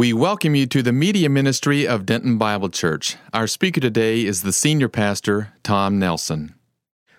We 0.00 0.14
welcome 0.14 0.54
you 0.54 0.64
to 0.64 0.82
the 0.82 0.94
media 0.94 1.28
ministry 1.28 1.86
of 1.86 2.06
Denton 2.06 2.38
Bible 2.38 2.70
Church. 2.70 3.16
Our 3.34 3.46
speaker 3.46 3.82
today 3.82 4.24
is 4.24 4.40
the 4.40 4.50
senior 4.50 4.88
pastor, 4.88 5.52
Tom 5.62 5.98
Nelson. 5.98 6.54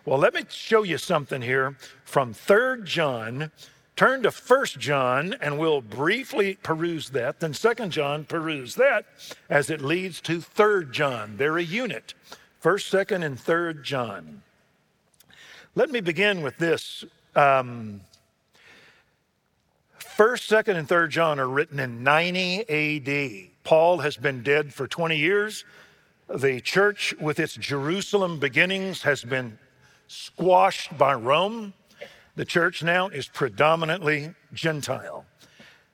Well, 0.03 0.17
let 0.17 0.33
me 0.33 0.45
show 0.49 0.81
you 0.81 0.97
something 0.97 1.43
here 1.43 1.77
from 2.03 2.33
3rd 2.33 2.85
John. 2.85 3.51
Turn 3.95 4.23
to 4.23 4.29
1st 4.29 4.79
John 4.79 5.35
and 5.39 5.59
we'll 5.59 5.81
briefly 5.81 6.55
peruse 6.63 7.11
that. 7.11 7.39
Then 7.39 7.53
2nd 7.53 7.89
John, 7.89 8.25
peruse 8.25 8.73
that 8.73 9.05
as 9.47 9.69
it 9.69 9.81
leads 9.83 10.19
to 10.21 10.39
3rd 10.39 10.89
John. 10.89 11.37
They're 11.37 11.59
a 11.59 11.63
unit. 11.63 12.15
1st, 12.63 13.05
2nd, 13.05 13.23
and 13.23 13.37
3rd 13.37 13.83
John. 13.83 14.41
Let 15.75 15.91
me 15.91 16.01
begin 16.01 16.41
with 16.41 16.57
this. 16.57 17.05
Um, 17.35 18.01
First, 20.15 20.49
second, 20.49 20.75
and 20.75 20.87
third 20.87 21.09
John 21.09 21.39
are 21.39 21.47
written 21.47 21.79
in 21.79 22.03
90 22.03 22.69
AD. 22.69 23.49
Paul 23.63 23.99
has 23.99 24.17
been 24.17 24.43
dead 24.43 24.73
for 24.73 24.85
20 24.85 25.17
years. 25.17 25.63
The 26.27 26.59
church, 26.59 27.15
with 27.19 27.39
its 27.39 27.55
Jerusalem 27.55 28.37
beginnings, 28.37 29.03
has 29.03 29.23
been 29.23 29.57
squashed 30.07 30.95
by 30.97 31.13
Rome. 31.13 31.73
The 32.35 32.43
church 32.43 32.83
now 32.83 33.07
is 33.07 33.29
predominantly 33.29 34.35
Gentile. 34.53 35.25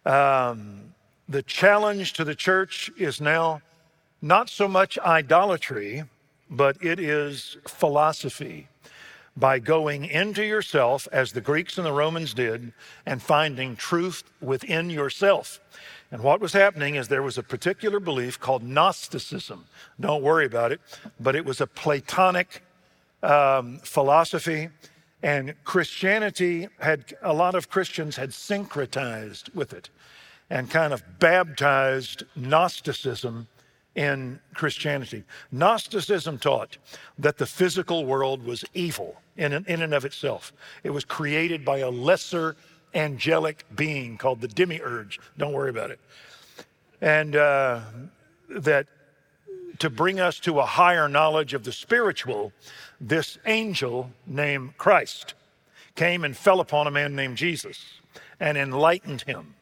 Um, 0.04 0.96
the 1.30 1.44
challenge 1.44 2.14
to 2.14 2.24
the 2.24 2.36
church 2.36 2.90
is 2.98 3.22
now 3.22 3.62
not 4.20 4.50
so 4.50 4.68
much 4.68 4.98
idolatry, 4.98 6.06
but 6.50 6.84
it 6.84 7.00
is 7.00 7.58
philosophy 7.68 8.68
by 9.38 9.60
going 9.60 10.06
into 10.06 10.44
yourself, 10.44 11.08
as 11.12 11.32
the 11.32 11.42
Greeks 11.42 11.78
and 11.78 11.86
the 11.86 11.94
Romans 11.94 12.34
did, 12.34 12.74
and 13.06 13.22
finding 13.22 13.76
truth 13.76 14.24
within 14.42 14.90
yourself. 14.90 15.60
And 16.12 16.24
what 16.24 16.42
was 16.42 16.54
happening 16.54 16.96
is 16.96 17.08
there 17.08 17.22
was 17.22 17.38
a 17.38 17.44
particular 17.44 18.00
belief 18.00 18.40
called 18.40 18.64
Gnosticism. 18.64 19.66
Don't 20.00 20.24
worry 20.24 20.46
about 20.46 20.72
it, 20.72 20.82
but 21.20 21.36
it 21.36 21.46
was 21.46 21.62
a 21.62 21.68
Platonic 21.68 22.64
um, 23.22 23.78
philosophy, 23.84 24.70
and 25.22 25.54
Christianity 25.64 26.68
had 26.80 27.14
a 27.22 27.34
lot 27.34 27.54
of 27.56 27.70
Christians 27.70 28.16
had 28.16 28.30
syncretized 28.30 29.54
with 29.54 29.72
it 29.72 29.90
and 30.50 30.70
kind 30.70 30.94
of 30.94 31.04
baptized 31.20 32.24
Gnosticism 32.36 33.48
in 33.98 34.40
Christianity. 34.54 35.24
Gnosticism 35.52 36.38
taught 36.38 36.78
that 37.18 37.40
the 37.40 37.48
physical 37.48 38.06
world 38.06 38.46
was 38.46 38.64
evil 38.76 39.20
in, 39.36 39.54
and 39.54 39.94
of 39.94 40.06
itself, 40.06 40.54
it 40.84 40.92
was 40.92 41.04
created 41.04 41.66
by 41.66 41.80
a 41.80 41.90
lesser 41.90 42.56
angelic 42.94 43.66
being 43.76 44.18
called 44.18 44.40
the 44.40 44.48
demiurge. 44.48 45.20
Don't 45.38 45.52
worry 45.52 45.72
about 45.72 45.92
it. 45.92 46.00
And 47.02 47.36
uh, 47.36 47.82
that 48.50 48.88
to 49.80 49.90
bring 49.90 50.20
us 50.20 50.40
to 50.42 50.60
a 50.60 50.66
higher 50.66 51.08
knowledge 51.08 51.54
of 51.54 51.64
the 51.64 51.72
spiritual, 51.72 52.54
this 53.02 53.38
angel 53.46 54.12
named 54.26 54.78
Christ 54.78 55.34
came 55.96 56.24
and 56.24 56.38
fell 56.38 56.60
upon 56.60 56.86
a 56.86 56.92
man 56.92 57.16
named 57.16 57.38
Jesus 57.38 57.84
and 58.40 58.58
enlightened 58.58 59.24
him. 59.24 59.56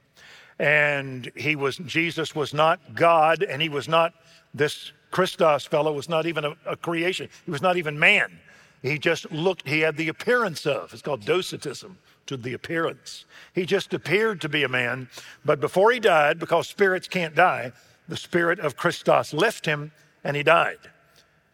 And 0.60 1.32
he 1.36 1.56
was, 1.56 1.78
Jesus 1.78 2.34
was 2.34 2.54
not 2.54 2.96
God, 2.96 3.44
and 3.44 3.62
he 3.62 3.70
was 3.70 3.88
not 3.88 4.14
this 4.54 4.94
Christos 5.12 5.66
fellow 5.66 5.94
was 5.94 6.10
not 6.10 6.26
even 6.26 6.46
a, 6.46 6.56
a 6.66 6.76
creation. 6.76 7.30
He 7.46 7.52
was 7.52 7.62
not 7.62 7.78
even 7.78 7.98
man. 8.00 8.40
He 8.82 9.00
just 9.00 9.32
looked, 9.32 9.68
he 9.68 9.80
had 9.80 9.98
the 9.98 10.10
appearance 10.10 10.66
of, 10.66 10.94
it's 10.94 11.02
called 11.02 11.26
docetism, 11.26 11.98
to 12.28 12.38
the 12.38 12.54
appearance. 12.54 13.26
He 13.54 13.66
just 13.66 13.94
appeared 13.94 14.42
to 14.42 14.50
be 14.50 14.64
a 14.64 14.70
man, 14.70 15.10
but 15.44 15.60
before 15.60 15.92
he 15.92 16.00
died, 16.00 16.40
because 16.40 16.68
spirits 16.68 17.08
can't 17.08 17.36
die, 17.36 17.72
the 18.08 18.18
spirit 18.18 18.60
of 18.60 18.76
Christos 18.76 19.34
left 19.34 19.66
him 19.66 19.92
and 20.24 20.36
he 20.36 20.44
died. 20.44 20.78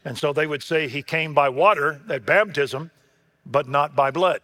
And 0.03 0.17
so 0.17 0.33
they 0.33 0.47
would 0.47 0.63
say 0.63 0.87
he 0.87 1.03
came 1.03 1.33
by 1.33 1.49
water 1.49 2.01
at 2.09 2.25
baptism, 2.25 2.91
but 3.45 3.67
not 3.67 3.95
by 3.95 4.11
blood. 4.11 4.41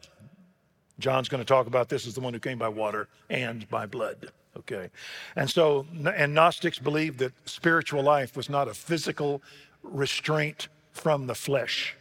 John's 1.00 1.30
going 1.30 1.42
to 1.42 1.48
talk 1.48 1.68
about 1.68 1.90
this 1.90 2.08
as 2.08 2.16
the 2.16 2.22
one 2.22 2.34
who 2.34 2.40
came 2.40 2.58
by 2.58 2.70
water 2.70 3.08
and 3.30 3.68
by 3.70 3.86
blood. 3.86 4.32
Okay. 4.60 4.90
And 5.36 5.50
so, 5.50 5.86
and 6.16 6.34
Gnostics 6.34 6.80
believed 6.80 7.20
that 7.20 7.34
spiritual 7.46 8.04
life 8.04 8.36
was 8.36 8.50
not 8.50 8.68
a 8.68 8.74
physical 8.74 9.42
restraint 9.84 10.68
from 10.92 11.28
the 11.28 11.36
flesh, 11.36 11.96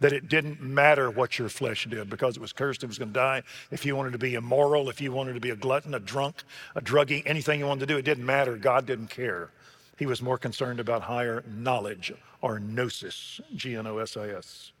that 0.00 0.12
it 0.12 0.28
didn't 0.28 0.60
matter 0.60 1.10
what 1.10 1.38
your 1.38 1.48
flesh 1.48 1.86
did 1.86 2.10
because 2.10 2.36
it 2.36 2.40
was 2.40 2.52
cursed, 2.52 2.82
it 2.82 2.86
was 2.86 2.98
going 2.98 3.12
to 3.12 3.18
die. 3.18 3.42
If 3.70 3.86
you 3.86 3.96
wanted 3.96 4.12
to 4.12 4.18
be 4.18 4.34
immoral, 4.34 4.90
if 4.90 5.00
you 5.00 5.10
wanted 5.10 5.34
to 5.34 5.40
be 5.40 5.50
a 5.50 5.56
glutton, 5.56 5.94
a 5.94 6.00
drunk, 6.00 6.42
a 6.74 6.80
druggie, 6.80 7.22
anything 7.24 7.60
you 7.60 7.66
wanted 7.66 7.80
to 7.80 7.86
do, 7.86 7.96
it 7.96 8.04
didn't 8.04 8.26
matter. 8.26 8.56
God 8.56 8.84
didn't 8.84 9.08
care. 9.08 9.50
He 9.98 10.06
was 10.06 10.20
more 10.20 10.38
concerned 10.38 10.80
about 10.80 11.02
higher 11.02 11.44
knowledge 11.46 12.12
or 12.40 12.58
gnosis, 12.58 13.40
G 13.54 13.76
N 13.76 13.86
O 13.86 13.98
S 13.98 14.16
I 14.16 14.28
S. 14.30 14.72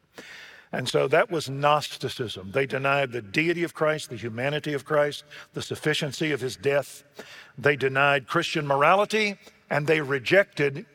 And 0.72 0.88
so 0.88 1.06
that 1.08 1.30
was 1.30 1.50
Gnosticism. 1.50 2.52
They 2.52 2.66
denied 2.66 3.12
the 3.12 3.20
deity 3.20 3.62
of 3.62 3.74
Christ, 3.74 4.08
the 4.08 4.16
humanity 4.16 4.72
of 4.72 4.84
Christ, 4.84 5.24
the 5.52 5.62
sufficiency 5.62 6.32
of 6.32 6.40
his 6.40 6.56
death. 6.56 7.04
They 7.58 7.76
denied 7.76 8.26
Christian 8.26 8.66
morality, 8.66 9.36
and 9.68 9.86
they 9.86 10.00
rejected 10.00 10.86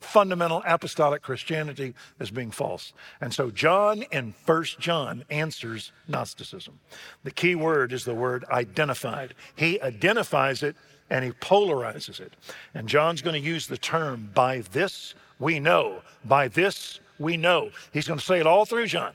fundamental 0.00 0.62
apostolic 0.66 1.22
Christianity 1.22 1.94
as 2.20 2.30
being 2.30 2.50
false. 2.50 2.92
And 3.20 3.32
so 3.32 3.50
John 3.50 4.02
in 4.10 4.32
First 4.32 4.78
John 4.78 5.24
answers 5.30 5.92
Gnosticism. 6.08 6.78
The 7.24 7.30
key 7.30 7.54
word 7.54 7.92
is 7.92 8.04
the 8.04 8.14
word 8.14 8.44
identified. 8.50 9.34
He 9.56 9.80
identifies 9.80 10.62
it 10.62 10.76
and 11.08 11.24
he 11.24 11.30
polarizes 11.32 12.20
it. 12.20 12.34
And 12.74 12.88
John's 12.88 13.22
going 13.22 13.40
to 13.40 13.48
use 13.48 13.66
the 13.66 13.78
term 13.78 14.30
by 14.34 14.62
this 14.72 15.14
we 15.38 15.58
know, 15.60 16.02
by 16.24 16.48
this 16.48 17.00
we 17.22 17.36
know. 17.36 17.70
He's 17.92 18.06
going 18.06 18.18
to 18.18 18.24
say 18.24 18.40
it 18.40 18.46
all 18.46 18.64
through 18.64 18.86
John. 18.86 19.12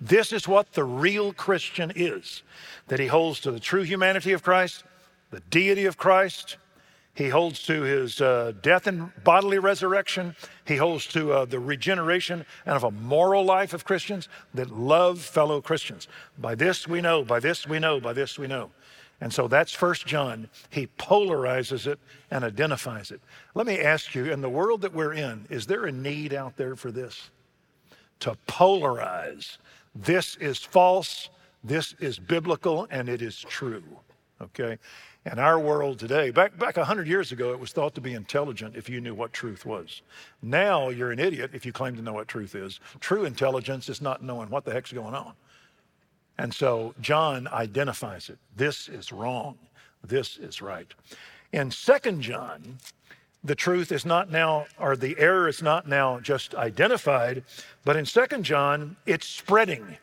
This 0.00 0.32
is 0.32 0.46
what 0.46 0.72
the 0.72 0.84
real 0.84 1.32
Christian 1.32 1.92
is 1.94 2.42
that 2.88 3.00
he 3.00 3.06
holds 3.06 3.40
to 3.40 3.50
the 3.50 3.60
true 3.60 3.82
humanity 3.82 4.32
of 4.32 4.42
Christ, 4.42 4.84
the 5.30 5.40
deity 5.50 5.86
of 5.86 5.96
Christ. 5.96 6.56
He 7.14 7.30
holds 7.30 7.62
to 7.64 7.82
his 7.82 8.20
uh, 8.20 8.52
death 8.60 8.86
and 8.86 9.10
bodily 9.24 9.58
resurrection. 9.58 10.36
He 10.66 10.76
holds 10.76 11.06
to 11.08 11.32
uh, 11.32 11.44
the 11.46 11.58
regeneration 11.58 12.44
and 12.66 12.76
of 12.76 12.84
a 12.84 12.90
moral 12.90 13.42
life 13.42 13.72
of 13.72 13.86
Christians 13.86 14.28
that 14.52 14.70
love 14.70 15.20
fellow 15.20 15.62
Christians. 15.62 16.08
By 16.38 16.54
this 16.54 16.86
we 16.86 17.00
know, 17.00 17.24
by 17.24 17.40
this 17.40 17.66
we 17.66 17.78
know, 17.78 18.00
by 18.00 18.12
this 18.12 18.38
we 18.38 18.46
know. 18.46 18.70
And 19.22 19.32
so 19.32 19.48
that's 19.48 19.72
First 19.72 20.06
John. 20.06 20.50
He 20.68 20.88
polarizes 20.98 21.86
it 21.86 21.98
and 22.30 22.44
identifies 22.44 23.10
it. 23.10 23.22
Let 23.54 23.66
me 23.66 23.78
ask 23.78 24.14
you 24.14 24.30
in 24.30 24.42
the 24.42 24.50
world 24.50 24.82
that 24.82 24.92
we're 24.92 25.14
in, 25.14 25.46
is 25.48 25.66
there 25.66 25.86
a 25.86 25.92
need 25.92 26.34
out 26.34 26.58
there 26.58 26.76
for 26.76 26.90
this? 26.90 27.30
To 28.20 28.36
polarize. 28.46 29.58
This 29.94 30.36
is 30.36 30.58
false, 30.58 31.30
this 31.64 31.94
is 31.98 32.18
biblical, 32.18 32.86
and 32.90 33.08
it 33.08 33.22
is 33.22 33.40
true. 33.40 33.84
Okay? 34.40 34.78
In 35.24 35.40
our 35.40 35.58
world 35.58 35.98
today, 35.98 36.30
back, 36.30 36.56
back 36.56 36.76
100 36.76 37.08
years 37.08 37.32
ago, 37.32 37.50
it 37.50 37.58
was 37.58 37.72
thought 37.72 37.94
to 37.96 38.00
be 38.00 38.14
intelligent 38.14 38.76
if 38.76 38.88
you 38.88 39.00
knew 39.00 39.14
what 39.14 39.32
truth 39.32 39.66
was. 39.66 40.02
Now 40.40 40.88
you're 40.90 41.10
an 41.10 41.18
idiot 41.18 41.50
if 41.52 41.66
you 41.66 41.72
claim 41.72 41.96
to 41.96 42.02
know 42.02 42.12
what 42.12 42.28
truth 42.28 42.54
is. 42.54 42.78
True 43.00 43.24
intelligence 43.24 43.88
is 43.88 44.00
not 44.00 44.22
knowing 44.22 44.50
what 44.50 44.64
the 44.64 44.72
heck's 44.72 44.92
going 44.92 45.14
on. 45.14 45.32
And 46.38 46.54
so 46.54 46.94
John 47.00 47.48
identifies 47.48 48.28
it. 48.28 48.38
This 48.54 48.88
is 48.88 49.10
wrong. 49.10 49.58
This 50.04 50.36
is 50.36 50.62
right. 50.62 50.92
In 51.52 51.70
Second 51.70 52.20
John, 52.20 52.78
the 53.46 53.54
truth 53.54 53.92
is 53.92 54.04
not 54.04 54.30
now, 54.30 54.66
or 54.78 54.96
the 54.96 55.16
error 55.18 55.48
is 55.48 55.62
not 55.62 55.86
now 55.86 56.18
just 56.18 56.54
identified, 56.54 57.44
but 57.84 57.96
in 57.96 58.04
Second 58.04 58.44
John, 58.44 58.96
it's 59.06 59.26
spreading. 59.26 59.96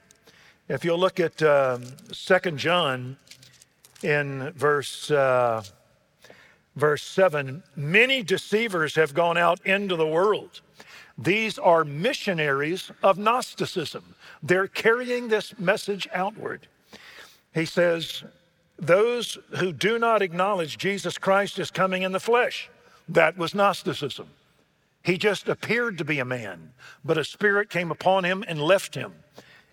If 0.70 0.86
you'll 0.86 1.00
look 1.00 1.20
at 1.20 1.44
um, 1.44 1.84
Second 2.12 2.58
John 2.58 3.18
in 4.02 4.52
verse, 4.52 5.12
uh, 5.12 5.62
verse 6.78 7.04
7, 7.04 7.62
many 7.76 8.24
deceivers 8.24 8.96
have 8.96 9.14
gone 9.14 9.38
out 9.38 9.60
into 9.66 9.98
the 9.98 10.08
world. 10.08 10.62
These 11.18 11.60
are 11.60 11.84
missionaries 11.84 12.92
of 13.04 13.18
Gnosticism. 13.18 14.16
They're 14.42 14.68
carrying 14.68 15.28
this 15.28 15.58
message 15.60 16.08
outward. 16.14 16.68
He 17.54 17.66
says, 17.66 18.24
Those 18.80 19.38
who 19.58 19.74
do 19.74 20.00
not 20.00 20.22
acknowledge 20.22 20.78
Jesus 20.78 21.18
Christ 21.18 21.60
is 21.60 21.70
coming 21.70 22.04
in 22.04 22.14
the 22.14 22.20
flesh 22.22 22.70
that 23.08 23.38
was 23.38 23.54
Gnosticism. 23.54 24.28
He 25.04 25.18
just 25.18 25.50
appeared 25.50 25.98
to 25.98 26.06
be 26.06 26.20
a 26.20 26.26
man, 26.26 26.72
but 27.04 27.18
a 27.18 27.26
spirit 27.26 27.70
came 27.70 27.92
upon 27.92 28.24
him 28.24 28.44
and 28.48 28.62
left 28.62 28.96
him. 28.96 29.14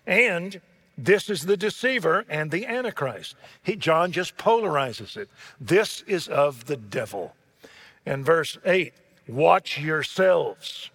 And 0.05 0.59
this 0.97 1.29
is 1.29 1.43
the 1.43 1.55
deceiver 1.55 2.25
and 2.29 2.51
the 2.51 2.65
antichrist. 2.65 3.35
He, 3.63 3.75
John 3.75 4.11
just 4.11 4.37
polarizes 4.37 5.15
it. 5.15 5.29
This 5.59 6.03
is 6.05 6.27
of 6.27 6.65
the 6.65 6.75
devil. 6.75 7.33
In 8.05 8.23
verse 8.23 8.57
8, 8.65 8.93
watch 9.27 9.79
yourselves 9.79 10.89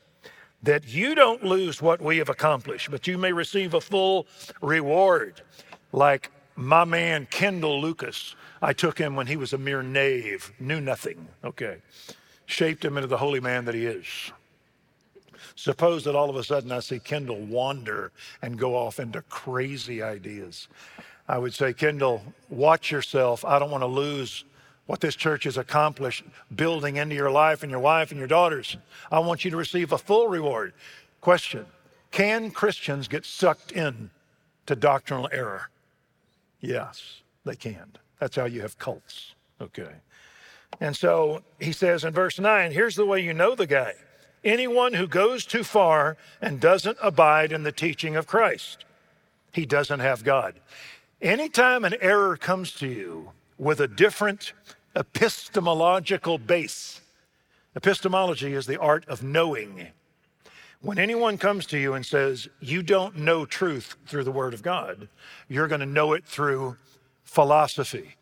that 0.63 0.87
you 0.87 1.15
don't 1.15 1.45
lose 1.45 1.81
what 1.81 2.03
we 2.03 2.19
have 2.19 2.29
accomplished, 2.29 2.91
but 2.91 3.07
you 3.07 3.17
may 3.17 3.33
receive 3.33 3.73
a 3.73 3.81
full 3.81 4.27
reward. 4.61 5.41
Like 5.93 6.31
my 6.57 6.85
man 6.85 7.27
Kendall 7.31 7.81
Lucas, 7.81 8.35
I 8.61 8.73
took 8.73 8.99
him 8.99 9.17
when 9.17 9.27
he 9.29 9.37
was 9.37 9.53
a 9.53 9.59
mere 9.59 9.83
knave, 9.83 10.53
knew 10.59 10.81
nothing, 10.81 11.29
okay, 11.45 11.79
shaped 12.47 12.85
him 12.85 12.97
into 12.97 13.09
the 13.09 13.17
holy 13.17 13.41
man 13.41 13.65
that 13.65 13.75
he 13.75 13.87
is. 13.87 14.07
Suppose 15.55 16.05
that 16.05 16.15
all 16.15 16.31
of 16.31 16.37
a 16.37 16.45
sudden 16.45 16.71
I 16.73 16.81
see 16.81 16.99
Kendall 16.99 17.41
wander 17.41 18.13
and 18.43 18.59
go 18.59 18.77
off 18.77 19.01
into 19.01 19.23
crazy 19.23 20.03
ideas. 20.03 20.69
I 21.29 21.39
would 21.39 21.55
say, 21.55 21.73
Kendall, 21.73 22.23
watch 22.49 22.91
yourself. 22.91 23.45
I 23.45 23.59
don't 23.59 23.71
want 23.71 23.83
to 23.83 23.87
lose 23.87 24.45
what 24.87 25.01
this 25.01 25.17
church 25.17 25.45
has 25.45 25.57
accomplished 25.57 26.25
building 26.55 26.97
into 26.97 27.15
your 27.15 27.31
life 27.31 27.63
and 27.63 27.71
your 27.71 27.81
wife 27.81 28.11
and 28.11 28.19
your 28.19 28.29
daughters. 28.29 28.77
I 29.11 29.19
want 29.19 29.45
you 29.45 29.51
to 29.51 29.57
receive 29.57 29.93
a 29.93 29.99
full 29.99 30.29
reward. 30.29 30.73
Question 31.21 31.67
Can 32.13 32.51
Christians 32.51 33.09
get 33.09 33.25
sucked 33.25 33.73
in 33.73 34.11
to 34.67 34.77
doctrinal 34.77 35.29
error? 35.33 35.71
Yes, 36.61 37.23
they 37.45 37.57
can. 37.57 37.93
That's 38.21 38.37
how 38.37 38.45
you 38.45 38.61
have 38.63 38.79
cults. 38.79 39.35
Okay. 39.61 39.91
And 40.81 40.97
so 40.97 41.43
he 41.59 41.73
says 41.73 42.05
in 42.05 42.13
verse 42.13 42.39
9 42.39 42.73
here's 42.73 42.97
the 42.97 43.07
way 43.07 43.21
you 43.21 43.33
know 43.33 43.55
the 43.55 43.67
guy 43.67 43.95
anyone 44.45 44.95
who 44.95 45.09
goes 45.09 45.45
too 45.45 45.65
far 45.65 46.17
and 46.41 46.61
doesn't 46.61 46.99
abide 47.03 47.53
in 47.53 47.65
the 47.65 47.73
teaching 47.73 48.15
of 48.15 48.27
Christ, 48.27 48.85
he 49.53 49.67
doesn't 49.67 50.01
have 50.01 50.23
God. 50.23 50.55
Anytime 51.21 51.85
an 51.85 51.95
error 52.01 52.37
comes 52.37 52.71
to 52.73 52.87
you 52.87 53.33
with 53.59 53.81
a 53.81 53.89
different 53.89 54.53
epistemological 54.95 56.39
base, 56.39 57.01
epistemology 57.75 58.53
is 58.53 58.67
the 58.67 58.79
art 58.79 59.07
of 59.09 59.23
knowing. 59.23 59.89
When 60.81 60.99
anyone 60.99 61.39
comes 61.39 61.67
to 61.67 61.79
you 61.79 61.95
and 61.95 62.05
says, 62.05 62.49
You 62.61 62.83
don't 62.83 63.17
know 63.17 63.47
truth 63.47 63.97
through 64.07 64.25
the 64.25 64.31
Word 64.31 64.55
of 64.55 64.63
God, 64.63 65.09
you're 65.49 65.69
going 65.69 65.81
to 65.81 65.87
know 65.87 66.13
it 66.13 66.25
through 66.25 66.77
philosophy. 67.25 68.17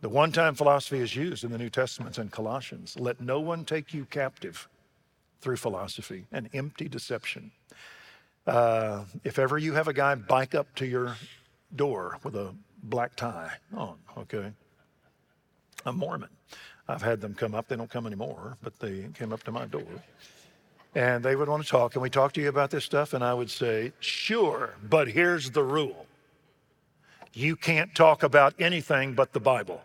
The 0.00 0.08
one 0.08 0.32
time 0.32 0.54
philosophy 0.54 0.98
is 1.00 1.14
used 1.14 1.44
in 1.44 1.50
the 1.50 1.58
New 1.58 1.68
Testament 1.68 2.18
in 2.18 2.30
Colossians. 2.30 2.98
Let 2.98 3.20
no 3.20 3.38
one 3.38 3.64
take 3.66 3.92
you 3.92 4.06
captive 4.06 4.66
through 5.40 5.56
philosophy, 5.56 6.26
an 6.32 6.48
empty 6.54 6.88
deception. 6.88 7.50
Uh, 8.46 9.04
if 9.24 9.38
ever 9.38 9.58
you 9.58 9.74
have 9.74 9.88
a 9.88 9.92
guy 9.92 10.14
bike 10.14 10.54
up 10.54 10.74
to 10.76 10.86
your 10.86 11.16
door 11.76 12.18
with 12.24 12.34
a 12.34 12.54
black 12.82 13.14
tie 13.14 13.52
on, 13.74 13.96
okay? 14.16 14.52
A 15.84 15.92
Mormon. 15.92 16.30
I've 16.88 17.02
had 17.02 17.20
them 17.20 17.34
come 17.34 17.54
up. 17.54 17.68
They 17.68 17.76
don't 17.76 17.90
come 17.90 18.06
anymore, 18.06 18.56
but 18.62 18.78
they 18.78 19.06
came 19.14 19.32
up 19.32 19.42
to 19.44 19.52
my 19.52 19.66
door. 19.66 19.84
And 20.94 21.22
they 21.22 21.36
would 21.36 21.48
want 21.48 21.62
to 21.62 21.68
talk. 21.68 21.92
Can 21.92 22.02
we 22.02 22.10
talk 22.10 22.32
to 22.32 22.40
you 22.40 22.48
about 22.48 22.70
this 22.70 22.84
stuff? 22.84 23.12
And 23.12 23.22
I 23.22 23.34
would 23.34 23.50
say, 23.50 23.92
sure, 24.00 24.74
but 24.82 25.08
here's 25.08 25.50
the 25.50 25.62
rule 25.62 26.06
you 27.32 27.54
can't 27.54 27.94
talk 27.94 28.24
about 28.24 28.54
anything 28.58 29.14
but 29.14 29.32
the 29.32 29.38
Bible. 29.38 29.82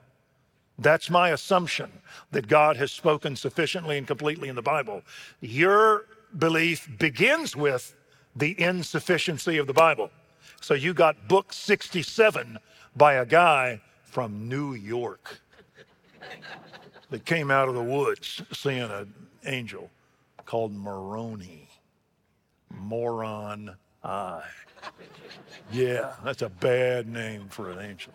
That's 0.78 1.10
my 1.10 1.30
assumption 1.30 1.92
that 2.32 2.48
God 2.48 2.78
has 2.78 2.92
spoken 2.92 3.36
sufficiently 3.36 3.98
and 3.98 4.06
completely 4.06 4.50
in 4.50 4.56
the 4.56 4.62
Bible. 4.62 5.02
Your 5.40 6.06
belief 6.38 6.90
begins 7.00 7.56
with 7.56 7.96
the 8.36 8.60
insufficiency 8.60 9.58
of 9.58 9.68
the 9.68 9.74
Bible. 9.74 10.10
So 10.62 10.74
you 10.74 10.94
got 10.94 11.28
book 11.28 11.54
67 11.54 12.60
by 12.96 13.14
a 13.14 13.26
guy 13.26 13.82
from 14.04 14.50
New 14.50 14.74
York 14.74 15.40
that 17.10 17.26
came 17.26 17.52
out 17.52 17.70
of 17.70 17.76
the 17.76 17.84
woods 17.84 18.42
seeing 18.52 18.82
an 18.82 19.14
angel 19.46 19.90
called 20.46 20.74
Moroni. 20.74 21.70
Moron 22.70 23.76
I. 24.04 24.44
Yeah, 25.72 26.14
that's 26.24 26.42
a 26.42 26.50
bad 26.50 27.08
name 27.08 27.48
for 27.50 27.72
an 27.72 27.80
angel. 27.80 28.14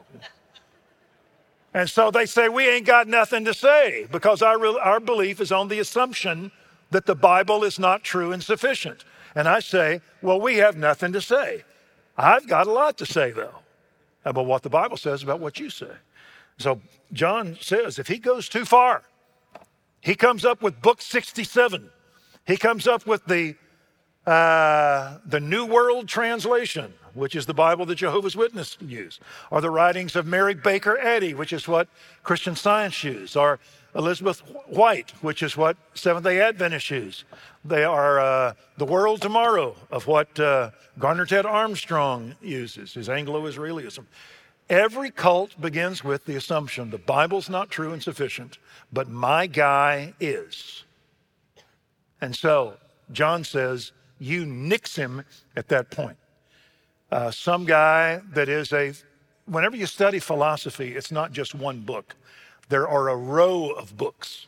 And 1.72 1.88
so 1.88 2.10
they 2.10 2.26
say, 2.26 2.48
we 2.48 2.68
ain't 2.68 2.86
got 2.86 3.06
nothing 3.06 3.44
to 3.44 3.54
say 3.54 4.06
because 4.10 4.42
our, 4.42 4.64
our 4.80 5.00
belief 5.00 5.40
is 5.40 5.52
on 5.52 5.68
the 5.68 5.78
assumption 5.78 6.50
that 6.90 7.06
the 7.06 7.14
Bible 7.14 7.62
is 7.62 7.78
not 7.78 8.02
true 8.02 8.32
and 8.32 8.42
sufficient. 8.42 9.04
And 9.34 9.48
I 9.48 9.60
say, 9.60 10.00
well, 10.22 10.40
we 10.40 10.56
have 10.56 10.76
nothing 10.76 11.12
to 11.12 11.20
say. 11.20 11.64
I've 12.16 12.48
got 12.48 12.66
a 12.66 12.72
lot 12.72 12.98
to 12.98 13.06
say, 13.06 13.30
though, 13.30 13.54
about 14.24 14.46
what 14.46 14.62
the 14.62 14.70
Bible 14.70 14.96
says 14.96 15.22
about 15.22 15.40
what 15.40 15.60
you 15.60 15.70
say. 15.70 15.92
So 16.58 16.80
John 17.12 17.56
says 17.60 17.98
if 17.98 18.08
he 18.08 18.18
goes 18.18 18.48
too 18.48 18.64
far, 18.64 19.04
he 20.00 20.14
comes 20.14 20.44
up 20.44 20.62
with 20.62 20.82
book 20.82 21.00
67. 21.00 21.90
He 22.46 22.56
comes 22.56 22.88
up 22.88 23.06
with 23.06 23.24
the, 23.26 23.54
uh, 24.26 25.18
the 25.24 25.40
New 25.40 25.66
World 25.66 26.08
Translation, 26.08 26.92
which 27.14 27.34
is 27.34 27.46
the 27.46 27.54
Bible 27.54 27.86
that 27.86 27.96
Jehovah's 27.96 28.36
Witnesses 28.36 28.76
use, 28.80 29.20
or 29.50 29.60
the 29.60 29.70
writings 29.70 30.14
of 30.14 30.26
Mary 30.26 30.54
Baker 30.54 30.98
Eddy, 30.98 31.34
which 31.34 31.52
is 31.52 31.66
what 31.66 31.88
Christian 32.22 32.54
Science 32.54 33.02
use, 33.02 33.34
or 33.34 33.58
Elizabeth 33.94 34.40
White, 34.66 35.10
which 35.22 35.42
is 35.42 35.56
what 35.56 35.76
Seventh 35.94 36.24
day 36.24 36.40
Adventists 36.40 36.90
use. 36.90 37.24
They 37.64 37.82
are 37.82 38.20
uh, 38.20 38.54
the 38.76 38.84
world 38.84 39.20
tomorrow 39.20 39.74
of 39.90 40.06
what 40.06 40.38
uh, 40.38 40.70
Garner 40.98 41.26
Ted 41.26 41.46
Armstrong 41.46 42.36
uses, 42.40 42.94
his 42.94 43.08
Anglo 43.08 43.48
Israelism. 43.48 44.04
Every 44.68 45.10
cult 45.10 45.60
begins 45.60 46.04
with 46.04 46.26
the 46.26 46.36
assumption 46.36 46.90
the 46.90 46.98
Bible's 46.98 47.50
not 47.50 47.70
true 47.70 47.92
and 47.92 48.00
sufficient, 48.00 48.58
but 48.92 49.08
my 49.08 49.48
guy 49.48 50.14
is. 50.20 50.84
And 52.20 52.36
so 52.36 52.74
John 53.10 53.42
says, 53.42 53.90
you 54.20 54.46
nix 54.46 54.94
him 54.94 55.24
at 55.56 55.68
that 55.68 55.90
point. 55.90 56.16
Uh, 57.10 57.30
some 57.30 57.64
guy 57.64 58.20
that 58.32 58.48
is 58.48 58.72
a, 58.72 58.92
whenever 59.46 59.76
you 59.76 59.86
study 59.86 60.20
philosophy, 60.20 60.94
it's 60.94 61.10
not 61.10 61.32
just 61.32 61.54
one 61.54 61.80
book. 61.80 62.14
There 62.68 62.86
are 62.86 63.08
a 63.08 63.16
row 63.16 63.70
of 63.70 63.96
books 63.96 64.46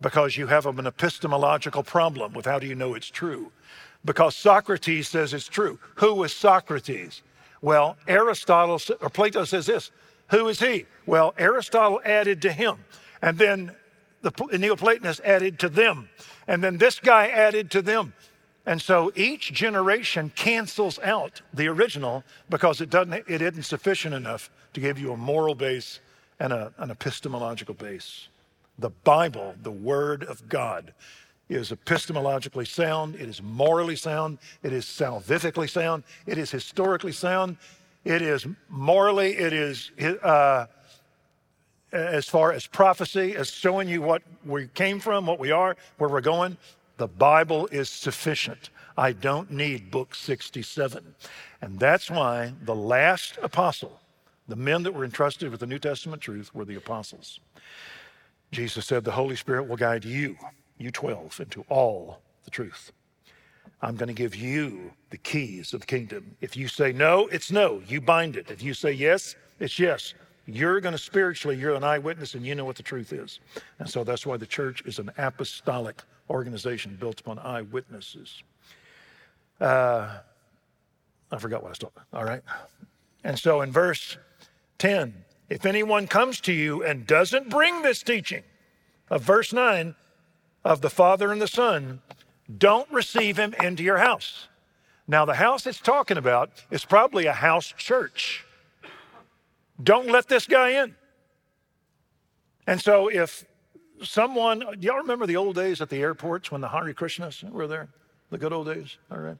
because 0.00 0.36
you 0.36 0.46
have 0.46 0.66
an 0.66 0.86
epistemological 0.86 1.82
problem 1.82 2.32
with 2.34 2.46
how 2.46 2.58
do 2.58 2.66
you 2.66 2.74
know 2.74 2.94
it's 2.94 3.10
true. 3.10 3.50
Because 4.04 4.36
Socrates 4.36 5.08
says 5.08 5.32
it's 5.32 5.48
true. 5.48 5.78
Who 5.96 6.14
was 6.14 6.32
Socrates? 6.32 7.22
Well, 7.60 7.96
Aristotle 8.06 8.80
or 9.00 9.08
Plato 9.08 9.44
says 9.44 9.66
this. 9.66 9.90
Who 10.30 10.48
is 10.48 10.60
he? 10.60 10.86
Well, 11.06 11.34
Aristotle 11.38 12.00
added 12.04 12.42
to 12.42 12.52
him. 12.52 12.78
And 13.22 13.38
then 13.38 13.72
the 14.22 14.32
Neoplatonists 14.58 15.20
added 15.24 15.58
to 15.60 15.68
them. 15.68 16.08
And 16.48 16.62
then 16.62 16.78
this 16.78 16.98
guy 16.98 17.28
added 17.28 17.70
to 17.72 17.82
them. 17.82 18.12
And 18.64 18.80
so 18.80 19.10
each 19.16 19.52
generation 19.52 20.30
cancels 20.36 20.98
out 21.00 21.42
the 21.52 21.66
original 21.66 22.22
because 22.48 22.80
it 22.80 22.90
doesn't 22.90 23.12
it 23.12 23.42
isn't 23.42 23.64
sufficient 23.64 24.14
enough 24.14 24.50
to 24.74 24.80
give 24.80 24.98
you 24.98 25.12
a 25.12 25.16
moral 25.16 25.54
base 25.54 26.00
and 26.38 26.52
a, 26.52 26.72
an 26.78 26.90
epistemological 26.90 27.74
base. 27.74 28.28
The 28.78 28.90
Bible, 28.90 29.54
the 29.62 29.70
Word 29.70 30.24
of 30.24 30.48
God, 30.48 30.94
is 31.48 31.70
epistemologically 31.70 32.66
sound, 32.66 33.14
it 33.16 33.28
is 33.28 33.42
morally 33.42 33.96
sound, 33.96 34.38
it 34.62 34.72
is 34.72 34.84
salvifically 34.84 35.68
sound, 35.68 36.04
it 36.26 36.38
is 36.38 36.50
historically 36.50 37.12
sound, 37.12 37.58
it 38.04 38.22
is 38.22 38.46
morally, 38.68 39.36
it 39.36 39.52
is 39.52 39.90
uh, 40.22 40.66
as 41.92 42.26
far 42.26 42.52
as 42.52 42.66
prophecy, 42.66 43.36
as 43.36 43.50
showing 43.50 43.88
you 43.88 44.00
what 44.00 44.22
we 44.46 44.66
came 44.68 44.98
from, 44.98 45.26
what 45.26 45.38
we 45.38 45.50
are, 45.50 45.76
where 45.98 46.08
we're 46.08 46.20
going. 46.20 46.56
The 46.96 47.08
Bible 47.08 47.66
is 47.68 47.88
sufficient. 47.88 48.70
I 48.96 49.12
don't 49.12 49.50
need 49.50 49.90
book 49.90 50.14
67. 50.14 51.14
And 51.60 51.78
that's 51.78 52.10
why 52.10 52.52
the 52.62 52.74
last 52.74 53.38
apostle, 53.42 54.00
the 54.48 54.56
men 54.56 54.82
that 54.82 54.94
were 54.94 55.04
entrusted 55.04 55.50
with 55.50 55.60
the 55.60 55.66
New 55.66 55.78
Testament 55.78 56.22
truth, 56.22 56.54
were 56.54 56.64
the 56.64 56.76
apostles. 56.76 57.40
Jesus 58.50 58.86
said, 58.86 59.04
The 59.04 59.12
Holy 59.12 59.36
Spirit 59.36 59.68
will 59.68 59.76
guide 59.76 60.04
you 60.04 60.36
you 60.82 60.90
12, 60.90 61.40
into 61.40 61.64
all 61.68 62.20
the 62.44 62.50
truth. 62.50 62.92
I'm 63.80 63.96
going 63.96 64.08
to 64.08 64.14
give 64.14 64.34
you 64.34 64.92
the 65.10 65.16
keys 65.16 65.72
of 65.72 65.80
the 65.80 65.86
kingdom. 65.86 66.36
If 66.40 66.56
you 66.56 66.68
say 66.68 66.92
no, 66.92 67.26
it's 67.28 67.50
no. 67.50 67.82
You 67.86 68.00
bind 68.00 68.36
it. 68.36 68.50
If 68.50 68.62
you 68.62 68.74
say 68.74 68.92
yes, 68.92 69.34
it's 69.58 69.78
yes. 69.78 70.14
You're 70.46 70.80
going 70.80 70.92
to 70.92 70.98
spiritually, 70.98 71.56
you're 71.56 71.74
an 71.74 71.84
eyewitness 71.84 72.34
and 72.34 72.44
you 72.44 72.54
know 72.54 72.64
what 72.64 72.76
the 72.76 72.82
truth 72.82 73.12
is. 73.12 73.40
And 73.78 73.88
so 73.88 74.04
that's 74.04 74.26
why 74.26 74.36
the 74.36 74.46
church 74.46 74.82
is 74.86 74.98
an 74.98 75.10
apostolic 75.18 76.02
organization 76.32 76.96
built 76.98 77.20
upon 77.20 77.38
eyewitnesses. 77.38 78.42
Uh, 79.60 80.18
I 81.30 81.38
forgot 81.38 81.62
what 81.62 81.70
I 81.70 81.74
talking 81.74 82.02
All 82.12 82.24
right. 82.24 82.42
And 83.22 83.38
so 83.38 83.60
in 83.60 83.70
verse 83.70 84.16
10, 84.78 85.14
if 85.48 85.64
anyone 85.64 86.06
comes 86.08 86.40
to 86.42 86.52
you 86.52 86.82
and 86.82 87.06
doesn't 87.06 87.48
bring 87.48 87.82
this 87.82 88.02
teaching 88.02 88.42
of 89.10 89.22
verse 89.22 89.52
9, 89.52 89.94
of 90.64 90.80
the 90.80 90.90
Father 90.90 91.32
and 91.32 91.40
the 91.40 91.48
Son, 91.48 92.00
don't 92.58 92.90
receive 92.90 93.36
him 93.36 93.54
into 93.62 93.82
your 93.82 93.98
house. 93.98 94.48
Now, 95.08 95.24
the 95.24 95.34
house 95.34 95.66
it's 95.66 95.80
talking 95.80 96.16
about 96.16 96.50
is 96.70 96.84
probably 96.84 97.26
a 97.26 97.32
house 97.32 97.74
church. 97.76 98.44
Don't 99.82 100.08
let 100.08 100.28
this 100.28 100.46
guy 100.46 100.82
in. 100.82 100.94
And 102.66 102.80
so, 102.80 103.08
if 103.08 103.44
someone, 104.02 104.60
do 104.60 104.86
y'all 104.86 104.98
remember 104.98 105.26
the 105.26 105.36
old 105.36 105.56
days 105.56 105.80
at 105.80 105.88
the 105.88 105.98
airports 105.98 106.50
when 106.50 106.60
the 106.60 106.68
Hare 106.68 106.92
Krishnas 106.94 107.48
were 107.50 107.66
there? 107.66 107.88
The 108.30 108.38
good 108.38 108.52
old 108.52 108.66
days, 108.66 108.96
all 109.10 109.18
right? 109.18 109.36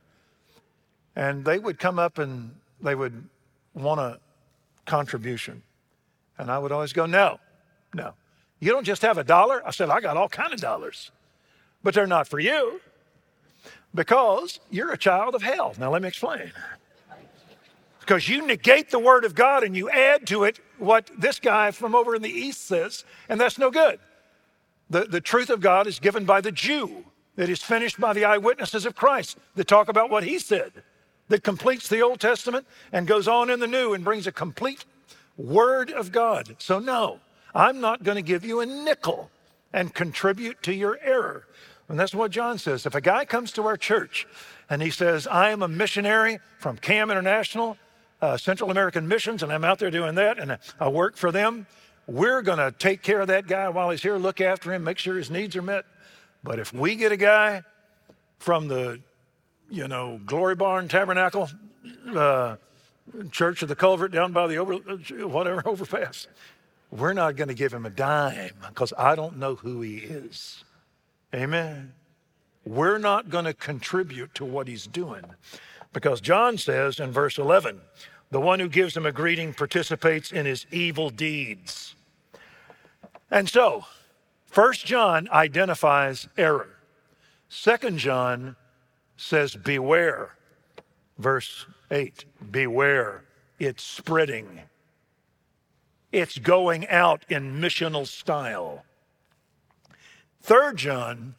And 1.17 1.45
they 1.45 1.59
would 1.59 1.79
come 1.79 1.99
up 1.99 2.19
and 2.19 2.55
they 2.81 2.95
would 2.95 3.29
want 3.75 4.01
a 4.01 4.19
contribution? 4.87 5.63
And 6.39 6.51
I 6.51 6.59
would 6.59 6.73
always 6.73 6.93
go, 6.93 7.07
No, 7.07 7.39
no. 7.95 8.15
You 8.61 8.71
don't 8.71 8.85
just 8.85 9.03
have 9.03 9.19
a 9.19 9.25
dollar. 9.25 9.67
I 9.67 9.73
said, 9.73 9.91
I 9.91 10.01
got 10.01 10.17
all 10.17 10.29
kind 10.29 10.53
of 10.53 10.61
dollars, 10.61 11.11
but 11.83 11.95
they're 11.95 12.07
not 12.07 12.29
for 12.29 12.39
you 12.39 12.81
because 13.93 14.61
you're 14.71 14.93
a 14.93 14.99
child 14.99 15.35
of 15.35 15.43
hell. 15.43 15.75
Now, 15.79 15.91
let 15.91 16.01
me 16.01 16.09
explain. 16.09 16.53
Because 17.99 18.29
you 18.29 18.47
negate 18.47 18.91
the 18.91 18.99
word 18.99 19.25
of 19.25 19.35
God 19.35 19.65
and 19.65 19.77
you 19.77 19.91
add 19.91 20.27
to 20.29 20.45
it 20.45 20.61
what 20.79 21.11
this 21.19 21.41
guy 21.41 21.73
from 21.73 21.95
over 21.95 22.15
in 22.15 22.23
the 22.23 22.31
east 22.31 22.67
says, 22.67 23.05
and 23.29 23.41
that's 23.41 23.59
no 23.59 23.71
good. 23.71 23.99
The, 24.93 25.07
the 25.07 25.23
truth 25.23 25.49
of 25.49 25.63
God 25.63 25.87
is 25.87 25.99
given 25.99 26.27
by 26.27 26.43
the 26.43 26.53
Jew, 26.53 27.07
that 27.37 27.49
is 27.49 27.63
finished 27.63 27.99
by 27.99 28.13
the 28.13 28.27
eyewitnesses 28.27 28.85
of 28.85 28.95
Christ 28.95 29.39
that 29.55 29.67
talk 29.67 29.89
about 29.89 30.11
what 30.11 30.23
he 30.23 30.39
said, 30.39 30.71
that 31.29 31.43
completes 31.43 31.89
the 31.89 32.03
Old 32.03 32.21
Testament 32.21 32.67
and 32.93 33.07
goes 33.07 33.27
on 33.27 33.49
in 33.49 33.59
the 33.59 33.67
New 33.67 33.95
and 33.95 34.05
brings 34.05 34.27
a 34.27 34.33
complete 34.33 34.85
word 35.39 35.91
of 35.91 36.13
God. 36.13 36.57
So, 36.59 36.79
no, 36.79 37.21
I'm 37.55 37.81
not 37.81 38.03
going 38.03 38.17
to 38.17 38.23
give 38.23 38.45
you 38.45 38.61
a 38.61 38.67
nickel 38.67 39.31
and 39.73 39.95
contribute 39.95 40.63
to 40.65 40.75
your 40.75 40.99
error. 41.03 41.47
And 41.89 41.99
that's 41.99 42.15
what 42.15 42.31
John 42.31 42.59
says. 42.59 42.85
If 42.85 42.95
a 42.95 43.01
guy 43.01 43.25
comes 43.25 43.51
to 43.53 43.65
our 43.65 43.79
church 43.79 44.27
and 44.69 44.83
he 44.83 44.91
says, 44.91 45.27
I 45.27 45.53
am 45.53 45.63
a 45.63 45.69
missionary 45.69 46.39
from 46.59 46.77
CAM 46.77 47.11
International, 47.11 47.79
uh, 48.21 48.37
Central 48.37 48.71
American 48.71 49.09
Missions, 49.09 49.43
and 49.43 49.51
I'm 49.51 49.65
out 49.65 49.79
there 49.79 49.91
doing 49.91 50.17
that, 50.17 50.39
and 50.39 50.59
I 50.79 50.89
work 50.89 51.17
for 51.17 51.33
them, 51.33 51.67
we're 52.07 52.43
going 52.43 52.59
to 52.59 52.73
take 52.73 53.03
care 53.03 53.21
of 53.21 53.29
that 53.29 53.47
guy 53.47 53.69
while 53.69 53.91
he's 53.91 54.03
here, 54.03 54.17
look 54.17 54.41
after 54.41 54.73
him, 54.73 54.85
make 54.85 54.99
sure 54.99 55.17
his 55.17 55.31
needs 55.31 55.57
are 55.57 55.63
met. 55.63 55.85
But 56.43 56.59
if 56.59 56.73
we 56.73 56.97
get 56.97 57.13
a 57.13 57.17
guy 57.17 57.63
from 58.39 58.69
the, 58.69 59.01
you 59.71 59.87
know, 59.89 60.21
Glory 60.27 60.55
Barn 60.55 60.89
Tabernacle, 60.89 61.49
uh, 62.15 62.57
Church 63.31 63.63
of 63.63 63.69
the 63.69 63.77
Culvert 63.77 64.13
down 64.13 64.33
by 64.33 64.47
the 64.47 64.57
over, 64.57 64.75
whatever 65.27 65.63
overpass, 65.69 66.27
we're 66.91 67.13
not 67.13 67.37
going 67.37 67.49
to 67.49 67.55
give 67.55 67.73
him 67.73 67.87
a 67.87 67.91
dime 67.91 68.53
because 68.69 68.93
I 68.99 69.15
don't 69.15 69.39
know 69.39 69.55
who 69.55 69.81
he 69.81 69.99
is. 69.99 70.65
Amen. 71.35 71.93
We're 72.65 72.99
not 72.99 73.31
going 73.31 73.47
to 73.47 73.55
contribute 73.55 74.35
to 74.35 74.45
what 74.45 74.69
he's 74.69 74.87
doing 74.87 75.25
because 75.93 76.21
John 76.21 76.59
says 76.59 77.01
in 77.01 77.11
verse 77.11 77.39
11, 77.39 77.81
the 78.33 78.41
one 78.41 78.59
who 78.59 78.69
gives 78.69 78.97
him 78.97 79.05
a 79.05 79.13
greeting 79.13 79.53
participates 79.53 80.33
in 80.33 80.47
his 80.47 80.65
evil 80.73 81.11
deeds. 81.11 81.95
And 83.31 83.47
so, 83.47 83.85
First 84.47 84.87
John 84.87 85.29
identifies 85.31 86.29
error. 86.39 86.79
Second 87.51 87.99
John 87.99 88.57
says, 89.19 89.55
Beware. 89.55 90.35
Verse 91.19 91.67
8 91.91 92.25
Beware, 92.51 93.25
it's 93.59 93.83
spreading. 93.83 94.63
It's 96.11 96.39
going 96.39 96.89
out 96.89 97.27
in 97.29 97.61
missional 97.61 98.07
style. 98.07 98.87
Third 100.41 100.79
John, 100.79 101.35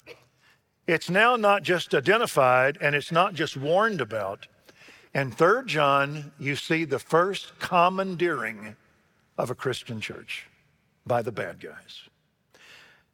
it's 0.85 1.09
now 1.09 1.35
not 1.35 1.63
just 1.63 1.95
identified 1.95 2.77
and 2.79 2.93
it's 2.93 3.11
not 3.11 3.33
just 3.33 3.57
warned 3.57 3.99
about. 3.99 4.47
In 5.13 5.29
Third 5.29 5.67
John, 5.67 6.31
you 6.39 6.55
see 6.55 6.85
the 6.85 6.97
first 6.97 7.59
commandeering 7.59 8.75
of 9.37 9.51
a 9.51 9.55
Christian 9.55 10.01
church 10.01 10.47
by 11.05 11.21
the 11.21 11.31
bad 11.31 11.59
guys. 11.59 12.09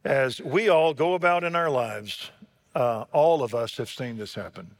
As 0.02 0.40
we 0.40 0.70
all 0.70 0.94
go 0.94 1.12
about 1.12 1.44
in 1.44 1.54
our 1.54 1.68
lives, 1.68 2.30
uh, 2.74 3.04
all 3.12 3.42
of 3.42 3.54
us 3.54 3.76
have 3.76 3.90
seen 3.90 4.16
this 4.16 4.34
happen. 4.34 4.70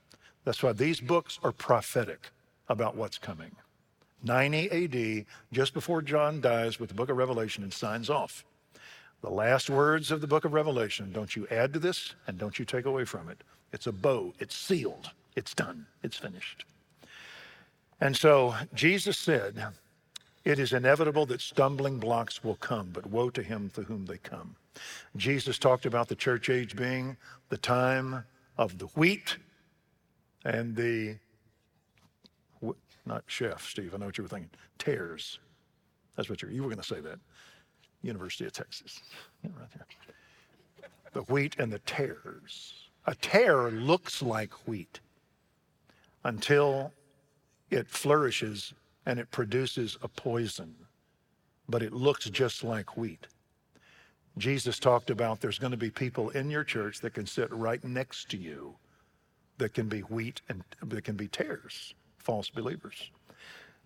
That's 0.45 0.63
why 0.63 0.73
these 0.73 0.99
books 0.99 1.39
are 1.43 1.53
prophetic 1.53 2.31
about 2.71 2.97
what's 2.97 3.19
coming. 3.19 3.55
90 4.23 4.71
AD, 4.71 5.27
just 5.53 5.75
before 5.75 6.01
John 6.01 6.41
dies 6.41 6.81
with 6.81 6.89
the 6.89 6.95
book 6.95 7.11
of 7.11 7.19
Revelation 7.19 7.63
and 7.63 7.73
signs 7.73 8.09
off. 8.09 8.47
The 9.21 9.31
last 9.31 9.69
words 9.69 10.11
of 10.11 10.23
the 10.23 10.27
book 10.27 10.47
of 10.47 10.55
Revelation 10.55 11.13
don't 11.13 11.37
you 11.37 11.47
add 11.51 11.75
to 11.75 11.79
this 11.79 12.15
and 12.27 12.39
don't 12.39 12.59
you 12.59 12.65
take 12.65 12.87
away 12.87 13.05
from 13.05 13.29
it. 13.29 13.43
It's 13.75 13.87
a 13.87 13.93
bow, 13.93 14.33
it's 14.39 14.57
sealed, 14.57 15.11
it's 15.37 15.55
done, 15.55 15.87
it's 16.03 16.17
finished. 16.17 16.65
And 18.01 18.17
so 18.17 18.55
Jesus 18.75 19.19
said, 19.19 19.63
It 20.45 20.59
is 20.59 20.73
inevitable 20.73 21.27
that 21.27 21.41
stumbling 21.41 21.99
blocks 21.99 22.43
will 22.43 22.57
come, 22.57 22.91
but 22.93 23.07
woe 23.07 23.31
to 23.31 23.43
him 23.43 23.69
through 23.69 23.85
whom 23.85 24.07
they 24.07 24.19
come. 24.19 24.57
Jesus 25.17 25.59
talked 25.59 25.87
about 25.87 26.09
the 26.09 26.17
church 26.17 26.49
age 26.49 26.77
being 26.77 27.17
the 27.49 27.59
time 27.59 28.25
of 28.57 28.79
the 28.79 28.87
wheat 28.87 29.37
and 30.45 30.75
the, 30.75 31.17
not 33.05 33.25
chef, 33.27 33.69
Steve, 33.69 33.95
I 33.95 33.99
know 33.99 34.07
what 34.07 34.17
you 34.17 34.25
were 34.25 34.29
thinking, 34.29 34.51
tares. 34.79 35.39
That's 36.17 36.31
what 36.31 36.41
you're, 36.43 36.51
you 36.51 36.63
were 36.63 36.69
going 36.69 36.81
to 36.81 36.87
say 36.87 37.01
that. 37.01 37.19
University 38.03 38.47
of 38.47 38.53
Texas, 38.53 39.01
yeah, 39.43 39.51
right 39.59 39.69
there. 39.75 39.87
The 41.13 41.23
wheat 41.23 41.57
and 41.59 41.71
the 41.71 41.81
tares. 41.81 42.73
A 43.07 43.15
tare 43.15 43.71
looks 43.71 44.23
like 44.23 44.53
wheat 44.67 45.01
until 46.25 46.93
it 47.71 47.89
flourishes 47.89 48.75
and 49.07 49.19
it 49.19 49.31
produces 49.31 49.97
a 50.03 50.09
poison, 50.09 50.75
but 51.69 51.83
it 51.83 51.93
looks 51.93 52.29
just 52.31 52.65
like 52.65 52.97
wheat. 52.97 53.27
Jesus 54.39 54.79
talked 54.79 55.11
about 55.11 55.41
there's 55.41 55.59
going 55.59 55.73
to 55.73 55.77
be 55.77 55.91
people 55.91 56.31
in 56.31 56.51
your 56.51 56.65
church 56.65 57.01
that 57.01 57.15
can 57.15 57.27
sit 57.27 57.53
right 57.53 57.83
next 57.85 58.31
to 58.31 58.37
you 58.37 58.75
that 59.59 59.75
can 59.75 59.89
be 59.89 60.01
wheat 60.01 60.41
and 60.49 60.65
that 60.83 61.05
can 61.05 61.17
be 61.17 61.29
tares, 61.29 61.95
false 62.19 62.49
believers. 62.49 63.11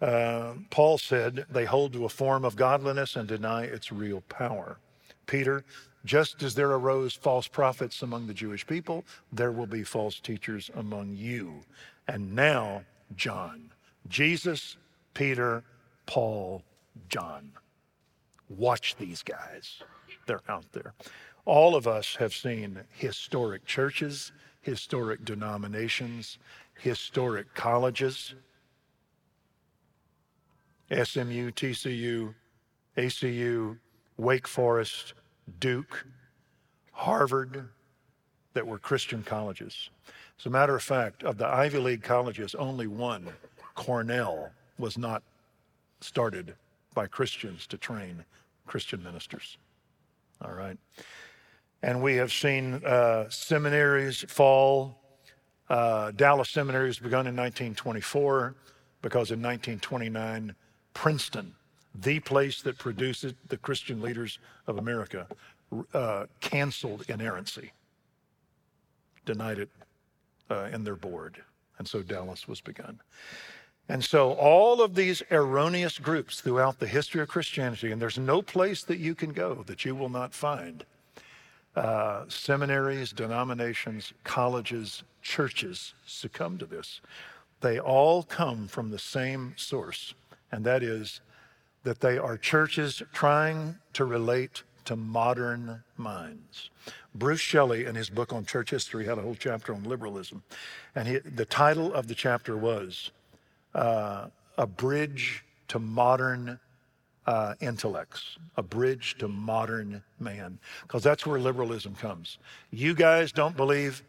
Uh, 0.00 0.54
Paul 0.70 0.98
said 0.98 1.46
they 1.50 1.64
hold 1.64 1.92
to 1.92 2.04
a 2.04 2.08
form 2.08 2.44
of 2.44 2.56
godliness 2.56 3.16
and 3.16 3.28
deny 3.28 3.64
its 3.64 3.92
real 3.92 4.22
power. 4.22 4.78
Peter, 5.26 5.64
just 6.04 6.42
as 6.42 6.54
there 6.54 6.70
arose 6.70 7.14
false 7.14 7.48
prophets 7.48 8.02
among 8.02 8.26
the 8.26 8.34
Jewish 8.34 8.66
people, 8.66 9.04
there 9.32 9.52
will 9.52 9.66
be 9.66 9.82
false 9.82 10.20
teachers 10.20 10.70
among 10.74 11.14
you. 11.16 11.60
And 12.08 12.34
now, 12.34 12.82
John. 13.16 13.70
Jesus, 14.08 14.76
Peter, 15.14 15.64
Paul, 16.06 16.62
John. 17.08 17.52
Watch 18.48 18.96
these 18.96 19.22
guys. 19.22 19.82
They're 20.26 20.42
out 20.48 20.70
there. 20.72 20.94
All 21.44 21.74
of 21.74 21.86
us 21.86 22.16
have 22.16 22.34
seen 22.34 22.80
historic 22.90 23.64
churches, 23.66 24.32
historic 24.62 25.24
denominations, 25.24 26.38
historic 26.78 27.54
colleges 27.54 28.34
SMU, 30.90 31.50
TCU, 31.50 32.34
ACU, 32.96 33.78
Wake 34.16 34.46
Forest, 34.46 35.14
Duke, 35.58 36.06
Harvard, 36.92 37.68
that 38.52 38.66
were 38.66 38.78
Christian 38.78 39.22
colleges. 39.22 39.90
As 40.38 40.46
a 40.46 40.50
matter 40.50 40.76
of 40.76 40.82
fact, 40.82 41.24
of 41.24 41.38
the 41.38 41.46
Ivy 41.46 41.78
League 41.78 42.02
colleges, 42.02 42.54
only 42.54 42.86
one, 42.86 43.28
Cornell, 43.74 44.50
was 44.78 44.98
not 44.98 45.22
started 46.00 46.54
by 46.94 47.06
Christians 47.06 47.66
to 47.68 47.78
train 47.78 48.24
Christian 48.66 49.02
ministers. 49.02 49.56
All 50.42 50.52
right. 50.52 50.78
And 51.82 52.02
we 52.02 52.14
have 52.16 52.32
seen 52.32 52.74
uh, 52.84 53.28
seminaries 53.28 54.24
fall. 54.28 54.98
Uh, 55.68 56.10
Dallas 56.12 56.50
Seminary 56.50 56.88
was 56.88 56.98
begun 56.98 57.26
in 57.26 57.36
1924 57.36 58.54
because 59.02 59.30
in 59.30 59.42
1929, 59.42 60.54
Princeton, 60.94 61.54
the 61.94 62.20
place 62.20 62.62
that 62.62 62.78
produces 62.78 63.34
the 63.48 63.56
Christian 63.56 64.00
leaders 64.00 64.38
of 64.66 64.78
America, 64.78 65.26
uh, 65.92 66.26
canceled 66.40 67.04
inerrancy, 67.08 67.72
denied 69.26 69.58
it 69.58 69.68
uh, 70.50 70.68
in 70.72 70.84
their 70.84 70.96
board. 70.96 71.42
And 71.78 71.86
so 71.86 72.02
Dallas 72.02 72.48
was 72.48 72.60
begun. 72.60 73.00
And 73.88 74.02
so 74.02 74.32
all 74.32 74.80
of 74.80 74.94
these 74.94 75.22
erroneous 75.30 75.98
groups 75.98 76.40
throughout 76.40 76.78
the 76.78 76.86
history 76.86 77.20
of 77.20 77.28
Christianity, 77.28 77.92
and 77.92 78.00
there's 78.00 78.18
no 78.18 78.40
place 78.40 78.82
that 78.84 78.98
you 78.98 79.14
can 79.14 79.32
go 79.32 79.62
that 79.66 79.84
you 79.84 79.94
will 79.94 80.08
not 80.08 80.32
find 80.32 80.84
uh, 81.76 82.24
seminaries, 82.28 83.12
denominations, 83.12 84.14
colleges, 84.22 85.02
churches 85.22 85.94
succumb 86.06 86.56
to 86.58 86.66
this. 86.66 87.00
They 87.60 87.78
all 87.78 88.22
come 88.22 88.68
from 88.68 88.90
the 88.90 88.98
same 88.98 89.54
source 89.56 90.14
and 90.54 90.64
that 90.64 90.84
is 90.84 91.20
that 91.82 91.98
they 91.98 92.16
are 92.16 92.38
churches 92.38 93.02
trying 93.12 93.74
to 93.92 94.04
relate 94.04 94.62
to 94.84 94.94
modern 94.94 95.82
minds. 95.96 96.70
Bruce 97.12 97.40
Shelley, 97.40 97.86
in 97.86 97.96
his 97.96 98.08
book 98.08 98.32
on 98.32 98.44
church 98.44 98.70
history, 98.70 99.04
had 99.04 99.18
a 99.18 99.22
whole 99.22 99.34
chapter 99.34 99.74
on 99.74 99.82
liberalism. 99.82 100.44
And 100.94 101.08
he, 101.08 101.18
the 101.18 101.44
title 101.44 101.92
of 101.92 102.06
the 102.06 102.14
chapter 102.14 102.56
was 102.56 103.10
uh, 103.74 104.26
A 104.58 104.66
Bridge 104.66 105.44
to 105.68 105.78
Modern 105.78 106.58
uh, 107.26 107.54
Intellects, 107.60 108.38
A 108.56 108.62
Bridge 108.62 109.16
to 109.18 109.28
Modern 109.28 110.02
Man, 110.20 110.58
because 110.82 111.02
that's 111.02 111.26
where 111.26 111.38
liberalism 111.38 111.94
comes. 111.94 112.38
You 112.70 112.94
guys 112.94 113.32
don't 113.32 113.56
believe 113.56 114.02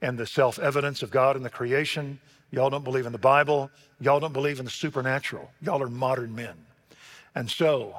in 0.00 0.16
the 0.16 0.26
self 0.26 0.58
evidence 0.58 1.02
of 1.02 1.10
God 1.10 1.36
in 1.36 1.42
the 1.42 1.50
creation. 1.50 2.20
Y'all 2.50 2.70
don't 2.70 2.84
believe 2.84 3.06
in 3.06 3.12
the 3.12 3.18
Bible. 3.18 3.70
Y'all 4.00 4.20
don't 4.20 4.32
believe 4.32 4.58
in 4.58 4.64
the 4.64 4.70
supernatural. 4.70 5.50
Y'all 5.62 5.82
are 5.82 5.88
modern 5.88 6.34
men. 6.34 6.54
And 7.34 7.50
so 7.50 7.94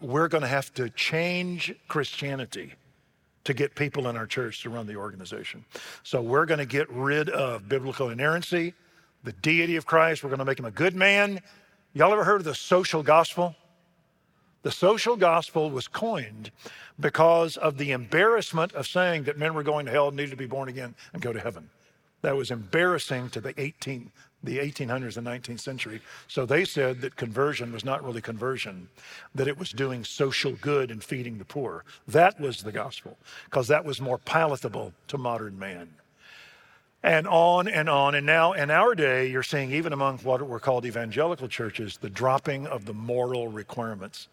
we're 0.00 0.28
going 0.28 0.42
to 0.42 0.48
have 0.48 0.72
to 0.74 0.88
change 0.90 1.74
Christianity 1.88 2.72
to 3.44 3.54
get 3.54 3.74
people 3.74 4.08
in 4.08 4.16
our 4.16 4.26
church 4.26 4.62
to 4.62 4.70
run 4.70 4.86
the 4.86 4.96
organization. 4.96 5.64
So 6.02 6.22
we're 6.22 6.46
going 6.46 6.58
to 6.58 6.66
get 6.66 6.88
rid 6.90 7.28
of 7.30 7.68
biblical 7.68 8.10
inerrancy, 8.10 8.74
the 9.24 9.32
deity 9.32 9.76
of 9.76 9.86
Christ. 9.86 10.22
We're 10.22 10.30
going 10.30 10.38
to 10.38 10.44
make 10.44 10.58
him 10.58 10.64
a 10.64 10.70
good 10.70 10.94
man. 10.94 11.40
Y'all 11.94 12.12
ever 12.12 12.24
heard 12.24 12.40
of 12.40 12.44
the 12.44 12.54
social 12.54 13.02
gospel? 13.02 13.54
The 14.62 14.70
social 14.70 15.16
gospel 15.16 15.70
was 15.70 15.88
coined 15.88 16.50
because 16.98 17.56
of 17.56 17.78
the 17.78 17.92
embarrassment 17.92 18.72
of 18.72 18.86
saying 18.86 19.24
that 19.24 19.38
men 19.38 19.54
were 19.54 19.62
going 19.62 19.86
to 19.86 19.92
hell, 19.92 20.10
needed 20.10 20.30
to 20.30 20.36
be 20.36 20.46
born 20.46 20.68
again, 20.68 20.94
and 21.12 21.22
go 21.22 21.32
to 21.32 21.40
heaven. 21.40 21.70
That 22.22 22.36
was 22.36 22.50
embarrassing 22.50 23.30
to 23.30 23.40
the 23.40 23.58
18, 23.60 24.10
the 24.42 24.58
1800s 24.58 25.16
and 25.16 25.26
19th 25.26 25.60
century. 25.60 26.00
So 26.26 26.44
they 26.44 26.64
said 26.64 27.00
that 27.02 27.14
conversion 27.14 27.72
was 27.72 27.84
not 27.84 28.04
really 28.04 28.20
conversion, 28.20 28.88
that 29.34 29.46
it 29.46 29.56
was 29.56 29.70
doing 29.70 30.04
social 30.04 30.52
good 30.52 30.90
and 30.90 31.02
feeding 31.02 31.38
the 31.38 31.44
poor. 31.44 31.84
That 32.08 32.40
was 32.40 32.62
the 32.62 32.72
gospel, 32.72 33.16
because 33.44 33.68
that 33.68 33.84
was 33.84 34.00
more 34.00 34.18
palatable 34.18 34.92
to 35.06 35.18
modern 35.18 35.58
man. 35.58 35.88
And 37.02 37.28
on 37.28 37.68
and 37.68 37.88
on. 37.88 38.14
And 38.16 38.26
now, 38.26 38.52
in 38.52 38.70
our 38.70 38.94
day, 38.94 39.28
you're 39.28 39.44
seeing, 39.44 39.70
even 39.70 39.92
among 39.92 40.18
what 40.18 40.46
were 40.46 40.58
called 40.58 40.84
evangelical 40.84 41.46
churches, 41.46 41.96
the 41.96 42.10
dropping 42.10 42.66
of 42.66 42.86
the 42.86 42.94
moral 42.94 43.46
requirements. 43.48 44.28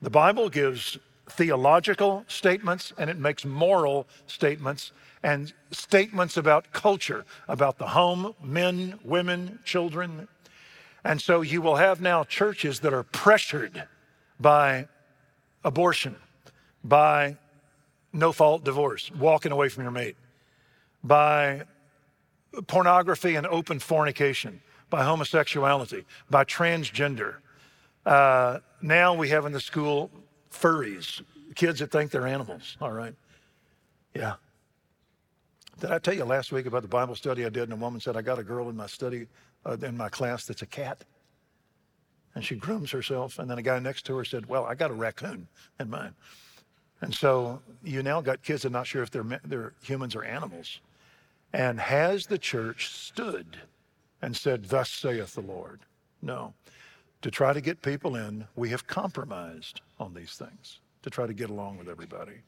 The 0.00 0.10
Bible 0.10 0.48
gives 0.48 0.96
theological 1.28 2.24
statements 2.28 2.92
and 2.98 3.08
it 3.08 3.18
makes 3.18 3.44
moral 3.44 4.06
statements 4.26 4.92
and 5.22 5.52
statements 5.70 6.36
about 6.36 6.70
culture, 6.72 7.24
about 7.48 7.78
the 7.78 7.88
home, 7.88 8.34
men, 8.42 8.98
women, 9.02 9.58
children. 9.64 10.28
And 11.02 11.20
so 11.20 11.40
you 11.40 11.62
will 11.62 11.76
have 11.76 12.00
now 12.00 12.24
churches 12.24 12.80
that 12.80 12.92
are 12.92 13.02
pressured 13.02 13.84
by 14.38 14.86
abortion, 15.64 16.16
by 16.82 17.38
no 18.12 18.32
fault 18.32 18.64
divorce, 18.64 19.10
walking 19.12 19.50
away 19.50 19.70
from 19.70 19.82
your 19.84 19.92
mate, 19.92 20.16
by 21.02 21.62
pornography 22.62 23.34
and 23.34 23.46
open 23.46 23.78
fornication, 23.78 24.60
by 24.90 25.04
homosexuality, 25.04 26.04
by 26.30 26.44
transgender. 26.44 27.36
Uh, 28.06 28.58
now 28.82 29.14
we 29.14 29.28
have 29.30 29.46
in 29.46 29.52
the 29.52 29.60
school 29.60 30.10
furries, 30.50 31.22
kids 31.54 31.80
that 31.80 31.90
think 31.90 32.10
they're 32.10 32.26
animals, 32.26 32.76
all 32.80 32.92
right? 32.92 33.14
Yeah. 34.14 34.34
Did 35.80 35.90
I 35.90 35.98
tell 35.98 36.14
you 36.14 36.24
last 36.24 36.52
week 36.52 36.66
about 36.66 36.82
the 36.82 36.88
Bible 36.88 37.16
study 37.16 37.44
I 37.44 37.48
did? 37.48 37.64
And 37.64 37.72
a 37.72 37.76
woman 37.76 38.00
said, 38.00 38.16
I 38.16 38.22
got 38.22 38.38
a 38.38 38.44
girl 38.44 38.68
in 38.68 38.76
my 38.76 38.86
study, 38.86 39.26
uh, 39.66 39.76
in 39.82 39.96
my 39.96 40.08
class 40.08 40.44
that's 40.44 40.62
a 40.62 40.66
cat. 40.66 41.04
And 42.34 42.44
she 42.44 42.54
grooms 42.54 42.90
herself. 42.90 43.38
And 43.38 43.50
then 43.50 43.58
a 43.58 43.62
guy 43.62 43.78
next 43.78 44.06
to 44.06 44.16
her 44.16 44.24
said, 44.24 44.46
Well, 44.46 44.64
I 44.64 44.74
got 44.74 44.90
a 44.90 44.94
raccoon 44.94 45.48
in 45.78 45.90
mine. 45.90 46.14
And 47.00 47.14
so 47.14 47.60
you 47.82 48.02
now 48.02 48.20
got 48.20 48.42
kids 48.42 48.62
that 48.62 48.68
are 48.68 48.72
not 48.72 48.86
sure 48.86 49.02
if 49.02 49.10
they're, 49.10 49.40
they're 49.44 49.74
humans 49.82 50.14
or 50.14 50.24
animals. 50.24 50.80
And 51.54 51.78
has 51.78 52.26
the 52.26 52.36
church 52.36 52.90
stood 52.90 53.56
and 54.20 54.36
said, 54.36 54.64
Thus 54.64 54.90
saith 54.90 55.34
the 55.34 55.40
Lord? 55.40 55.82
No. 56.20 56.52
To 57.22 57.30
try 57.30 57.52
to 57.52 57.60
get 57.60 57.80
people 57.80 58.16
in, 58.16 58.44
we 58.56 58.70
have 58.70 58.88
compromised 58.88 59.80
on 60.00 60.12
these 60.14 60.32
things 60.32 60.80
to 61.02 61.10
try 61.10 61.28
to 61.28 61.32
get 61.32 61.50
along 61.50 61.78
with 61.78 61.88
everybody. 61.88 62.38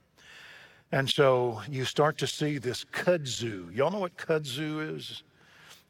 And 0.90 1.08
so 1.08 1.62
you 1.70 1.84
start 1.84 2.18
to 2.18 2.26
see 2.26 2.58
this 2.58 2.84
kudzu. 2.86 3.72
Y'all 3.74 3.92
know 3.92 4.00
what 4.00 4.16
kudzu 4.16 4.96
is? 4.96 5.22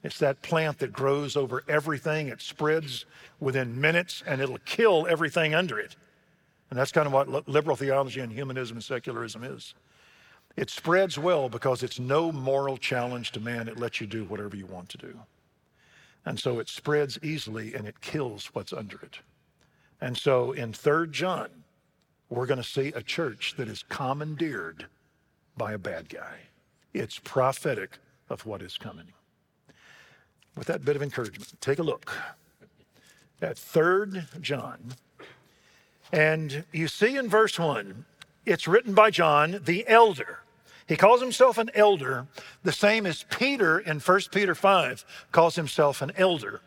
It's 0.02 0.18
that 0.18 0.42
plant 0.42 0.78
that 0.80 0.92
grows 0.92 1.37
over 1.37 1.64
everything. 1.68 2.28
It 2.28 2.42
spreads 2.42 3.06
within 3.40 3.80
minutes 3.80 4.23
and 4.26 4.42
it'll 4.42 4.58
kill 4.66 5.06
everything 5.08 5.54
under 5.54 5.78
it. 5.78 5.96
And 6.68 6.78
that's 6.78 6.92
kind 6.92 7.06
of 7.06 7.14
what 7.14 7.49
liberal 7.49 7.76
theology 7.76 8.20
and 8.20 8.30
humanism 8.30 8.76
and 8.76 8.85
secularism 8.85 9.42
is. 9.42 9.75
It 10.57 10.71
spreads 10.71 11.19
well 11.19 11.49
because 11.49 11.83
it's 11.83 12.01
no 12.01 12.33
moral 12.33 12.79
challenge 12.79 13.33
to 13.33 13.41
man. 13.41 13.69
It 13.69 13.79
lets 13.79 14.01
you 14.01 14.07
do 14.07 14.25
whatever 14.25 14.57
you 14.57 14.66
want 14.66 14.88
to 14.90 14.99
do. 14.99 15.21
And 16.25 16.40
so 16.40 16.59
it 16.59 16.69
spreads 16.69 17.19
easily 17.23 17.75
and 17.75 17.87
it 17.87 18.01
kills 18.01 18.47
what's 18.53 18.73
under 18.73 18.99
it. 19.01 19.21
And 20.01 20.16
so 20.16 20.53
in 20.53 20.73
3rd 20.73 21.12
John, 21.12 21.49
we're 22.29 22.47
going 22.47 22.61
to 22.61 22.69
see 22.69 22.88
a 22.88 23.03
church 23.03 23.55
that 23.57 23.69
is 23.69 23.85
commandeered 23.88 24.87
by 25.57 25.73
a 25.73 25.79
bad 25.79 26.09
guy. 26.09 26.38
It's 26.92 27.19
prophetic 27.19 27.99
of 28.29 28.45
what 28.47 28.62
is 28.62 28.79
coming. 28.79 29.12
With 30.57 30.66
that 30.66 30.85
bit 30.85 30.97
of 30.97 31.03
encouragement, 31.03 31.53
take 31.61 31.79
a 31.79 31.83
look 31.83 32.12
at 33.40 33.57
3rd 33.57 34.40
John. 34.40 34.95
And 36.11 36.64
you 36.73 36.88
see 36.88 37.16
in 37.16 37.29
verse 37.29 37.59
1, 37.59 38.05
it's 38.47 38.66
written 38.66 38.95
by 38.95 39.11
John, 39.11 39.61
the 39.64 39.87
elder. 39.87 40.40
He 40.87 40.96
calls 40.96 41.20
himself 41.20 41.59
an 41.59 41.70
elder, 41.75 42.27
the 42.62 42.72
same 42.72 43.07
as 43.07 43.25
Peter 43.29 43.79
in 43.79 43.99
1 43.99 44.20
Peter 44.31 44.55
5 44.55 45.05
calls 45.33 45.57
himself 45.57 46.01
an 46.01 46.12
elder. 46.16 46.61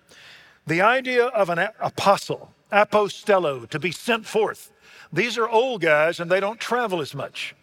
The 0.67 0.81
idea 0.81 1.27
of 1.27 1.49
an 1.49 1.69
apostle, 1.79 2.53
apostello, 2.71 3.67
to 3.69 3.79
be 3.79 3.91
sent 3.91 4.25
forth, 4.25 4.71
these 5.11 5.37
are 5.37 5.47
old 5.47 5.81
guys 5.81 6.19
and 6.19 6.29
they 6.29 6.39
don't 6.39 6.59
travel 6.59 7.01
as 7.01 7.15
much. 7.15 7.55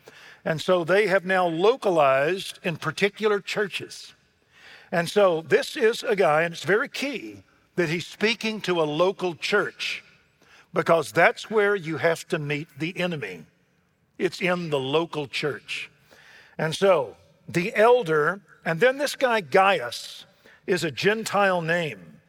And 0.44 0.60
so 0.60 0.82
they 0.82 1.08
have 1.08 1.24
now 1.24 1.46
localized 1.46 2.58
in 2.62 2.76
particular 2.76 3.40
churches. 3.40 4.14
And 4.90 5.10
so 5.10 5.42
this 5.42 5.76
is 5.76 6.02
a 6.02 6.16
guy, 6.16 6.42
and 6.42 6.54
it's 6.54 6.64
very 6.64 6.88
key 6.88 7.42
that 7.74 7.88
he's 7.88 8.06
speaking 8.06 8.60
to 8.62 8.80
a 8.80 8.84
local 8.84 9.34
church 9.34 10.02
because 10.72 11.12
that's 11.12 11.50
where 11.50 11.74
you 11.74 11.96
have 11.98 12.26
to 12.28 12.38
meet 12.38 12.68
the 12.78 12.96
enemy. 12.98 13.44
It's 14.18 14.40
in 14.40 14.70
the 14.70 14.78
local 14.78 15.26
church. 15.26 15.90
And 16.58 16.74
so 16.74 17.16
the 17.48 17.74
elder, 17.74 18.40
and 18.64 18.80
then 18.80 18.98
this 18.98 19.16
guy 19.16 19.40
Gaius 19.40 20.26
is 20.66 20.84
a 20.84 20.90
Gentile 20.90 21.62
name. 21.62 22.20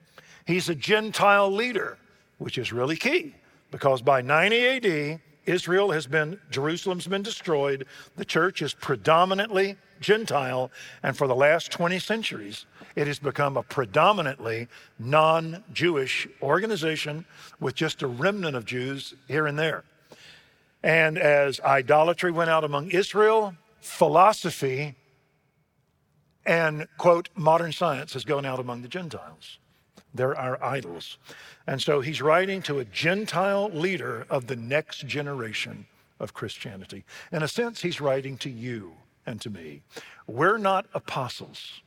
He's 0.46 0.70
a 0.70 0.76
Gentile 0.76 1.52
leader, 1.52 1.98
which 2.38 2.58
is 2.58 2.72
really 2.72 2.96
key 2.96 3.34
because 3.72 4.02
by 4.02 4.22
90 4.22 4.68
AD, 4.68 5.22
Israel 5.46 5.92
has 5.92 6.08
been, 6.08 6.40
Jerusalem's 6.52 7.08
been 7.08 7.24
destroyed. 7.24 7.86
The 8.16 8.26
church 8.26 8.62
is 8.62 8.74
predominantly 8.74 9.78
Gentile. 10.00 10.72
And 11.04 11.18
for 11.18 11.28
the 11.28 11.36
last 11.36 11.72
20 11.72 12.00
centuries, 12.00 12.66
it 12.96 13.08
has 13.08 13.20
become 13.20 13.58
a 13.58 13.64
predominantly 13.64 14.68
non 15.00 15.64
Jewish 15.74 16.28
organization 16.42 17.26
with 17.60 17.76
just 17.76 18.02
a 18.02 18.08
remnant 18.08 18.56
of 18.56 18.66
Jews 18.66 19.16
here 19.28 19.48
and 19.48 19.58
there. 19.58 19.84
And 20.84 21.18
as 21.18 21.60
idolatry 21.62 22.32
went 22.32 22.50
out 22.50 22.64
among 22.64 22.92
Israel, 22.92 23.56
philosophy 23.80 24.96
and, 26.46 26.88
quote, 26.98 27.30
modern 27.36 27.72
science 27.72 28.14
has 28.14 28.24
gone 28.24 28.46
out 28.46 28.60
among 28.60 28.82
the 28.82 28.88
Gentiles. 28.88 29.60
They're 30.14 30.38
our 30.38 30.64
idols. 30.64 31.18
And 31.68 31.82
so 31.82 32.00
he's 32.00 32.22
writing 32.22 32.62
to 32.64 32.80
a 32.80 32.86
Gentile 32.86 33.70
leader 33.70 34.26
of 34.30 34.48
the 34.48 34.56
next 34.56 35.06
generation 35.06 35.86
of 36.20 36.34
Christianity. 36.34 37.04
In 37.32 37.44
a 37.44 37.48
sense, 37.48 37.82
he's 37.82 38.02
writing 38.02 38.38
to 38.38 38.50
you 38.50 38.94
and 39.26 39.42
to 39.42 39.50
me. 39.50 39.82
We're 40.26 40.58
not 40.58 40.88
apostles. 40.94 41.82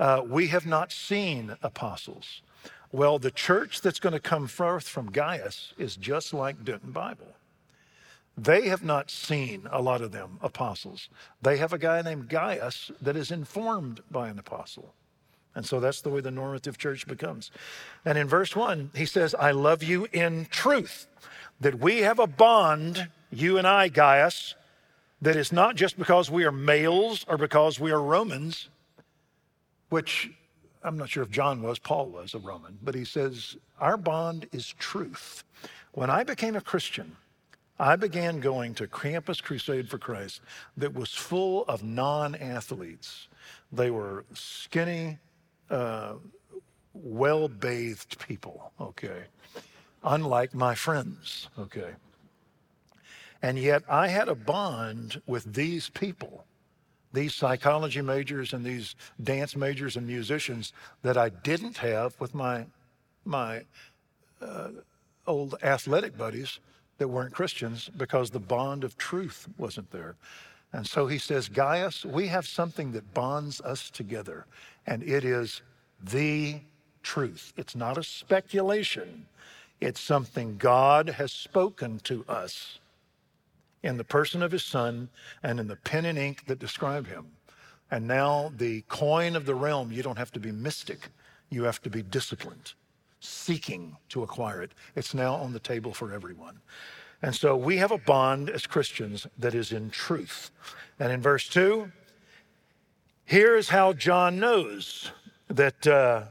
Uh, 0.00 0.22
we 0.26 0.48
have 0.48 0.66
not 0.66 0.90
seen 0.90 1.56
apostles. 1.62 2.42
Well, 2.90 3.18
the 3.18 3.30
church 3.30 3.80
that's 3.80 4.00
going 4.00 4.14
to 4.14 4.20
come 4.20 4.48
forth 4.48 4.88
from 4.88 5.10
Gaius 5.10 5.74
is 5.78 5.96
just 5.96 6.34
like 6.34 6.64
Denton 6.64 6.92
Bible. 6.92 7.28
They 8.36 8.68
have 8.68 8.82
not 8.82 9.10
seen, 9.10 9.68
a 9.70 9.82
lot 9.82 10.00
of 10.00 10.12
them, 10.12 10.38
apostles. 10.40 11.08
They 11.42 11.58
have 11.58 11.72
a 11.72 11.78
guy 11.78 12.00
named 12.02 12.28
Gaius 12.28 12.90
that 13.00 13.16
is 13.16 13.30
informed 13.30 14.00
by 14.10 14.28
an 14.28 14.38
apostle. 14.38 14.94
And 15.54 15.66
so 15.66 15.80
that's 15.80 16.00
the 16.00 16.08
way 16.08 16.20
the 16.20 16.30
normative 16.30 16.78
church 16.78 17.06
becomes. 17.06 17.50
And 18.04 18.16
in 18.16 18.26
verse 18.26 18.56
one, 18.56 18.90
he 18.94 19.04
says, 19.04 19.34
I 19.34 19.50
love 19.50 19.82
you 19.82 20.08
in 20.12 20.46
truth, 20.50 21.06
that 21.60 21.78
we 21.78 21.98
have 21.98 22.18
a 22.18 22.26
bond, 22.26 23.08
you 23.30 23.58
and 23.58 23.66
I, 23.66 23.88
Gaius, 23.88 24.54
that 25.20 25.36
is 25.36 25.52
not 25.52 25.76
just 25.76 25.98
because 25.98 26.30
we 26.30 26.44
are 26.44 26.52
males 26.52 27.24
or 27.28 27.36
because 27.36 27.78
we 27.78 27.92
are 27.92 28.02
Romans, 28.02 28.70
which 29.90 30.30
I'm 30.82 30.96
not 30.96 31.10
sure 31.10 31.22
if 31.22 31.30
John 31.30 31.62
was, 31.62 31.78
Paul 31.78 32.06
was 32.06 32.34
a 32.34 32.38
Roman, 32.38 32.78
but 32.82 32.94
he 32.94 33.04
says, 33.04 33.56
Our 33.78 33.96
bond 33.96 34.48
is 34.52 34.74
truth. 34.78 35.44
When 35.92 36.10
I 36.10 36.24
became 36.24 36.56
a 36.56 36.60
Christian, 36.60 37.16
I 37.82 37.96
began 37.96 38.38
going 38.38 38.74
to 38.74 38.86
Campus 38.86 39.40
Crusade 39.40 39.88
for 39.88 39.98
Christ 39.98 40.40
that 40.76 40.94
was 40.94 41.12
full 41.12 41.64
of 41.64 41.82
non 41.82 42.36
athletes. 42.36 43.26
They 43.72 43.90
were 43.90 44.24
skinny, 44.34 45.18
uh, 45.68 46.14
well 46.94 47.48
bathed 47.48 48.20
people, 48.20 48.70
okay? 48.80 49.24
Unlike 50.04 50.54
my 50.54 50.76
friends, 50.76 51.48
okay? 51.58 51.94
And 53.42 53.58
yet 53.58 53.82
I 53.88 54.06
had 54.06 54.28
a 54.28 54.36
bond 54.36 55.20
with 55.26 55.52
these 55.52 55.88
people, 55.88 56.44
these 57.12 57.34
psychology 57.34 58.00
majors 58.00 58.52
and 58.52 58.64
these 58.64 58.94
dance 59.24 59.56
majors 59.56 59.96
and 59.96 60.06
musicians 60.06 60.72
that 61.02 61.16
I 61.16 61.30
didn't 61.30 61.78
have 61.78 62.14
with 62.20 62.32
my, 62.32 62.66
my 63.24 63.62
uh, 64.40 64.68
old 65.26 65.56
athletic 65.64 66.16
buddies 66.16 66.60
that 66.98 67.08
weren't 67.08 67.34
Christians 67.34 67.90
because 67.96 68.30
the 68.30 68.40
bond 68.40 68.84
of 68.84 68.96
truth 68.96 69.48
wasn't 69.58 69.90
there. 69.90 70.16
And 70.72 70.86
so 70.86 71.06
he 71.06 71.18
says, 71.18 71.48
Gaius, 71.48 72.04
we 72.04 72.28
have 72.28 72.46
something 72.46 72.92
that 72.92 73.12
bonds 73.12 73.60
us 73.60 73.90
together, 73.90 74.46
and 74.86 75.02
it 75.02 75.24
is 75.24 75.62
the 76.02 76.60
truth. 77.02 77.52
It's 77.56 77.76
not 77.76 77.98
a 77.98 78.02
speculation, 78.02 79.26
it's 79.80 80.00
something 80.00 80.56
God 80.56 81.08
has 81.08 81.32
spoken 81.32 81.98
to 82.04 82.24
us 82.28 82.78
in 83.82 83.96
the 83.96 84.04
person 84.04 84.42
of 84.42 84.52
his 84.52 84.64
son 84.64 85.08
and 85.42 85.58
in 85.58 85.66
the 85.66 85.76
pen 85.76 86.04
and 86.04 86.16
ink 86.16 86.46
that 86.46 86.58
describe 86.58 87.06
him. 87.06 87.26
And 87.90 88.06
now, 88.06 88.52
the 88.56 88.82
coin 88.82 89.36
of 89.36 89.44
the 89.44 89.54
realm, 89.54 89.92
you 89.92 90.02
don't 90.02 90.16
have 90.16 90.32
to 90.32 90.40
be 90.40 90.52
mystic, 90.52 91.08
you 91.50 91.64
have 91.64 91.82
to 91.82 91.90
be 91.90 92.02
disciplined, 92.02 92.72
seeking 93.22 93.96
to 94.10 94.22
acquire 94.22 94.62
it. 94.62 94.72
It's 94.96 95.14
now 95.14 95.34
on 95.34 95.52
the 95.52 95.60
table 95.60 95.92
for 95.92 96.12
everyone. 96.12 96.60
And 97.22 97.34
so 97.34 97.56
we 97.56 97.76
have 97.76 97.92
a 97.92 97.98
bond 97.98 98.50
as 98.50 98.66
Christians 98.66 99.26
that 99.38 99.54
is 99.54 99.72
in 99.72 99.90
truth. 99.90 100.50
And 100.98 101.12
in 101.12 101.20
verse 101.20 101.48
2, 101.48 101.90
here's 103.24 103.68
how 103.68 103.92
John 103.92 104.40
knows 104.40 105.12
that 105.48 105.86
uh, 105.86 106.24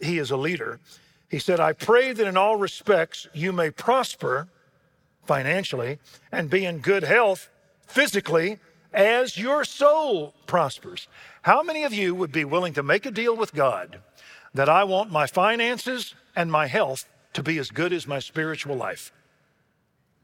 he 0.00 0.18
is 0.18 0.30
a 0.30 0.36
leader. 0.36 0.80
He 1.28 1.38
said, 1.38 1.60
I 1.60 1.74
pray 1.74 2.12
that 2.12 2.26
in 2.26 2.36
all 2.36 2.56
respects 2.56 3.28
you 3.34 3.52
may 3.52 3.70
prosper 3.70 4.48
financially 5.26 5.98
and 6.32 6.48
be 6.48 6.64
in 6.64 6.78
good 6.78 7.02
health 7.02 7.50
physically 7.86 8.58
as 8.92 9.36
your 9.36 9.64
soul 9.64 10.34
prospers. 10.46 11.08
How 11.42 11.62
many 11.62 11.84
of 11.84 11.92
you 11.92 12.14
would 12.14 12.32
be 12.32 12.44
willing 12.44 12.72
to 12.74 12.82
make 12.82 13.04
a 13.04 13.10
deal 13.10 13.36
with 13.36 13.52
God 13.52 14.00
that 14.54 14.68
I 14.68 14.84
want 14.84 15.10
my 15.10 15.26
finances 15.26 16.14
and 16.34 16.50
my 16.50 16.66
health 16.66 17.08
to 17.34 17.42
be 17.42 17.58
as 17.58 17.70
good 17.70 17.92
as 17.92 18.06
my 18.06 18.20
spiritual 18.20 18.76
life? 18.76 19.12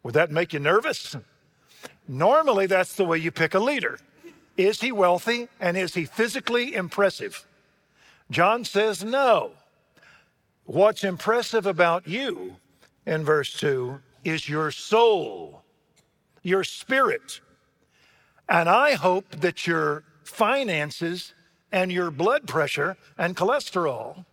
Would 0.03 0.15
that 0.15 0.31
make 0.31 0.53
you 0.53 0.61
nervous? 0.61 1.17
Normally, 2.09 2.67
that's 2.67 2.95
the 2.95 3.05
way 3.05 3.19
you 3.19 3.31
pick 3.31 3.55
a 3.55 3.59
leader. 3.59 3.99
Is 4.57 4.81
he 4.81 4.93
wealthy 4.93 5.49
and 5.61 5.77
is 5.77 5.95
he 5.95 6.05
physically 6.05 6.75
impressive? 6.75 7.47
John 8.31 8.65
says 8.65 9.05
no. 9.05 9.53
What's 10.65 11.03
impressive 11.03 11.67
about 11.67 12.07
you 12.07 12.57
in 13.05 13.25
verse 13.25 13.53
2 13.55 14.01
is 14.25 14.49
your 14.49 14.71
soul, 14.71 15.63
your 16.43 16.63
spirit. 16.63 17.41
And 18.49 18.69
I 18.69 18.95
hope 18.95 19.31
that 19.31 19.67
your 19.67 20.05
finances 20.23 21.35
and 21.73 21.93
your 21.93 22.11
blood 22.11 22.47
pressure 22.47 22.97
and 23.19 23.37
cholesterol 23.37 24.25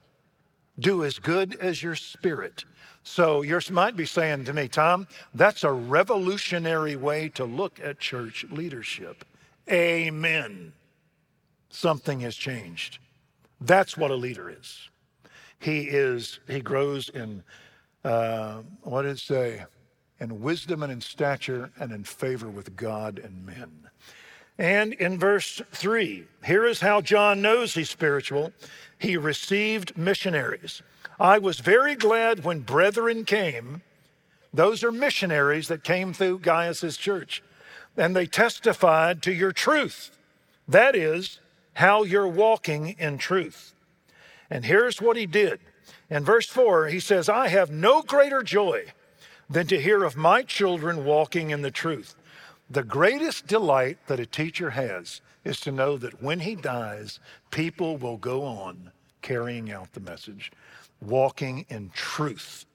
do 0.79 1.03
as 1.03 1.19
good 1.19 1.55
as 1.55 1.81
your 1.81 1.95
spirit. 1.95 2.65
So 3.03 3.41
you 3.41 3.59
might 3.71 3.95
be 3.95 4.05
saying 4.05 4.45
to 4.45 4.53
me, 4.53 4.67
Tom, 4.67 5.07
that's 5.33 5.63
a 5.63 5.71
revolutionary 5.71 6.95
way 6.95 7.29
to 7.29 7.45
look 7.45 7.79
at 7.81 7.99
church 7.99 8.45
leadership. 8.51 9.23
Amen. 9.71 10.73
Something 11.69 12.19
has 12.21 12.35
changed. 12.35 12.99
That's 13.59 13.97
what 13.97 14.11
a 14.11 14.15
leader 14.15 14.49
is. 14.49 14.89
He 15.59 15.83
is, 15.83 16.39
he 16.47 16.59
grows 16.59 17.09
in, 17.09 17.43
uh, 18.03 18.61
what 18.81 19.03
did 19.03 19.11
it 19.11 19.19
say? 19.19 19.65
In 20.19 20.41
wisdom 20.41 20.83
and 20.83 20.91
in 20.91 21.01
stature 21.01 21.71
and 21.79 21.91
in 21.91 22.03
favor 22.03 22.49
with 22.49 22.75
God 22.75 23.19
and 23.19 23.45
men. 23.45 23.89
And 24.57 24.93
in 24.93 25.19
verse 25.19 25.61
three, 25.71 26.25
here 26.43 26.65
is 26.65 26.79
how 26.79 27.01
John 27.01 27.41
knows 27.41 27.73
he's 27.73 27.89
spiritual. 27.89 28.53
He 28.97 29.15
received 29.15 29.97
missionaries. 29.97 30.81
I 31.19 31.37
was 31.37 31.59
very 31.59 31.95
glad 31.95 32.43
when 32.43 32.61
brethren 32.61 33.25
came. 33.25 33.81
Those 34.53 34.83
are 34.83 34.91
missionaries 34.91 35.67
that 35.67 35.83
came 35.83 36.13
through 36.13 36.39
Gaius's 36.39 36.97
church. 36.97 37.43
And 37.95 38.15
they 38.15 38.25
testified 38.25 39.21
to 39.23 39.31
your 39.31 39.51
truth. 39.51 40.11
That 40.67 40.95
is, 40.95 41.39
how 41.73 42.03
you're 42.03 42.27
walking 42.27 42.95
in 42.97 43.19
truth. 43.19 43.73
And 44.49 44.65
here's 44.65 45.01
what 45.01 45.17
he 45.17 45.25
did. 45.25 45.59
In 46.09 46.23
verse 46.23 46.47
4, 46.47 46.87
he 46.87 46.99
says, 46.99 47.29
I 47.29 47.49
have 47.49 47.69
no 47.69 48.01
greater 48.01 48.41
joy 48.41 48.85
than 49.49 49.67
to 49.67 49.81
hear 49.81 50.03
of 50.03 50.15
my 50.15 50.41
children 50.41 51.05
walking 51.05 51.51
in 51.51 51.61
the 51.61 51.71
truth. 51.71 52.15
The 52.69 52.83
greatest 52.83 53.47
delight 53.47 53.97
that 54.07 54.19
a 54.19 54.25
teacher 54.25 54.71
has 54.71 55.21
is 55.43 55.59
to 55.61 55.71
know 55.71 55.97
that 55.97 56.21
when 56.21 56.41
he 56.41 56.55
dies, 56.55 57.19
people 57.51 57.97
will 57.97 58.17
go 58.17 58.43
on 58.43 58.91
carrying 59.21 59.71
out 59.71 59.93
the 59.93 59.99
message, 59.99 60.51
walking 61.01 61.65
in 61.69 61.89
truth. 61.93 62.65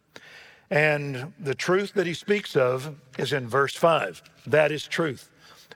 And 0.71 1.35
the 1.39 1.55
truth 1.55 1.93
that 1.95 2.07
he 2.07 2.15
speaks 2.15 2.57
of 2.57 2.97
is 3.19 3.33
in 3.33 3.47
verse 3.47 3.77
5. 3.77 4.23
That 4.47 4.73
is 4.73 4.87
truth. 4.87 5.29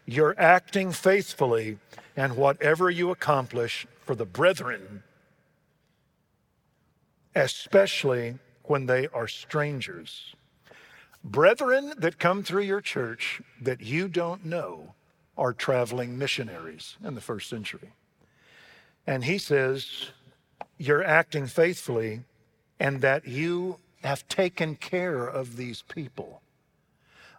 You're 0.07 0.35
acting 0.39 0.93
faithfully, 0.93 1.79
and 2.17 2.37
whatever 2.37 2.89
you 2.89 3.11
accomplish 3.11 3.87
for 4.01 4.15
the 4.15 4.25
brethren 4.25 5.03
especially 7.37 8.39
when 8.65 8.87
they 8.87 9.07
are 9.09 9.29
strangers. 9.29 10.35
Brethren 11.27 11.93
that 11.99 12.21
come 12.21 12.45
through 12.45 12.63
your 12.63 12.81
church 12.81 13.43
that 13.61 13.81
you 13.81 14.07
don't 14.07 14.45
know 14.45 14.95
are 15.37 15.53
traveling 15.53 16.17
missionaries 16.17 16.97
in 17.05 17.17
the 17.17 17.21
first 17.21 17.51
century. 17.51 17.91
And 19.09 19.25
he 19.25 19.37
says, 19.37 20.11
You're 20.79 21.03
acting 21.03 21.49
faithfully, 21.49 22.21
and 22.79 23.01
that 23.01 23.27
you 23.27 23.79
have 24.05 24.29
taken 24.29 24.77
care 24.77 25.27
of 25.27 25.57
these 25.57 25.83
people. 25.83 26.43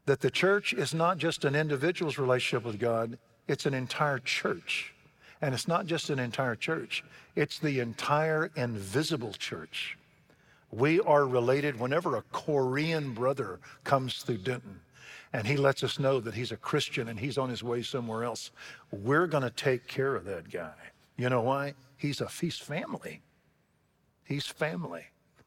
That 0.05 0.19
the 0.19 0.31
church 0.31 0.73
is 0.73 0.93
not 0.93 1.17
just 1.17 1.45
an 1.45 1.55
individual's 1.55 2.17
relationship 2.17 2.65
with 2.65 2.79
God, 2.79 3.17
it's 3.47 3.65
an 3.65 3.73
entire 3.73 4.19
church. 4.19 4.93
And 5.41 5.53
it's 5.53 5.67
not 5.67 5.85
just 5.85 6.09
an 6.09 6.19
entire 6.19 6.57
church, 6.57 7.05
it's 7.37 7.57
the 7.57 7.79
entire 7.79 8.51
invisible 8.57 9.31
church. 9.31 9.97
We 10.71 10.99
are 11.01 11.25
related 11.25 11.79
whenever 11.79 12.15
a 12.15 12.23
Korean 12.31 13.13
brother 13.13 13.59
comes 13.83 14.23
through 14.23 14.39
Denton 14.39 14.81
and 15.33 15.45
he 15.45 15.57
lets 15.57 15.83
us 15.83 15.99
know 15.99 16.19
that 16.19 16.33
he's 16.33 16.51
a 16.51 16.57
Christian 16.57 17.09
and 17.09 17.19
he's 17.19 17.37
on 17.37 17.49
his 17.49 17.63
way 17.63 17.81
somewhere 17.81 18.23
else. 18.23 18.51
We're 18.91 19.27
going 19.27 19.43
to 19.43 19.49
take 19.49 19.87
care 19.87 20.15
of 20.15 20.25
that 20.25 20.49
guy. 20.49 20.73
You 21.17 21.29
know 21.29 21.41
why? 21.41 21.73
He's 21.97 22.21
a 22.21 22.27
he's 22.27 22.57
family. 22.57 23.21
He's 24.23 24.45
family. 24.45 25.05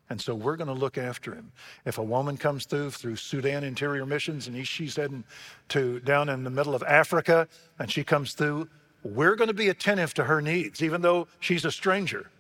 And 0.09 0.21
so 0.21 0.35
we're 0.35 0.57
going 0.57 0.69
to 0.69 0.75
look 0.75 0.99
after 0.99 1.35
him. 1.35 1.53
If 1.85 1.99
a 1.99 2.03
woman 2.03 2.37
comes 2.37 2.65
through 2.65 2.91
through 2.91 3.17
Sudan 3.17 3.63
Interior 3.63 4.05
Missions 4.05 4.49
and 4.49 4.57
he, 4.57 4.65
she's 4.65 4.97
heading 4.97 5.25
to 5.69 6.01
down 6.01 6.29
in 6.29 6.43
the 6.43 6.51
middle 6.51 6.75
of 6.75 6.83
Africa 6.83 7.47
and 7.79 7.91
she 7.91 8.03
comes 8.03 8.33
through, 8.33 8.69
we're 9.05 9.37
going 9.37 9.49
to 9.49 9.55
be 9.55 9.69
attentive 9.69 10.13
to 10.15 10.25
her 10.25 10.43
needs, 10.43 10.83
even 10.83 11.01
though 11.01 11.29
she's 11.39 11.65
a 11.65 11.71
stranger, 11.71 12.31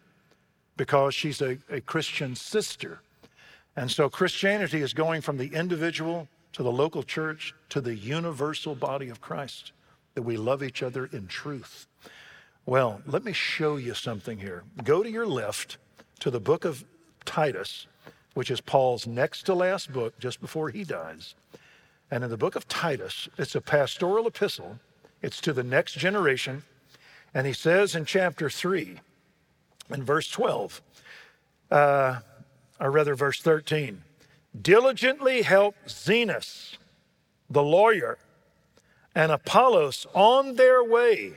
because 0.80 1.14
she's 1.14 1.42
a, 1.42 1.58
a 1.68 1.82
Christian 1.82 2.34
sister. 2.34 3.02
And 3.76 3.90
so 3.90 4.08
Christianity 4.08 4.80
is 4.80 4.94
going 4.94 5.20
from 5.20 5.36
the 5.36 5.52
individual 5.52 6.26
to 6.54 6.62
the 6.62 6.72
local 6.72 7.02
church 7.02 7.54
to 7.68 7.82
the 7.82 7.94
universal 7.94 8.74
body 8.74 9.10
of 9.10 9.20
Christ, 9.20 9.72
that 10.14 10.22
we 10.22 10.38
love 10.38 10.62
each 10.62 10.82
other 10.82 11.04
in 11.12 11.26
truth. 11.26 11.86
Well, 12.64 13.02
let 13.04 13.24
me 13.24 13.34
show 13.34 13.76
you 13.76 13.92
something 13.92 14.38
here. 14.38 14.62
Go 14.82 15.02
to 15.02 15.10
your 15.10 15.26
left 15.26 15.76
to 16.20 16.30
the 16.30 16.40
book 16.40 16.64
of 16.64 16.82
Titus, 17.26 17.86
which 18.32 18.50
is 18.50 18.62
Paul's 18.62 19.06
next 19.06 19.42
to 19.42 19.54
last 19.54 19.92
book 19.92 20.18
just 20.18 20.40
before 20.40 20.70
he 20.70 20.82
dies. 20.82 21.34
And 22.10 22.24
in 22.24 22.30
the 22.30 22.38
book 22.38 22.56
of 22.56 22.66
Titus, 22.68 23.28
it's 23.36 23.54
a 23.54 23.60
pastoral 23.60 24.26
epistle 24.26 24.78
it's 25.20 25.42
to 25.42 25.52
the 25.52 25.62
next 25.62 25.98
generation. 25.98 26.62
And 27.34 27.46
he 27.46 27.52
says 27.52 27.94
in 27.94 28.06
chapter 28.06 28.48
3, 28.48 29.00
in 29.92 30.04
verse 30.04 30.28
12, 30.28 30.82
uh, 31.70 32.20
or 32.78 32.90
rather, 32.90 33.14
verse 33.14 33.40
13, 33.40 34.02
diligently 34.60 35.42
help 35.42 35.74
Zenas, 35.86 36.76
the 37.48 37.62
lawyer, 37.62 38.18
and 39.14 39.32
Apollos 39.32 40.06
on 40.14 40.56
their 40.56 40.82
way, 40.82 41.34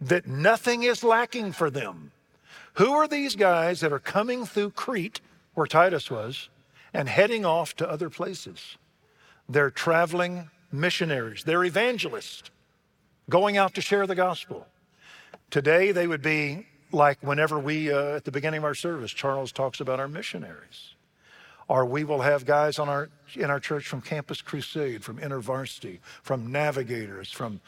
that 0.00 0.26
nothing 0.26 0.82
is 0.82 1.04
lacking 1.04 1.52
for 1.52 1.70
them. 1.70 2.12
Who 2.74 2.92
are 2.92 3.06
these 3.06 3.36
guys 3.36 3.80
that 3.80 3.92
are 3.92 3.98
coming 3.98 4.44
through 4.44 4.70
Crete, 4.70 5.20
where 5.54 5.66
Titus 5.66 6.10
was, 6.10 6.48
and 6.92 7.08
heading 7.08 7.44
off 7.44 7.76
to 7.76 7.88
other 7.88 8.10
places? 8.10 8.76
They're 9.48 9.70
traveling 9.70 10.50
missionaries, 10.70 11.44
they're 11.44 11.64
evangelists 11.64 12.50
going 13.28 13.56
out 13.56 13.74
to 13.74 13.80
share 13.80 14.06
the 14.06 14.14
gospel. 14.14 14.66
Today, 15.50 15.92
they 15.92 16.06
would 16.06 16.22
be 16.22 16.66
like 16.92 17.18
whenever 17.22 17.58
we, 17.58 17.92
uh, 17.92 18.16
at 18.16 18.24
the 18.24 18.30
beginning 18.30 18.58
of 18.58 18.64
our 18.64 18.74
service, 18.74 19.10
Charles 19.10 19.52
talks 19.52 19.80
about 19.80 20.00
our 20.00 20.08
missionaries. 20.08 20.94
Or 21.68 21.84
we 21.86 22.04
will 22.04 22.20
have 22.20 22.44
guys 22.44 22.78
on 22.78 22.88
our, 22.88 23.08
in 23.34 23.50
our 23.50 23.60
church 23.60 23.86
from 23.86 24.00
Campus 24.00 24.42
Crusade, 24.42 25.02
from 25.02 25.18
InterVarsity, 25.18 26.00
from 26.22 26.52
Navigators, 26.52 27.30
from 27.30 27.60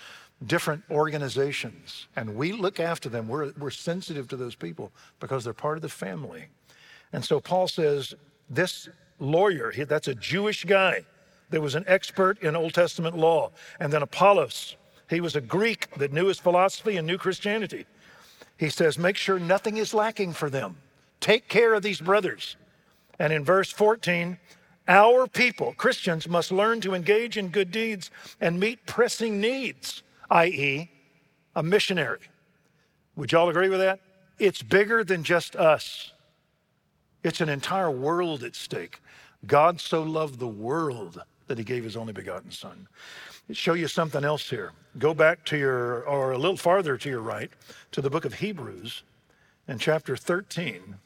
different 0.46 0.82
organizations. 0.90 2.08
And 2.16 2.36
we 2.36 2.52
look 2.52 2.80
after 2.80 3.08
them. 3.08 3.28
We're, 3.28 3.52
we're 3.58 3.70
sensitive 3.70 4.28
to 4.28 4.36
those 4.36 4.54
people 4.54 4.92
because 5.20 5.44
they're 5.44 5.52
part 5.52 5.78
of 5.78 5.82
the 5.82 5.88
family. 5.88 6.46
And 7.12 7.24
so 7.24 7.40
Paul 7.40 7.68
says, 7.68 8.14
this 8.50 8.88
lawyer. 9.18 9.72
That's 9.86 10.08
a 10.08 10.14
Jewish 10.14 10.64
guy 10.64 11.04
that 11.50 11.60
was 11.60 11.74
an 11.74 11.84
expert 11.86 12.42
in 12.42 12.56
Old 12.56 12.74
Testament 12.74 13.16
law. 13.16 13.52
And 13.80 13.92
then 13.92 14.02
Apollos, 14.02 14.76
he 15.08 15.20
was 15.20 15.36
a 15.36 15.40
Greek 15.40 15.94
that 15.96 16.12
knew 16.12 16.26
his 16.26 16.38
philosophy 16.38 16.96
and 16.96 17.06
knew 17.06 17.18
Christianity. 17.18 17.86
He 18.56 18.70
says, 18.70 18.98
Make 18.98 19.16
sure 19.16 19.38
nothing 19.38 19.76
is 19.76 19.94
lacking 19.94 20.32
for 20.32 20.50
them. 20.50 20.76
Take 21.20 21.48
care 21.48 21.74
of 21.74 21.82
these 21.82 22.00
brothers. 22.00 22.56
And 23.18 23.32
in 23.32 23.44
verse 23.44 23.70
14, 23.70 24.38
our 24.86 25.26
people, 25.26 25.74
Christians, 25.76 26.28
must 26.28 26.52
learn 26.52 26.80
to 26.82 26.94
engage 26.94 27.38
in 27.38 27.48
good 27.48 27.70
deeds 27.70 28.10
and 28.40 28.60
meet 28.60 28.84
pressing 28.86 29.40
needs, 29.40 30.02
i.e., 30.30 30.90
a 31.56 31.62
missionary. 31.62 32.20
Would 33.16 33.32
y'all 33.32 33.48
agree 33.48 33.68
with 33.68 33.80
that? 33.80 34.00
It's 34.38 34.62
bigger 34.62 35.04
than 35.04 35.22
just 35.22 35.56
us, 35.56 36.12
it's 37.22 37.40
an 37.40 37.48
entire 37.48 37.90
world 37.90 38.42
at 38.42 38.54
stake. 38.54 39.00
God 39.46 39.80
so 39.80 40.02
loved 40.02 40.38
the 40.38 40.48
world 40.48 41.22
that 41.46 41.58
he 41.58 41.64
gave 41.64 41.84
his 41.84 41.96
only 41.96 42.12
begotten 42.12 42.50
Son. 42.50 42.88
Show 43.52 43.74
you 43.74 43.88
something 43.88 44.24
else 44.24 44.48
here. 44.48 44.72
Go 44.98 45.12
back 45.12 45.44
to 45.46 45.58
your, 45.58 46.02
or 46.04 46.32
a 46.32 46.38
little 46.38 46.56
farther 46.56 46.96
to 46.96 47.08
your 47.08 47.20
right, 47.20 47.50
to 47.92 48.00
the 48.00 48.08
book 48.08 48.24
of 48.24 48.34
Hebrews 48.34 49.02
in 49.68 49.78
chapter 49.78 50.16
13. 50.16 50.96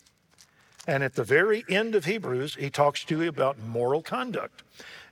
And 0.87 1.03
at 1.03 1.15
the 1.15 1.25
very 1.25 1.65
end 1.69 1.95
of 1.95 2.05
Hebrews, 2.05 2.55
he 2.55 2.71
talks 2.71 3.05
to 3.05 3.23
you 3.23 3.29
about 3.29 3.59
moral 3.59 4.03
conduct. 4.03 4.63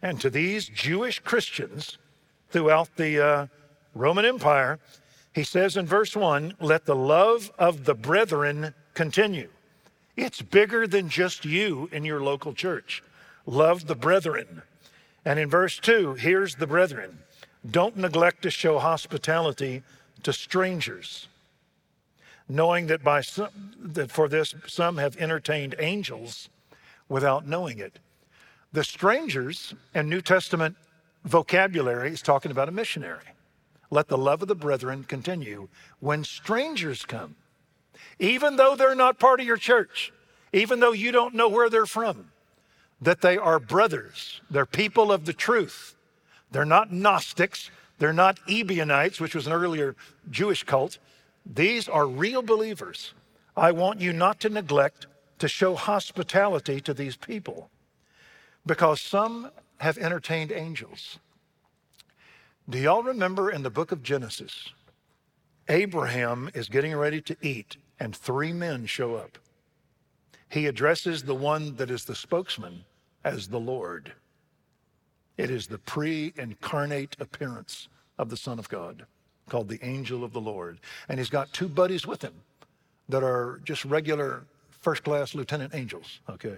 And 0.01 0.21
to 0.21 0.31
these 0.31 0.69
Jewish 0.69 1.19
Christians 1.19 1.99
throughout 2.51 2.97
the 2.97 3.21
uh, 3.21 3.47
Roman 3.95 4.25
Empire, 4.25 4.79
he 5.35 5.43
says 5.43 5.77
in 5.77 5.85
verse 5.85 6.17
1 6.17 6.55
let 6.61 6.87
the 6.87 6.97
love 6.97 7.51
of 7.59 7.85
the 7.85 7.95
brethren 7.95 8.73
continue. 8.95 9.51
It's 10.17 10.41
bigger 10.41 10.87
than 10.87 11.09
just 11.09 11.45
you 11.45 11.91
in 11.93 12.05
your 12.05 12.21
local 12.21 12.55
church. 12.55 13.03
Love 13.45 13.87
the 13.87 13.95
brethren. 13.95 14.63
And 15.27 15.39
in 15.39 15.51
verse 15.51 15.79
2, 15.79 16.15
here's 16.15 16.55
the 16.55 16.67
brethren 16.67 17.19
don't 17.69 17.99
neglect 17.99 18.43
to 18.43 18.51
show 18.51 18.79
hospitality 18.79 19.83
to 20.23 20.33
strangers 20.33 21.29
knowing 22.49 22.87
that 22.87 23.03
by 23.03 23.21
some, 23.21 23.73
that 23.79 24.11
for 24.11 24.29
this 24.29 24.55
some 24.67 24.99
have 24.99 25.17
entertained 25.17 25.75
angels 25.79 26.49
without 27.09 27.47
knowing 27.47 27.79
it. 27.79 27.99
The 28.73 28.85
strangers 28.85 29.75
and 29.95 30.09
New 30.09 30.21
Testament 30.21 30.77
vocabulary 31.25 32.13
is 32.13 32.23
talking 32.23 32.51
about 32.51 32.69
a 32.69 32.73
missionary. 32.73 33.25
Let 33.91 34.09
the 34.09 34.19
love 34.19 34.43
of 34.43 34.49
the 34.49 34.55
brethren 34.55 35.05
continue 35.05 35.69
when 36.01 36.25
strangers 36.25 37.05
come, 37.05 37.37
even 38.19 38.57
though 38.57 38.77
they're 38.77 38.95
not 38.95 39.19
part 39.19 39.41
of 39.41 39.47
your 39.47 39.57
church, 39.57 40.13
even 40.53 40.81
though 40.81 40.93
you 40.93 41.13
don't 41.13 41.35
know 41.35 41.49
where 41.49 41.71
they're 41.71 41.87
from, 41.87 42.31
that 43.01 43.21
they 43.21 43.37
are 43.37 43.59
brothers, 43.59 44.41
they're 44.51 44.67
people 44.67 45.13
of 45.13 45.25
the 45.25 45.33
truth. 45.33 45.95
They're 46.51 46.65
not 46.65 46.93
Gnostics, 46.93 47.71
they're 47.99 48.13
not 48.13 48.39
Ebionites, 48.49 49.21
which 49.21 49.35
was 49.35 49.47
an 49.47 49.53
earlier 49.53 49.97
Jewish 50.31 50.65
cult. 50.65 50.99
These 51.45 51.89
are 51.89 52.07
real 52.07 52.43
believers. 52.43 53.15
I 53.57 53.73
want 53.73 54.01
you 54.01 54.13
not 54.13 54.41
to 54.41 54.49
neglect 54.49 55.07
to 55.39 55.49
show 55.49 55.75
hospitality 55.75 56.81
to 56.81 56.95
these 56.95 57.17
people 57.17 57.71
because 58.65 59.01
some 59.01 59.51
have 59.79 59.99
entertained 59.99 60.53
angels. 60.53 61.19
Do 62.69 62.79
y'all 62.79 63.03
remember 63.03 63.51
in 63.51 63.63
the 63.63 63.71
book 63.71 63.93
of 63.93 64.03
Genesis, 64.03 64.73
Abraham 65.69 66.51
is 66.55 66.69
getting 66.69 66.95
ready 66.95 67.21
to 67.23 67.37
eat 67.43 67.77
and 67.99 68.15
three 68.15 68.53
men 68.53 68.87
show 68.87 69.15
up. 69.15 69.39
He 70.57 70.65
addresses 70.69 71.23
the 71.23 71.35
one 71.35 71.77
that 71.77 71.91
is 71.91 72.07
the 72.07 72.15
spokesman 72.15 72.87
as 73.25 73.49
the 73.49 73.61
Lord. 73.61 74.11
It 75.37 75.51
is 75.51 75.67
the 75.67 75.77
pre 75.77 76.33
incarnate 76.39 77.15
appearance 77.21 77.89
of 78.17 78.31
the 78.31 78.39
Son 78.39 78.59
of 78.59 78.67
God 78.71 79.05
called 79.51 79.69
the 79.69 79.79
Angel 79.85 80.25
of 80.25 80.33
the 80.33 80.41
Lord. 80.41 80.79
And 81.11 81.19
he's 81.19 81.29
got 81.29 81.53
two 81.53 81.69
buddies 81.69 82.07
with 82.07 82.23
him 82.23 82.33
that 83.11 83.23
are 83.23 83.61
just 83.65 83.85
regular 83.85 84.45
first 84.71 85.05
class 85.05 85.35
lieutenant 85.35 85.75
angels, 85.75 86.21
okay? 86.31 86.57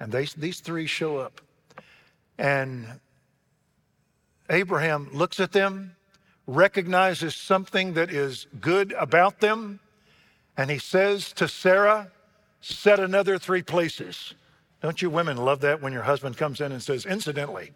And 0.00 0.10
they, 0.10 0.24
these 0.36 0.58
three 0.58 0.88
show 0.88 1.18
up. 1.18 1.40
And 2.36 2.98
Abraham 4.50 5.08
looks 5.12 5.38
at 5.38 5.52
them, 5.52 5.94
recognizes 6.48 7.36
something 7.36 7.94
that 7.94 8.10
is 8.10 8.48
good 8.60 8.90
about 8.98 9.38
them, 9.38 9.78
and 10.56 10.68
he 10.68 10.78
says 10.78 11.32
to 11.34 11.46
Sarah, 11.46 12.10
Set 12.64 12.98
another 12.98 13.38
three 13.38 13.60
places. 13.60 14.32
Don't 14.80 15.02
you 15.02 15.10
women 15.10 15.36
love 15.36 15.60
that 15.60 15.82
when 15.82 15.92
your 15.92 16.04
husband 16.04 16.38
comes 16.38 16.62
in 16.62 16.72
and 16.72 16.82
says, 16.82 17.04
Incidentally, 17.04 17.72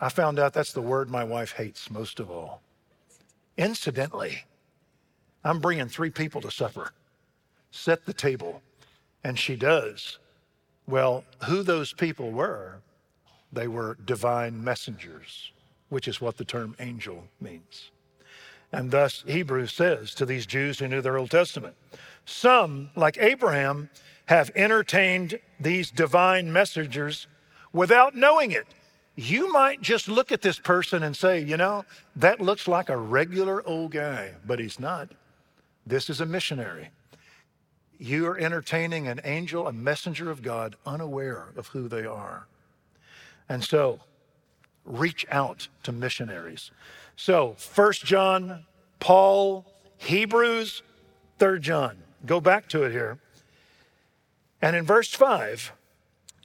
I 0.00 0.08
found 0.08 0.40
out 0.40 0.52
that's 0.52 0.72
the 0.72 0.82
word 0.82 1.08
my 1.08 1.22
wife 1.22 1.52
hates 1.52 1.88
most 1.88 2.18
of 2.18 2.28
all. 2.28 2.62
Incidentally, 3.56 4.44
I'm 5.44 5.60
bringing 5.60 5.86
three 5.86 6.10
people 6.10 6.40
to 6.40 6.50
supper. 6.50 6.90
Set 7.70 8.04
the 8.06 8.12
table. 8.12 8.60
And 9.22 9.38
she 9.38 9.54
does. 9.54 10.18
Well, 10.88 11.22
who 11.44 11.62
those 11.62 11.92
people 11.92 12.32
were, 12.32 12.80
they 13.52 13.68
were 13.68 13.98
divine 14.04 14.64
messengers, 14.64 15.52
which 15.90 16.08
is 16.08 16.20
what 16.20 16.38
the 16.38 16.44
term 16.44 16.74
angel 16.80 17.22
means. 17.40 17.92
And 18.76 18.90
thus, 18.90 19.24
Hebrews 19.26 19.72
says 19.72 20.12
to 20.16 20.26
these 20.26 20.44
Jews 20.44 20.78
who 20.78 20.86
knew 20.86 21.00
their 21.00 21.16
Old 21.16 21.30
Testament 21.30 21.74
some, 22.26 22.90
like 22.94 23.16
Abraham, 23.16 23.88
have 24.26 24.50
entertained 24.54 25.38
these 25.58 25.90
divine 25.90 26.52
messengers 26.52 27.26
without 27.72 28.14
knowing 28.14 28.50
it. 28.50 28.66
You 29.14 29.50
might 29.50 29.80
just 29.80 30.08
look 30.08 30.30
at 30.30 30.42
this 30.42 30.58
person 30.58 31.02
and 31.02 31.16
say, 31.16 31.40
you 31.40 31.56
know, 31.56 31.86
that 32.16 32.42
looks 32.42 32.68
like 32.68 32.90
a 32.90 32.98
regular 32.98 33.66
old 33.66 33.92
guy, 33.92 34.34
but 34.44 34.58
he's 34.58 34.78
not. 34.78 35.10
This 35.86 36.10
is 36.10 36.20
a 36.20 36.26
missionary. 36.26 36.90
You 37.98 38.26
are 38.26 38.36
entertaining 38.36 39.08
an 39.08 39.22
angel, 39.24 39.68
a 39.68 39.72
messenger 39.72 40.30
of 40.30 40.42
God, 40.42 40.76
unaware 40.84 41.46
of 41.56 41.68
who 41.68 41.88
they 41.88 42.04
are. 42.04 42.46
And 43.48 43.64
so, 43.64 44.00
reach 44.84 45.24
out 45.30 45.68
to 45.84 45.92
missionaries. 45.92 46.70
So, 47.16 47.54
First 47.58 48.04
John, 48.04 48.64
Paul, 49.00 49.64
Hebrews, 49.98 50.82
Third 51.38 51.62
John. 51.62 51.96
Go 52.24 52.40
back 52.40 52.68
to 52.68 52.84
it 52.84 52.92
here. 52.92 53.18
And 54.62 54.76
in 54.76 54.84
verse 54.84 55.12
5, 55.12 55.72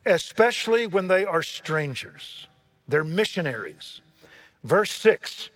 especially 0.05 0.87
when 0.87 1.07
they 1.07 1.25
are 1.25 1.43
strangers. 1.43 2.47
They're 2.87 3.03
missionaries. 3.03 4.01
Verse 4.63 4.91
6 4.91 5.49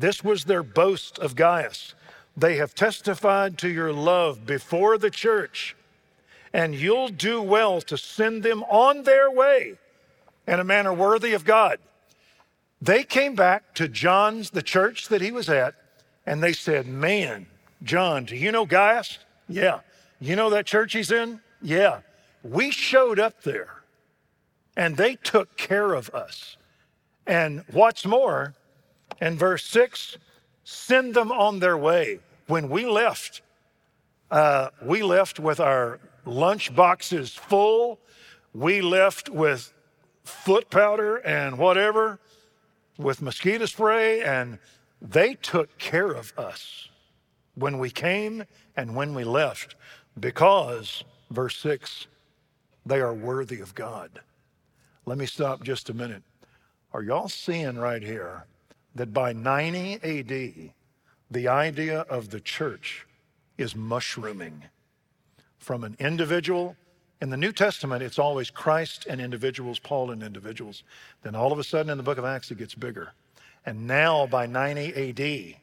this 0.00 0.24
was 0.24 0.44
their 0.44 0.62
boast 0.62 1.18
of 1.18 1.36
Gaius. 1.36 1.94
They 2.34 2.56
have 2.56 2.74
testified 2.74 3.58
to 3.58 3.68
your 3.68 3.92
love 3.92 4.46
before 4.46 4.96
the 4.96 5.10
church, 5.10 5.76
and 6.54 6.74
you'll 6.74 7.10
do 7.10 7.42
well 7.42 7.82
to 7.82 7.98
send 7.98 8.42
them 8.42 8.62
on 8.64 9.02
their 9.02 9.30
way 9.30 9.76
in 10.46 10.58
a 10.58 10.64
manner 10.64 10.94
worthy 10.94 11.34
of 11.34 11.44
God. 11.44 11.78
They 12.80 13.04
came 13.04 13.34
back 13.34 13.74
to 13.74 13.88
John's, 13.88 14.50
the 14.50 14.62
church 14.62 15.08
that 15.08 15.20
he 15.20 15.30
was 15.30 15.48
at, 15.48 15.74
and 16.24 16.42
they 16.42 16.52
said, 16.52 16.86
Man, 16.86 17.46
John, 17.82 18.24
do 18.24 18.36
you 18.36 18.52
know 18.52 18.66
Gaius? 18.66 19.18
Yeah. 19.48 19.80
You 20.20 20.36
know 20.36 20.50
that 20.50 20.66
church 20.66 20.92
he's 20.92 21.10
in? 21.10 21.40
Yeah. 21.62 22.00
We 22.42 22.70
showed 22.70 23.18
up 23.18 23.42
there, 23.42 23.82
and 24.76 24.96
they 24.96 25.16
took 25.16 25.56
care 25.56 25.92
of 25.92 26.10
us. 26.10 26.56
And 27.26 27.64
what's 27.70 28.06
more, 28.06 28.54
in 29.20 29.36
verse 29.36 29.64
6, 29.66 30.16
send 30.64 31.14
them 31.14 31.30
on 31.30 31.58
their 31.58 31.76
way. 31.76 32.20
When 32.46 32.68
we 32.70 32.86
left, 32.86 33.42
uh, 34.30 34.70
we 34.82 35.02
left 35.02 35.38
with 35.38 35.60
our 35.60 36.00
lunch 36.24 36.74
boxes 36.74 37.34
full. 37.34 37.98
We 38.54 38.80
left 38.80 39.28
with 39.28 39.72
foot 40.24 40.70
powder 40.70 41.16
and 41.16 41.58
whatever, 41.58 42.18
with 43.00 43.22
mosquito 43.22 43.66
spray, 43.66 44.22
and 44.22 44.58
they 45.00 45.34
took 45.34 45.78
care 45.78 46.12
of 46.12 46.32
us 46.38 46.88
when 47.54 47.78
we 47.78 47.90
came 47.90 48.44
and 48.76 48.94
when 48.94 49.14
we 49.14 49.24
left 49.24 49.74
because, 50.18 51.04
verse 51.30 51.56
6, 51.58 52.06
they 52.84 53.00
are 53.00 53.14
worthy 53.14 53.60
of 53.60 53.74
God. 53.74 54.20
Let 55.06 55.18
me 55.18 55.26
stop 55.26 55.62
just 55.62 55.90
a 55.90 55.94
minute. 55.94 56.22
Are 56.92 57.02
y'all 57.02 57.28
seeing 57.28 57.78
right 57.78 58.02
here 58.02 58.44
that 58.94 59.12
by 59.12 59.32
90 59.32 59.94
AD, 60.02 60.72
the 61.30 61.48
idea 61.48 62.00
of 62.02 62.30
the 62.30 62.40
church 62.40 63.06
is 63.56 63.76
mushrooming 63.76 64.64
from 65.58 65.84
an 65.84 65.96
individual? 65.98 66.76
In 67.20 67.28
the 67.28 67.36
New 67.36 67.52
Testament, 67.52 68.02
it's 68.02 68.18
always 68.18 68.50
Christ 68.50 69.06
and 69.06 69.20
individuals, 69.20 69.78
Paul 69.78 70.10
and 70.10 70.22
individuals. 70.22 70.82
Then 71.22 71.34
all 71.34 71.52
of 71.52 71.58
a 71.58 71.64
sudden 71.64 71.90
in 71.90 71.98
the 71.98 72.02
book 72.02 72.16
of 72.16 72.24
Acts, 72.24 72.50
it 72.50 72.58
gets 72.58 72.74
bigger. 72.74 73.12
And 73.66 73.86
now 73.86 74.26
by 74.26 74.46
90 74.46 75.10
AD, 75.10 75.56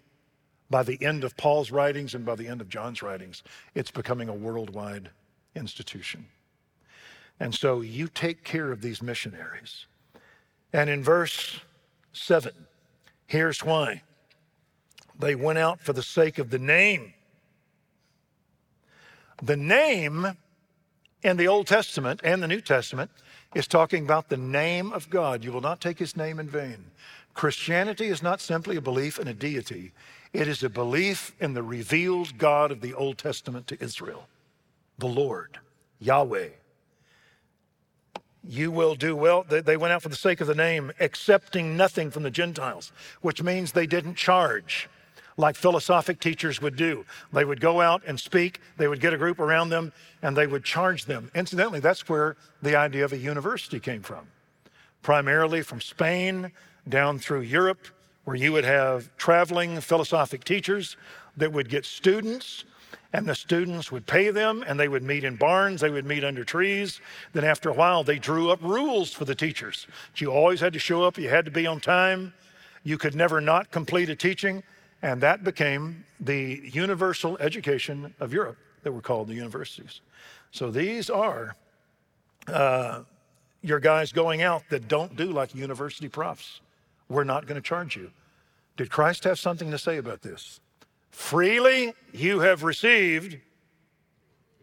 by 0.70 0.84
the 0.84 1.04
end 1.04 1.24
of 1.24 1.36
Paul's 1.36 1.72
writings 1.72 2.14
and 2.14 2.26
by 2.26 2.36
the 2.36 2.48
end 2.48 2.62
of 2.62 2.70
John's 2.70 3.02
writings, 3.02 3.42
it's 3.74 3.90
becoming 3.90 4.30
a 4.30 4.34
worldwide 4.34 5.10
institution. 5.56 6.28
And 7.40 7.56
so 7.56 7.82
you 7.82 8.08
take 8.08 8.44
care 8.44 8.72
of 8.72 8.82
these 8.82 9.02
missionaries. 9.02 9.88
And 10.72 10.90
in 10.90 11.04
verse 11.04 11.62
7, 12.14 12.52
here's 13.26 13.64
why 13.64 14.04
they 15.18 15.34
went 15.34 15.58
out 15.58 15.80
for 15.80 15.94
the 15.94 16.04
sake 16.04 16.38
of 16.38 16.52
the 16.52 16.60
name. 16.60 17.14
The 19.42 19.58
name 19.58 20.38
in 21.24 21.38
the 21.38 21.48
Old 21.48 21.68
Testament 21.68 22.22
and 22.24 22.42
the 22.42 22.48
New 22.48 22.62
Testament 22.62 23.12
is 23.56 23.68
talking 23.68 24.04
about 24.04 24.30
the 24.30 24.38
name 24.38 24.92
of 24.94 25.10
God. 25.10 25.44
You 25.44 25.52
will 25.52 25.62
not 25.62 25.82
take 25.82 26.00
his 26.00 26.16
name 26.16 26.40
in 26.40 26.50
vain. 26.50 26.86
Christianity 27.34 28.08
is 28.08 28.24
not 28.24 28.42
simply 28.42 28.78
a 28.78 28.82
belief 28.82 29.20
in 29.20 29.28
a 29.28 29.34
deity, 29.34 29.94
it 30.34 30.48
is 30.48 30.64
a 30.64 30.70
belief 30.70 31.36
in 31.40 31.54
the 31.54 31.64
revealed 31.64 32.38
God 32.38 32.72
of 32.72 32.82
the 32.82 32.94
Old 32.94 33.18
Testament 33.18 33.68
to 33.68 33.82
Israel, 33.82 34.28
the 34.98 35.08
Lord, 35.08 35.60
Yahweh. 36.00 36.50
You 38.44 38.72
will 38.72 38.96
do 38.96 39.16
well. 39.16 39.44
They 39.44 39.78
went 39.78 39.94
out 39.94 40.02
for 40.02 40.10
the 40.10 40.16
sake 40.16 40.42
of 40.42 40.48
the 40.48 40.56
name, 40.56 40.92
accepting 41.00 41.76
nothing 41.76 42.12
from 42.12 42.24
the 42.24 42.32
Gentiles, 42.32 42.92
which 43.22 43.44
means 43.44 43.72
they 43.72 43.88
didn't 43.88 44.16
charge 44.16 44.90
like 45.38 45.56
philosophic 45.56 46.20
teachers 46.20 46.62
would 46.62 46.76
do. 46.76 47.06
They 47.32 47.46
would 47.46 47.62
go 47.62 47.80
out 47.80 48.02
and 48.06 48.20
speak, 48.20 48.60
they 48.78 48.88
would 48.88 49.00
get 49.00 49.14
a 49.14 49.18
group 49.18 49.40
around 49.40 49.70
them, 49.70 49.94
and 50.22 50.36
they 50.36 50.48
would 50.48 50.64
charge 50.64 51.06
them. 51.06 51.32
Incidentally, 51.36 51.80
that's 51.80 52.10
where 52.10 52.36
the 52.62 52.76
idea 52.76 53.06
of 53.06 53.14
a 53.14 53.18
university 53.18 53.80
came 53.80 54.02
from, 54.02 54.28
primarily 55.04 55.62
from 55.62 55.80
Spain 55.80 56.52
down 56.90 57.20
through 57.20 57.42
Europe, 57.42 57.88
where 58.26 58.36
you 58.36 58.52
would 58.52 58.66
have 58.66 59.16
traveling 59.18 59.80
philosophic 59.80 60.44
teachers 60.44 60.98
that 61.38 61.54
would 61.54 61.70
get 61.70 61.86
students 61.86 62.66
and 63.14 63.26
the 63.26 63.36
students 63.36 63.92
would 63.92 64.06
pay 64.06 64.32
them 64.32 64.64
and 64.68 64.78
they 64.78 64.90
would 64.90 65.04
meet 65.04 65.24
in 65.24 65.36
barns 65.38 65.80
they 65.80 65.90
would 65.90 66.06
meet 66.06 66.24
under 66.24 66.44
trees. 66.44 67.00
Then 67.32 67.46
after 67.46 67.70
a 67.70 67.74
while 67.74 68.04
they 68.04 68.20
drew 68.20 68.50
up 68.50 68.62
rules 68.62 69.14
for 69.14 69.24
the 69.24 69.36
teachers. 69.36 69.88
You 70.18 70.32
always 70.32 70.60
had 70.60 70.74
to 70.74 70.80
show 70.80 71.04
up 71.04 71.18
you 71.18 71.30
had 71.30 71.46
to 71.46 71.52
be 71.52 71.66
on 71.66 71.80
time. 71.80 72.34
You 72.84 72.98
could 72.98 73.16
never 73.16 73.40
not 73.40 73.72
complete 73.72 74.10
a 74.10 74.16
teaching 74.16 74.64
and 75.02 75.22
that 75.22 75.44
became 75.44 76.06
the 76.20 76.62
universal 76.64 77.38
education 77.40 78.14
of 78.20 78.34
Europe 78.34 78.58
that 78.84 78.92
were 78.92 79.02
called 79.02 79.28
the 79.28 79.36
universities. 79.36 80.02
So 80.52 80.72
these 80.72 81.10
are 81.10 81.56
uh, 82.48 83.02
your 83.62 83.80
guys 83.80 84.12
going 84.12 84.42
out 84.42 84.64
that 84.70 84.88
don't 84.88 85.16
do 85.16 85.26
like 85.26 85.54
university 85.54 86.10
profs. 86.10 86.62
We're 87.10 87.24
not 87.24 87.46
going 87.46 87.62
to 87.62 87.68
charge 87.68 87.96
you. 87.96 88.12
Did 88.76 88.90
Christ 88.90 89.24
have 89.24 89.40
something 89.40 89.72
to 89.72 89.78
say 89.78 89.98
about 89.98 90.22
this? 90.22 90.60
Freely 91.10 91.94
you 92.14 92.40
have 92.40 92.64
received, 92.64 93.38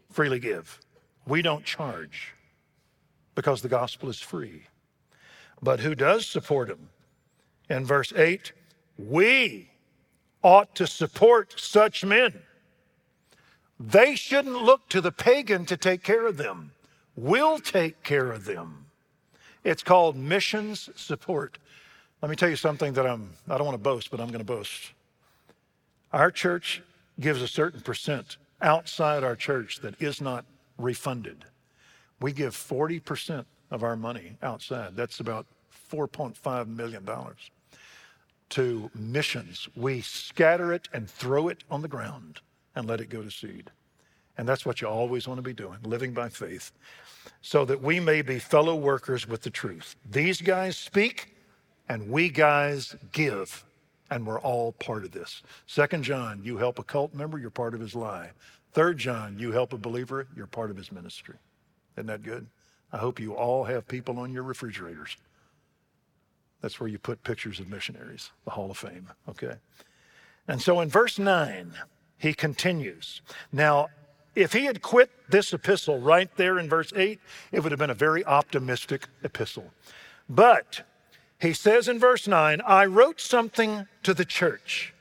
freely 0.09 0.39
give. 0.39 0.79
We 1.27 1.41
don't 1.41 1.65
charge 1.65 2.33
because 3.35 3.61
the 3.61 3.69
gospel 3.69 4.09
is 4.09 4.19
free. 4.19 4.63
But 5.61 5.79
who 5.79 5.95
does 5.95 6.25
support 6.25 6.69
him? 6.69 6.89
In 7.69 7.85
verse 7.85 8.13
8, 8.15 8.53
we 8.97 9.69
ought 10.45 10.75
to 10.75 10.85
support 10.85 11.59
such 11.59 12.05
men. 12.05 12.31
They 13.79 14.13
shouldn't 14.13 14.61
look 14.61 14.87
to 14.89 15.01
the 15.01 15.11
pagan 15.11 15.65
to 15.65 15.75
take 15.75 16.03
care 16.03 16.27
of 16.27 16.37
them. 16.37 16.71
We'll 17.15 17.57
take 17.57 18.03
care 18.03 18.31
of 18.31 18.45
them. 18.45 18.85
It's 19.63 19.81
called 19.81 20.15
missions 20.15 20.87
support. 20.95 21.57
Let 22.21 22.29
me 22.29 22.35
tell 22.35 22.49
you 22.49 22.55
something 22.55 22.93
that 22.93 23.07
I'm, 23.07 23.31
I 23.49 23.57
don't 23.57 23.65
want 23.65 23.73
to 23.73 23.83
boast, 23.83 24.11
but 24.11 24.19
I'm 24.19 24.27
going 24.27 24.37
to 24.37 24.45
boast. 24.45 24.91
Our 26.13 26.29
church 26.29 26.83
gives 27.19 27.41
a 27.41 27.47
certain 27.47 27.81
percent 27.81 28.37
outside 28.61 29.23
our 29.23 29.35
church 29.35 29.79
that 29.79 29.99
is 29.99 30.21
not 30.21 30.45
refunded. 30.77 31.43
We 32.21 32.33
give 32.33 32.53
40% 32.53 33.45
of 33.71 33.81
our 33.81 33.95
money 33.95 34.37
outside. 34.43 34.95
That's 34.95 35.19
about 35.19 35.47
$4.5 35.91 36.67
million 36.67 37.03
to 38.49 38.89
missions. 38.93 39.67
We 39.75 40.01
scatter 40.01 40.73
it 40.73 40.87
and 40.93 41.09
throw 41.09 41.47
it 41.47 41.63
on 41.69 41.81
the 41.81 41.87
ground 41.87 42.41
and 42.75 42.87
let 42.87 43.01
it 43.01 43.09
go 43.09 43.21
to 43.23 43.31
seed. 43.31 43.71
And 44.37 44.47
that's 44.47 44.65
what 44.65 44.81
you 44.81 44.87
always 44.87 45.27
want 45.27 45.37
to 45.37 45.43
be 45.43 45.53
doing, 45.53 45.79
living 45.83 46.13
by 46.13 46.29
faith, 46.29 46.71
so 47.41 47.63
that 47.65 47.81
we 47.81 47.99
may 47.99 48.21
be 48.21 48.37
fellow 48.37 48.75
workers 48.75 49.27
with 49.27 49.41
the 49.41 49.49
truth. 49.49 49.95
These 50.09 50.41
guys 50.41 50.75
speak 50.75 51.35
and 51.87 52.09
we 52.09 52.29
guys 52.29 52.95
give, 53.11 53.63
and 54.09 54.25
we're 54.25 54.39
all 54.39 54.73
part 54.73 55.05
of 55.05 55.11
this. 55.11 55.41
Second 55.67 56.03
John, 56.03 56.41
you 56.43 56.57
help 56.57 56.79
a 56.79 56.83
cult 56.83 57.13
member, 57.13 57.37
you're 57.37 57.49
part 57.49 57.73
of 57.73 57.79
his 57.79 57.95
lie. 57.95 58.31
Third 58.73 58.97
John, 58.97 59.39
you 59.39 59.51
help 59.51 59.71
a 59.71 59.77
believer, 59.77 60.27
you're 60.35 60.47
part 60.47 60.69
of 60.69 60.77
his 60.77 60.91
ministry. 60.91 61.35
Isn't 61.95 62.07
that 62.07 62.23
good? 62.23 62.47
I 62.91 62.97
hope 62.97 63.19
you 63.19 63.33
all 63.33 63.63
have 63.63 63.87
people 63.87 64.19
on 64.19 64.33
your 64.33 64.43
refrigerators 64.43 65.15
that's 66.65 66.79
where 66.79 66.89
you 66.89 66.97
put 66.97 67.23
pictures 67.23 67.59
of 67.59 67.69
missionaries, 67.69 68.31
the 68.43 68.49
Hall 68.49 68.71
of 68.71 68.77
Fame, 68.79 69.07
okay? 69.29 69.53
And 70.47 70.59
so 70.59 70.81
in 70.81 70.89
verse 70.89 71.19
9, 71.19 71.73
he 72.17 72.33
continues. 72.33 73.21
Now, 73.51 73.89
if 74.33 74.51
he 74.51 74.65
had 74.65 74.81
quit 74.81 75.11
this 75.29 75.53
epistle 75.53 75.99
right 75.99 76.35
there 76.37 76.57
in 76.57 76.67
verse 76.67 76.91
8, 76.95 77.19
it 77.51 77.59
would 77.59 77.71
have 77.71 77.77
been 77.77 77.91
a 77.91 77.93
very 77.93 78.25
optimistic 78.25 79.07
epistle. 79.23 79.73
But 80.27 80.81
he 81.39 81.53
says 81.53 81.87
in 81.87 81.99
verse 81.99 82.27
9, 82.27 82.61
I 82.65 82.87
wrote 82.87 83.21
something 83.21 83.85
to 84.01 84.15
the 84.15 84.25
church, 84.25 84.91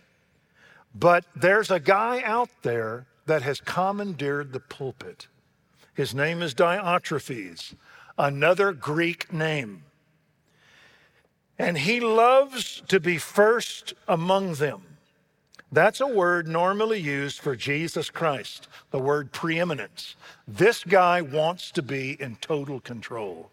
but 0.95 1.25
there's 1.35 1.71
a 1.71 1.81
guy 1.81 2.21
out 2.27 2.51
there 2.61 3.07
that 3.25 3.41
has 3.41 3.63
commandeered 3.63 4.53
the 4.53 4.61
pulpit. 4.61 5.29
His 5.95 6.15
name 6.15 6.43
is 6.43 6.55
Diotrephes, 6.55 7.75
another 8.19 8.73
Greek 8.73 9.33
name. 9.33 9.85
And 11.59 11.79
he 11.79 12.01
loves 12.01 12.83
to 12.89 12.99
be 12.99 13.19
first 13.19 13.95
among 14.09 14.55
them. 14.55 14.83
That's 15.71 16.01
a 16.01 16.07
word 16.07 16.47
normally 16.47 17.01
used 17.01 17.41
for 17.41 17.57
Jesus 17.57 18.11
Christ, 18.11 18.69
the 18.91 18.99
word 18.99 19.33
preeminence. 19.33 20.15
This 20.47 20.85
guy 20.85 21.21
wants 21.21 21.71
to 21.73 21.83
be 21.83 22.17
in 22.21 22.37
total 22.37 22.81
control. 22.81 23.51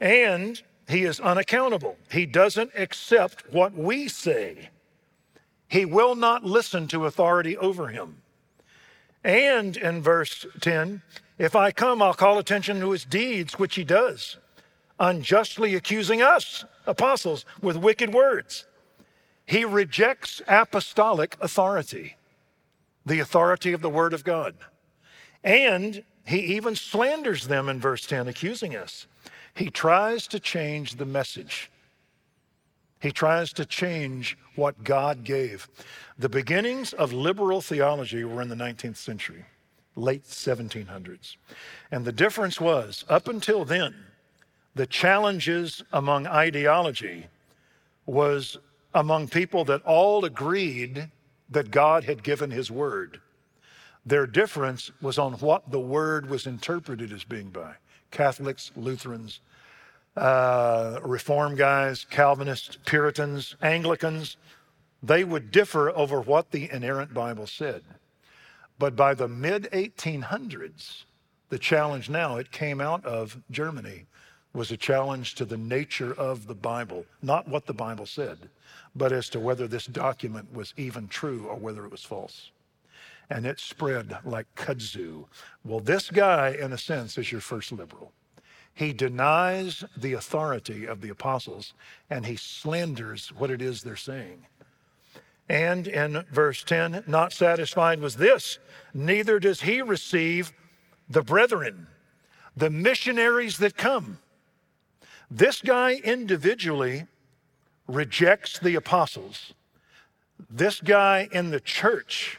And 0.00 0.62
he 0.88 1.04
is 1.04 1.20
unaccountable. 1.20 1.96
He 2.10 2.26
doesn't 2.26 2.70
accept 2.76 3.52
what 3.52 3.74
we 3.74 4.06
say. 4.08 4.68
He 5.66 5.84
will 5.84 6.14
not 6.14 6.44
listen 6.44 6.86
to 6.88 7.06
authority 7.06 7.56
over 7.56 7.88
him. 7.88 8.22
And 9.24 9.76
in 9.76 10.02
verse 10.02 10.46
10, 10.60 11.02
if 11.38 11.56
I 11.56 11.72
come, 11.72 12.02
I'll 12.02 12.14
call 12.14 12.38
attention 12.38 12.78
to 12.80 12.90
his 12.90 13.04
deeds, 13.04 13.58
which 13.58 13.74
he 13.74 13.82
does, 13.82 14.36
unjustly 14.98 15.74
accusing 15.74 16.22
us 16.22 16.64
apostles 16.86 17.44
with 17.60 17.76
wicked 17.76 18.12
words. 18.12 18.66
He 19.46 19.64
rejects 19.64 20.40
apostolic 20.48 21.36
authority, 21.40 22.16
the 23.04 23.20
authority 23.20 23.72
of 23.72 23.82
the 23.82 23.90
Word 23.90 24.12
of 24.12 24.24
God. 24.24 24.54
And 25.42 26.04
he 26.26 26.38
even 26.56 26.74
slanders 26.74 27.48
them 27.48 27.68
in 27.68 27.80
verse 27.80 28.06
10, 28.06 28.28
accusing 28.28 28.74
us. 28.74 29.06
He 29.54 29.70
tries 29.70 30.26
to 30.28 30.40
change 30.40 30.96
the 30.96 31.04
message. 31.04 31.70
He 33.00 33.12
tries 33.12 33.52
to 33.52 33.66
change 33.66 34.38
what 34.56 34.82
God 34.82 35.24
gave. 35.24 35.68
The 36.18 36.30
beginnings 36.30 36.94
of 36.94 37.12
liberal 37.12 37.60
theology 37.60 38.24
were 38.24 38.40
in 38.40 38.48
the 38.48 38.54
19th 38.54 38.96
century, 38.96 39.44
late 39.94 40.24
1700s. 40.24 41.36
And 41.90 42.06
the 42.06 42.12
difference 42.12 42.58
was, 42.58 43.04
up 43.10 43.28
until 43.28 43.66
then, 43.66 43.94
the 44.74 44.86
challenges 44.86 45.82
among 45.92 46.26
ideology 46.26 47.26
was 48.06 48.58
among 48.94 49.28
people 49.28 49.64
that 49.64 49.82
all 49.82 50.24
agreed 50.24 51.10
that 51.48 51.70
God 51.70 52.04
had 52.04 52.22
given 52.22 52.50
his 52.50 52.70
word. 52.70 53.20
Their 54.06 54.26
difference 54.26 54.90
was 55.00 55.18
on 55.18 55.34
what 55.34 55.70
the 55.70 55.80
word 55.80 56.28
was 56.28 56.46
interpreted 56.46 57.12
as 57.12 57.24
being 57.24 57.50
by 57.50 57.74
Catholics, 58.10 58.70
Lutherans, 58.76 59.40
uh, 60.16 61.00
Reform 61.02 61.56
guys, 61.56 62.06
Calvinists, 62.10 62.78
Puritans, 62.84 63.56
Anglicans. 63.62 64.36
They 65.02 65.24
would 65.24 65.50
differ 65.50 65.90
over 65.90 66.20
what 66.20 66.50
the 66.50 66.70
inerrant 66.70 67.14
Bible 67.14 67.46
said. 67.46 67.82
But 68.78 68.96
by 68.96 69.14
the 69.14 69.28
mid 69.28 69.64
1800s, 69.72 71.04
the 71.48 71.58
challenge 71.58 72.10
now, 72.10 72.36
it 72.36 72.50
came 72.50 72.80
out 72.80 73.04
of 73.04 73.38
Germany 73.50 74.06
was 74.54 74.70
a 74.70 74.76
challenge 74.76 75.34
to 75.34 75.44
the 75.44 75.56
nature 75.56 76.14
of 76.14 76.46
the 76.46 76.54
Bible, 76.54 77.04
not 77.22 77.48
what 77.48 77.66
the 77.66 77.74
Bible 77.74 78.06
said, 78.06 78.38
but 78.94 79.12
as 79.12 79.28
to 79.30 79.40
whether 79.40 79.66
this 79.66 79.86
document 79.86 80.54
was 80.54 80.72
even 80.76 81.08
true 81.08 81.46
or 81.46 81.56
whether 81.56 81.84
it 81.84 81.90
was 81.90 82.04
false. 82.04 82.52
And 83.30 83.46
it 83.46 83.58
spread 83.58 84.16
like 84.24 84.46
kudzu. 84.54 85.24
Well, 85.64 85.80
this 85.80 86.10
guy, 86.10 86.50
in 86.50 86.72
a 86.72 86.78
sense, 86.78 87.18
is 87.18 87.32
your 87.32 87.40
first 87.40 87.72
liberal. 87.72 88.12
He 88.74 88.92
denies 88.92 89.84
the 89.96 90.14
authority 90.14 90.86
of 90.86 91.00
the 91.00 91.08
apostles 91.08 91.74
and 92.10 92.26
he 92.26 92.36
slanders 92.36 93.28
what 93.28 93.50
it 93.50 93.60
is 93.60 93.82
they're 93.82 93.96
saying. 93.96 94.46
And 95.48 95.86
in 95.86 96.24
verse 96.32 96.62
10, 96.64 97.04
not 97.06 97.32
satisfied 97.32 98.00
with 98.00 98.14
this, 98.14 98.58
neither 98.92 99.38
does 99.38 99.60
he 99.60 99.82
receive 99.82 100.52
the 101.08 101.22
brethren 101.22 101.86
the 102.56 102.70
missionaries 102.70 103.58
that 103.58 103.76
come. 103.76 104.18
This 105.34 105.60
guy 105.60 105.94
individually 106.04 107.08
rejects 107.88 108.60
the 108.60 108.76
apostles. 108.76 109.52
This 110.48 110.80
guy 110.80 111.28
in 111.32 111.50
the 111.50 111.58
church 111.58 112.38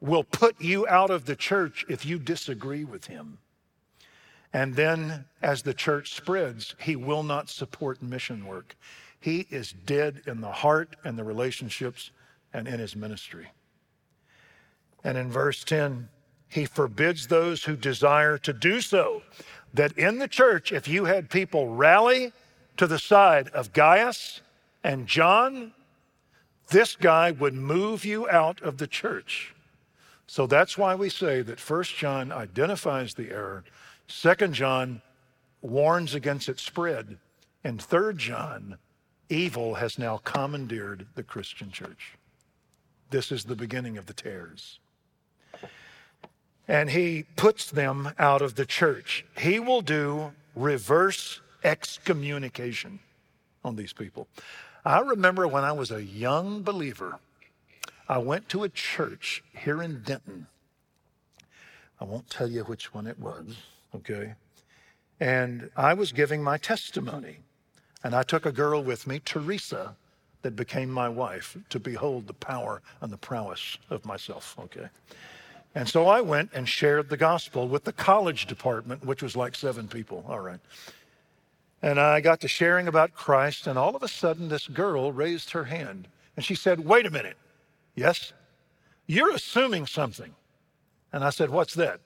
will 0.00 0.24
put 0.24 0.60
you 0.60 0.88
out 0.88 1.10
of 1.10 1.26
the 1.26 1.36
church 1.36 1.84
if 1.88 2.04
you 2.04 2.18
disagree 2.18 2.82
with 2.82 3.06
him. 3.06 3.38
And 4.52 4.74
then, 4.74 5.26
as 5.40 5.62
the 5.62 5.72
church 5.72 6.12
spreads, 6.12 6.74
he 6.80 6.96
will 6.96 7.22
not 7.22 7.48
support 7.48 8.02
mission 8.02 8.44
work. 8.44 8.74
He 9.20 9.46
is 9.48 9.70
dead 9.70 10.22
in 10.26 10.40
the 10.40 10.50
heart 10.50 10.96
and 11.04 11.16
the 11.16 11.22
relationships 11.22 12.10
and 12.52 12.66
in 12.66 12.80
his 12.80 12.96
ministry. 12.96 13.52
And 15.04 15.16
in 15.16 15.30
verse 15.30 15.62
10, 15.62 16.08
he 16.48 16.64
forbids 16.64 17.28
those 17.28 17.62
who 17.62 17.76
desire 17.76 18.36
to 18.38 18.52
do 18.52 18.80
so. 18.80 19.22
That 19.74 19.96
in 19.96 20.18
the 20.18 20.28
church, 20.28 20.72
if 20.72 20.88
you 20.88 21.04
had 21.04 21.30
people 21.30 21.68
rally 21.68 22.32
to 22.76 22.86
the 22.86 22.98
side 22.98 23.48
of 23.48 23.72
Gaius 23.72 24.40
and 24.82 25.06
John, 25.06 25.72
this 26.70 26.96
guy 26.96 27.30
would 27.30 27.54
move 27.54 28.04
you 28.04 28.28
out 28.28 28.60
of 28.62 28.78
the 28.78 28.86
church. 28.86 29.54
So 30.26 30.46
that's 30.46 30.78
why 30.78 30.94
we 30.94 31.08
say 31.08 31.42
that 31.42 31.60
First 31.60 31.96
John 31.96 32.30
identifies 32.30 33.14
the 33.14 33.30
error, 33.30 33.64
Second 34.06 34.54
John 34.54 35.02
warns 35.62 36.14
against 36.14 36.48
its 36.48 36.62
spread, 36.62 37.18
and 37.62 37.80
Third 37.80 38.18
John, 38.18 38.78
evil 39.28 39.74
has 39.74 39.98
now 39.98 40.18
commandeered 40.18 41.06
the 41.14 41.22
Christian 41.22 41.70
church. 41.70 42.14
This 43.10 43.30
is 43.32 43.44
the 43.44 43.56
beginning 43.56 43.98
of 43.98 44.06
the 44.06 44.14
tares. 44.14 44.78
And 46.68 46.90
he 46.90 47.24
puts 47.36 47.70
them 47.70 48.12
out 48.18 48.42
of 48.42 48.54
the 48.54 48.66
church. 48.66 49.24
He 49.38 49.58
will 49.58 49.82
do 49.82 50.32
reverse 50.54 51.40
excommunication 51.64 53.00
on 53.64 53.76
these 53.76 53.92
people. 53.92 54.28
I 54.84 55.00
remember 55.00 55.46
when 55.46 55.64
I 55.64 55.72
was 55.72 55.90
a 55.90 56.02
young 56.02 56.62
believer, 56.62 57.18
I 58.08 58.18
went 58.18 58.48
to 58.50 58.64
a 58.64 58.68
church 58.68 59.44
here 59.52 59.82
in 59.82 60.02
Denton. 60.02 60.46
I 62.00 62.04
won't 62.04 62.30
tell 62.30 62.48
you 62.48 62.62
which 62.62 62.94
one 62.94 63.06
it 63.06 63.18
was, 63.18 63.56
okay? 63.94 64.34
And 65.18 65.70
I 65.76 65.92
was 65.94 66.12
giving 66.12 66.42
my 66.42 66.56
testimony. 66.56 67.40
And 68.02 68.14
I 68.14 68.22
took 68.22 68.46
a 68.46 68.52
girl 68.52 68.82
with 68.82 69.06
me, 69.06 69.20
Teresa, 69.22 69.94
that 70.40 70.56
became 70.56 70.90
my 70.90 71.08
wife, 71.08 71.58
to 71.68 71.78
behold 71.78 72.26
the 72.26 72.32
power 72.32 72.80
and 73.02 73.12
the 73.12 73.18
prowess 73.18 73.76
of 73.90 74.06
myself, 74.06 74.56
okay? 74.58 74.88
And 75.74 75.88
so 75.88 76.08
I 76.08 76.20
went 76.20 76.50
and 76.52 76.68
shared 76.68 77.08
the 77.08 77.16
gospel 77.16 77.68
with 77.68 77.84
the 77.84 77.92
college 77.92 78.46
department, 78.46 79.04
which 79.04 79.22
was 79.22 79.36
like 79.36 79.54
seven 79.54 79.86
people, 79.86 80.24
all 80.28 80.40
right. 80.40 80.60
And 81.82 81.98
I 81.98 82.20
got 82.20 82.40
to 82.40 82.48
sharing 82.48 82.88
about 82.88 83.14
Christ, 83.14 83.66
and 83.66 83.78
all 83.78 83.96
of 83.96 84.02
a 84.02 84.08
sudden, 84.08 84.48
this 84.48 84.66
girl 84.68 85.12
raised 85.12 85.50
her 85.52 85.64
hand 85.64 86.08
and 86.36 86.44
she 86.44 86.54
said, 86.54 86.80
Wait 86.80 87.06
a 87.06 87.10
minute. 87.10 87.36
Yes? 87.94 88.32
You're 89.06 89.34
assuming 89.34 89.86
something. 89.86 90.34
And 91.12 91.24
I 91.24 91.30
said, 91.30 91.50
What's 91.50 91.74
that? 91.74 92.00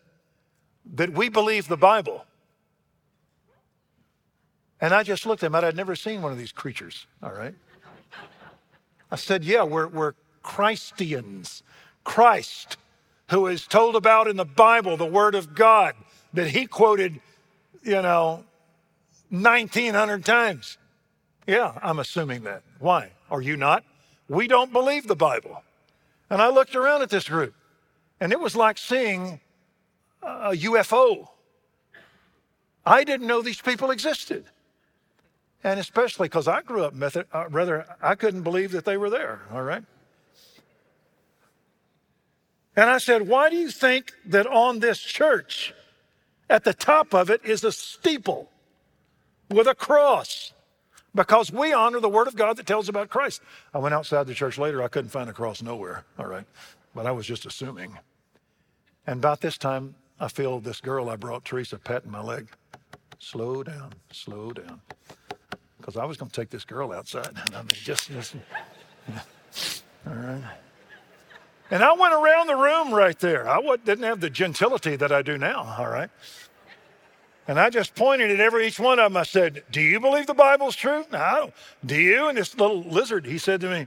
That 0.95 1.13
we 1.13 1.29
believe 1.29 1.69
the 1.69 1.77
Bible. 1.77 2.25
And 4.81 4.93
I 4.93 5.03
just 5.03 5.25
looked 5.25 5.43
at 5.43 5.47
him. 5.47 5.55
I'd 5.55 5.77
never 5.77 5.97
seen 5.97 6.21
one 6.21 6.33
of 6.33 6.39
these 6.39 6.53
creatures, 6.53 7.07
all 7.23 7.33
right? 7.33 7.55
I 9.11 9.17
said, 9.17 9.45
Yeah, 9.45 9.63
we're, 9.63 9.89
we're 9.89 10.15
Christians. 10.43 11.63
Christ, 12.03 12.77
who 13.31 13.47
is 13.47 13.67
told 13.67 13.97
about 13.97 14.29
in 14.29 14.37
the 14.37 14.45
Bible, 14.45 14.97
the 14.97 15.07
Word 15.07 15.35
of 15.35 15.55
God, 15.55 15.95
that 16.33 16.49
he 16.49 16.67
quoted, 16.67 17.21
you 17.83 18.03
know, 18.03 18.45
1,900 19.31 20.25
times. 20.25 20.79
Yeah, 21.47 21.79
I'm 21.83 21.99
assuming 21.99 22.45
that. 22.45 22.63
Why? 22.79 23.13
Are 23.31 23.43
you 23.43 23.57
not? 23.57 23.85
We 24.29 24.47
don't 24.47 24.73
believe 24.73 25.07
the 25.07 25.17
Bible. 25.17 25.63
And 26.31 26.41
I 26.41 26.49
looked 26.49 26.75
around 26.75 27.03
at 27.03 27.11
this 27.11 27.29
group, 27.29 27.55
and 28.21 28.33
it 28.33 28.41
was 28.41 28.57
like 28.57 28.79
seeing 28.79 29.41
a 30.23 30.53
UFO. 30.53 31.29
I 32.87 33.05
didn't 33.05 33.27
know 33.27 33.43
these 33.43 33.61
people 33.61 33.91
existed. 33.91 34.45
And 35.63 35.81
especially 35.81 36.29
because 36.29 36.47
I 36.47 36.61
grew 36.61 36.85
up 36.85 36.95
Method, 36.95 37.27
uh, 37.33 37.49
rather, 37.49 37.87
I 38.03 38.15
couldn't 38.15 38.43
believe 38.43 38.73
that 38.73 38.85
they 38.85 38.99
were 38.99 39.09
there, 39.09 39.41
all 39.53 39.63
right? 39.63 39.83
And 42.77 42.91
I 42.91 42.99
said, 42.99 43.29
Why 43.29 43.51
do 43.51 43.57
you 43.57 43.71
think 43.71 44.13
that 44.27 44.47
on 44.47 44.81
this 44.81 44.99
church, 45.01 45.75
at 46.49 46.65
the 46.65 46.75
top 46.75 47.15
of 47.15 47.31
it 47.31 47.45
is 47.45 47.65
a 47.65 47.73
steeple 47.73 48.51
with 49.49 49.67
a 49.67 49.75
cross? 49.75 50.53
Because 51.15 51.53
we 51.53 51.73
honor 51.73 52.01
the 52.01 52.09
Word 52.09 52.27
of 52.27 52.35
God 52.35 52.57
that 52.57 52.67
tells 52.67 52.89
about 52.89 53.09
Christ. 53.09 53.41
I 53.73 53.79
went 53.79 53.95
outside 53.95 54.27
the 54.27 54.35
church 54.35 54.59
later, 54.59 54.83
I 54.83 54.89
couldn't 54.89 55.11
find 55.11 55.31
a 55.31 55.33
cross 55.33 55.63
nowhere, 55.63 56.05
all 56.19 56.27
right? 56.27 56.47
But 56.95 57.07
I 57.07 57.13
was 57.13 57.27
just 57.27 57.47
assuming. 57.47 57.99
And 59.07 59.19
about 59.19 59.41
this 59.41 59.57
time, 59.57 59.95
I 60.19 60.29
feel 60.29 60.59
this 60.59 60.81
girl 60.81 61.09
I 61.09 61.17
brought, 61.17 61.45
Teresa, 61.45 61.79
patting 61.79 62.11
my 62.11 62.21
leg. 62.21 62.49
Slow 63.21 63.63
down, 63.63 63.93
slow 64.11 64.53
down 64.53 64.81
because 65.85 65.99
I 65.99 66.07
was 66.07 66.17
going 66.17 66.31
to 66.31 66.41
take 66.41 66.49
this 66.49 66.65
girl 66.65 66.93
outside. 66.93 67.29
I 67.55 67.59
mean, 67.59 67.69
just, 67.69 68.11
just 68.11 68.35
all 70.07 70.15
right. 70.15 70.43
And 71.71 71.83
I 71.83 71.93
went 71.95 72.15
around 72.15 72.47
the 72.47 72.57
room 72.57 72.93
right 72.93 73.19
there. 73.19 73.49
I 73.49 73.61
didn't 73.85 74.05
have 74.05 74.21
the 74.21 74.31
gentility 74.31 74.97
that 74.97 75.11
I 75.11 75.23
do 75.23 75.39
now, 75.39 75.75
all 75.79 75.89
right? 75.89 76.11
And 77.49 77.59
I 77.59 77.71
just 77.71 77.95
pointed 77.95 78.31
at 78.31 78.41
every 78.41 78.67
each 78.67 78.79
one 78.79 78.99
of 78.99 79.13
them. 79.13 79.17
I 79.17 79.23
said, 79.23 79.65
Do 79.71 79.81
you 79.81 80.01
believe 80.01 80.27
the 80.27 80.35
Bible's 80.35 80.77
true? 80.77 81.05
No. 81.13 81.53
Do 81.85 81.97
you? 81.97 82.29
And 82.29 82.39
this 82.39 82.57
little 82.57 82.83
lizard, 82.83 83.27
he 83.27 83.39
said 83.39 83.61
to 83.63 83.71
me, 83.71 83.87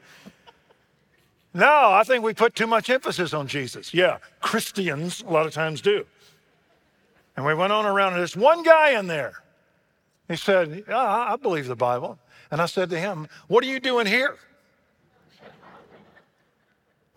No, 1.54 1.92
I 1.92 2.04
think 2.04 2.24
we 2.24 2.34
put 2.34 2.56
too 2.56 2.68
much 2.68 2.90
emphasis 2.90 3.34
on 3.34 3.48
Jesus. 3.48 3.94
Yeah, 3.94 4.18
Christians 4.42 5.22
a 5.22 5.30
lot 5.30 5.48
of 5.48 5.54
times 5.54 5.82
do. 5.82 6.06
And 7.36 7.46
we 7.46 7.54
went 7.54 7.72
on 7.72 7.86
around, 7.86 8.14
and 8.14 8.20
there's 8.20 8.36
one 8.36 8.64
guy 8.64 9.00
in 9.00 9.08
there 9.08 9.42
he 10.28 10.36
said, 10.36 10.84
yeah, 10.88 10.98
I 10.98 11.36
believe 11.38 11.68
the 11.68 11.76
Bible. 11.76 12.20
And 12.52 12.62
I 12.62 12.66
said 12.66 12.90
to 12.90 13.00
him, 13.00 13.28
What 13.48 13.64
are 13.64 13.68
you 13.68 13.80
doing 13.80 14.08
here? 14.08 14.36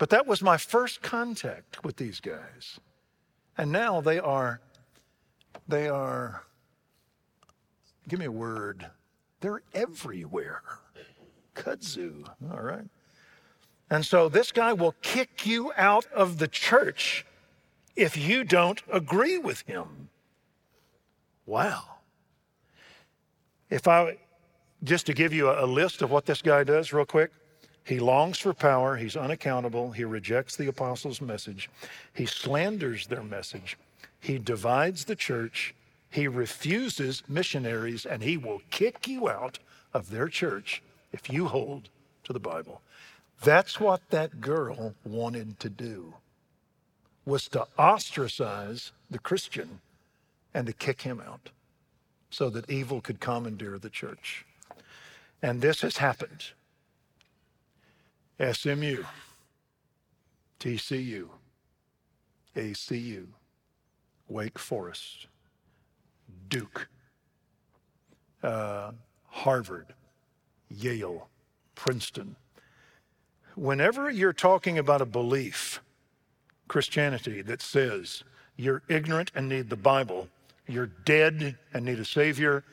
But 0.01 0.09
that 0.09 0.27
was 0.27 0.43
my 0.43 0.57
first 0.57 1.03
contact 1.03 1.85
with 1.85 1.97
these 1.99 2.21
guys. 2.21 2.81
And 3.59 3.71
now 3.71 4.01
they 4.01 4.19
are, 4.19 4.63
they 5.69 5.89
are, 5.89 6.45
give 8.09 8.19
me 8.19 8.25
a 8.25 8.33
word, 8.33 8.87
they're 9.43 9.61
everywhere. 9.75 10.63
Kudzu, 11.55 12.27
all 12.51 12.63
right? 12.63 12.87
And 13.91 14.07
so 14.07 14.31
this 14.31 14.53
guy 14.53 14.73
will 14.73 14.95
kick 15.03 15.45
you 15.45 15.71
out 15.77 16.07
of 16.15 16.39
the 16.39 16.49
church 16.49 17.27
if 17.95 18.17
you 18.17 18.43
don't 18.43 18.81
agree 18.91 19.37
with 19.37 19.61
him. 19.67 20.09
Wow. 21.45 21.83
If 23.69 23.87
I, 23.87 24.17
just 24.83 25.05
to 25.07 25.13
give 25.13 25.35
you 25.35 25.51
a, 25.51 25.67
list 25.67 26.01
of 26.01 26.11
what 26.11 26.25
this 26.25 26.41
guy 26.41 26.65
does, 26.65 26.91
real 26.91 27.05
quick, 27.05 27.33
he 27.91 27.99
longs 27.99 28.39
for 28.39 28.55
power. 28.55 28.97
He's 28.97 29.17
unaccountable. 29.17 29.91
He 29.91 30.05
rejects 30.05 30.55
the 30.55 30.69
apostles' 30.69 31.21
message. 31.21 31.69
He 32.15 32.25
slanders 32.25 33.09
their 33.09 33.25
message. 33.25 33.77
He 34.21 34.39
divides 34.39 35.07
the 35.07 35.17
church. 35.17 35.75
He 36.09 36.29
refuses 36.29 37.25
missionaries, 37.27 38.07
and 38.07 38.23
he 38.23 38.37
will 38.37 38.63
kick 38.71 39.09
you 39.09 39.29
out 39.29 39.59
of 39.93 40.11
their 40.11 40.29
church 40.29 40.85
if 41.13 41.29
you 41.29 41.49
hold 41.49 41.89
to 42.23 42.33
the 42.33 42.39
Bible. 42.39 42.81
That's 43.43 43.81
what 43.81 44.09
that 44.11 44.41
girl 44.41 44.95
wanted 45.05 45.59
to 45.59 45.69
do, 45.69 46.15
was 47.25 47.49
to 47.49 47.67
ostracize 47.77 48.93
the 49.11 49.19
Christian 49.19 49.81
and 50.55 50.69
to 50.69 50.73
kick 50.73 51.03
him 51.03 51.21
out 51.21 51.51
so 52.31 52.51
that 52.51 52.71
evil 52.71 53.01
could 53.01 53.19
commandeer 53.19 53.79
the 53.79 53.91
church. 53.91 54.47
And 55.43 55.61
this 55.61 55.81
has 55.81 55.97
happened. 55.97 56.53
SMU, 58.41 59.05
TCU, 60.59 61.29
ACU, 62.57 63.27
Wake 64.29 64.59
Forest, 64.59 65.27
Duke, 66.49 66.89
uh, 68.43 68.93
Harvard, 69.27 69.95
Yale, 70.71 71.29
Princeton. 71.75 72.37
Whenever 73.57 74.11
you're 74.11 74.33
talking 74.33 74.79
about 74.79 75.03
a 75.03 75.07
belief, 75.07 75.83
Christianity, 76.67 77.43
that 77.43 77.61
says 77.61 78.25
you're 78.57 78.83
ignorant 78.89 79.33
and 79.35 79.49
need 79.49 79.69
the 79.69 79.77
Bible, 79.77 80.29
you're 80.67 80.87
dead 80.87 81.59
and 81.75 81.85
need 81.85 81.99
a 81.99 82.05
Savior. 82.05 82.65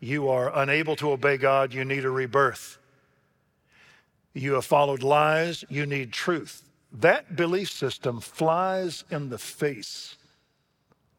You 0.00 0.28
are 0.28 0.50
unable 0.58 0.96
to 0.96 1.12
obey 1.12 1.36
God. 1.36 1.72
You 1.72 1.84
need 1.84 2.04
a 2.04 2.10
rebirth. 2.10 2.78
You 4.34 4.54
have 4.54 4.64
followed 4.64 5.02
lies. 5.02 5.64
You 5.68 5.86
need 5.86 6.12
truth. 6.12 6.62
That 6.92 7.36
belief 7.36 7.70
system 7.70 8.20
flies 8.20 9.04
in 9.10 9.28
the 9.28 9.38
face 9.38 10.16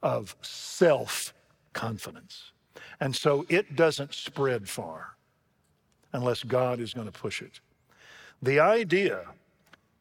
of 0.01 0.35
self 0.41 1.33
confidence. 1.73 2.51
And 2.99 3.15
so 3.15 3.45
it 3.49 3.75
doesn't 3.75 4.13
spread 4.13 4.69
far 4.69 5.15
unless 6.11 6.43
God 6.43 6.79
is 6.79 6.93
going 6.93 7.07
to 7.07 7.19
push 7.19 7.41
it. 7.41 7.59
The 8.41 8.59
idea 8.59 9.25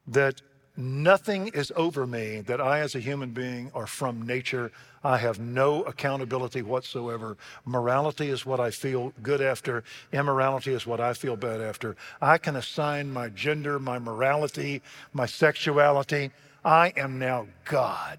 that 0.07 0.43
nothing 0.77 1.49
is 1.49 1.73
over 1.77 2.07
me, 2.07 2.41
that 2.43 2.61
I 2.61 2.81
as 2.81 2.95
a 2.95 3.01
human 3.01 3.31
being 3.31 3.71
are 3.75 3.87
from 3.87 4.23
nature, 4.23 4.73
I 5.05 5.19
have 5.19 5.41
no 5.41 5.83
accountability 5.83 6.63
whatsoever. 6.63 7.37
Morality 7.65 8.29
is 8.29 8.47
what 8.47 8.61
I 8.61 8.71
feel 8.71 9.13
good 9.23 9.41
after, 9.41 9.85
immorality 10.13 10.73
is 10.73 10.87
what 10.87 11.01
I 11.01 11.13
feel 11.13 11.37
bad 11.37 11.61
after. 11.61 11.97
I 12.21 12.39
can 12.39 12.57
assign 12.57 13.13
my 13.13 13.29
gender, 13.29 13.79
my 13.79 13.99
morality, 13.99 14.83
my 15.13 15.27
sexuality. 15.27 16.31
I 16.65 16.93
am 16.97 17.19
now 17.19 17.47
God. 17.65 18.19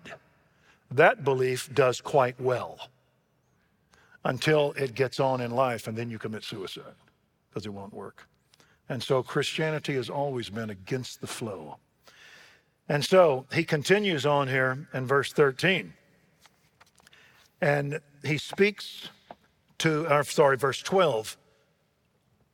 That 0.91 1.23
belief 1.23 1.73
does 1.73 2.01
quite 2.01 2.39
well 2.39 2.89
until 4.25 4.73
it 4.73 4.93
gets 4.93 5.19
on 5.19 5.41
in 5.41 5.51
life 5.51 5.87
and 5.87 5.97
then 5.97 6.09
you 6.09 6.19
commit 6.19 6.43
suicide 6.43 6.95
because 7.49 7.65
it 7.65 7.73
won't 7.73 7.93
work. 7.93 8.27
And 8.89 9.01
so 9.01 9.23
Christianity 9.23 9.95
has 9.95 10.09
always 10.09 10.49
been 10.49 10.69
against 10.69 11.21
the 11.21 11.27
flow. 11.27 11.77
And 12.89 13.03
so 13.03 13.45
he 13.53 13.63
continues 13.63 14.25
on 14.25 14.47
here 14.47 14.87
in 14.93 15.05
verse 15.05 15.31
13. 15.31 15.93
And 17.61 17.99
he 18.23 18.37
speaks 18.37 19.09
to, 19.79 20.05
uh, 20.07 20.23
sorry, 20.23 20.57
verse 20.57 20.81
12, 20.81 21.37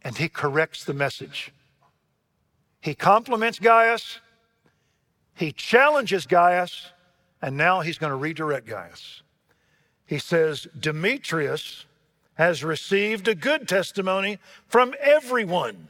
and 0.03 0.17
he 0.17 0.29
corrects 0.29 0.83
the 0.83 0.93
message. 0.93 1.51
He 2.81 2.93
compliments 2.93 3.59
Gaius, 3.59 4.19
he 5.33 5.51
challenges 5.51 6.25
Gaius, 6.25 6.91
and 7.41 7.57
now 7.57 7.81
he's 7.81 7.97
going 7.97 8.11
to 8.11 8.17
redirect 8.17 8.67
Gaius. 8.67 9.23
He 10.05 10.19
says, 10.19 10.67
Demetrius 10.79 11.85
has 12.35 12.63
received 12.63 13.27
a 13.27 13.35
good 13.35 13.67
testimony 13.67 14.39
from 14.67 14.93
everyone, 14.99 15.89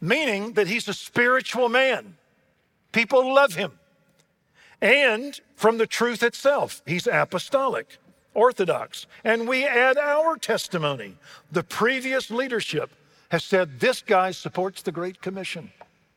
meaning 0.00 0.52
that 0.52 0.68
he's 0.68 0.88
a 0.88 0.94
spiritual 0.94 1.68
man. 1.68 2.16
People 2.96 3.34
love 3.34 3.56
him. 3.56 3.72
And 4.80 5.38
from 5.54 5.76
the 5.76 5.86
truth 5.86 6.22
itself, 6.22 6.80
he's 6.86 7.06
apostolic, 7.06 7.98
orthodox. 8.32 9.06
And 9.22 9.46
we 9.46 9.66
add 9.66 9.98
our 9.98 10.38
testimony. 10.38 11.18
The 11.52 11.62
previous 11.62 12.30
leadership 12.30 12.90
has 13.28 13.44
said 13.44 13.80
this 13.80 14.00
guy 14.00 14.30
supports 14.30 14.80
the 14.80 14.92
Great 14.92 15.20
Commission. 15.20 15.72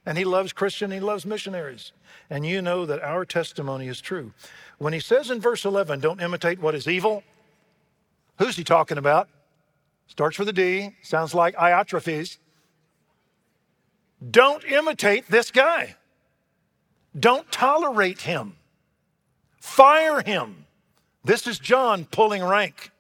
And 0.06 0.18
he 0.18 0.24
loves 0.24 0.54
Christian, 0.54 0.90
he 0.90 1.02
loves 1.02 1.26
missionaries. 1.26 1.92
And 2.30 2.46
you 2.46 2.62
know 2.62 2.86
that 2.86 3.04
our 3.04 3.26
testimony 3.26 3.90
is 3.90 4.00
true. 4.00 4.32
When 4.78 4.94
he 4.94 5.02
says 5.02 5.30
in 5.30 5.42
verse 5.42 5.66
11, 5.66 6.00
don't 6.00 6.22
imitate 6.22 6.62
what 6.62 6.76
is 6.76 6.88
evil, 6.88 7.24
Who's 8.38 8.56
he 8.56 8.64
talking 8.64 8.98
about? 8.98 9.28
Starts 10.08 10.40
with 10.40 10.48
a 10.48 10.54
D, 10.54 10.96
sounds 11.02 11.34
like 11.34 11.56
Diotrephes. 11.56 12.38
Don't 14.32 14.64
imitate 14.64 15.28
this 15.28 15.52
guy. 15.52 15.98
Don't 17.18 17.52
tolerate 17.52 18.22
him. 18.22 18.56
Fire 19.60 20.22
him. 20.22 20.66
This 21.24 21.48
is 21.48 21.60
John 21.60 22.06
pulling 22.06 22.44
rank. 22.44 22.92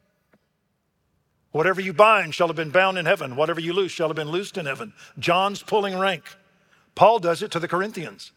Whatever 1.51 1.81
you 1.81 1.93
bind 1.93 2.35
shall 2.35 2.47
have 2.47 2.55
been 2.55 2.69
bound 2.69 2.97
in 2.97 3.05
heaven. 3.05 3.35
Whatever 3.35 3.59
you 3.59 3.73
loose 3.73 3.91
shall 3.91 4.07
have 4.07 4.15
been 4.15 4.29
loosed 4.29 4.57
in 4.57 4.65
heaven. 4.65 4.93
John's 5.17 5.63
pulling 5.63 5.97
rank. 5.97 6.23
Paul 6.95 7.19
does 7.19 7.41
it 7.41 7.51
to 7.51 7.59
the 7.59 7.67
Corinthians. 7.67 8.31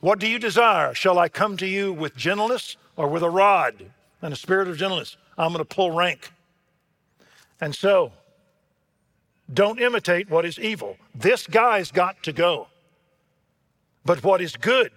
What 0.00 0.18
do 0.18 0.28
you 0.28 0.38
desire? 0.38 0.94
Shall 0.94 1.18
I 1.18 1.28
come 1.28 1.56
to 1.58 1.66
you 1.66 1.92
with 1.92 2.16
gentleness 2.16 2.76
or 2.96 3.08
with 3.08 3.22
a 3.22 3.30
rod 3.30 3.90
and 4.22 4.32
a 4.32 4.36
spirit 4.36 4.68
of 4.68 4.76
gentleness? 4.76 5.16
I'm 5.36 5.52
going 5.52 5.64
to 5.64 5.74
pull 5.74 5.90
rank. 5.90 6.32
And 7.60 7.74
so, 7.74 8.12
don't 9.52 9.80
imitate 9.80 10.30
what 10.30 10.44
is 10.44 10.58
evil. 10.58 10.96
This 11.14 11.46
guy's 11.46 11.90
got 11.90 12.22
to 12.24 12.32
go. 12.32 12.68
But 14.08 14.24
what 14.24 14.40
is 14.40 14.56
good, 14.56 14.90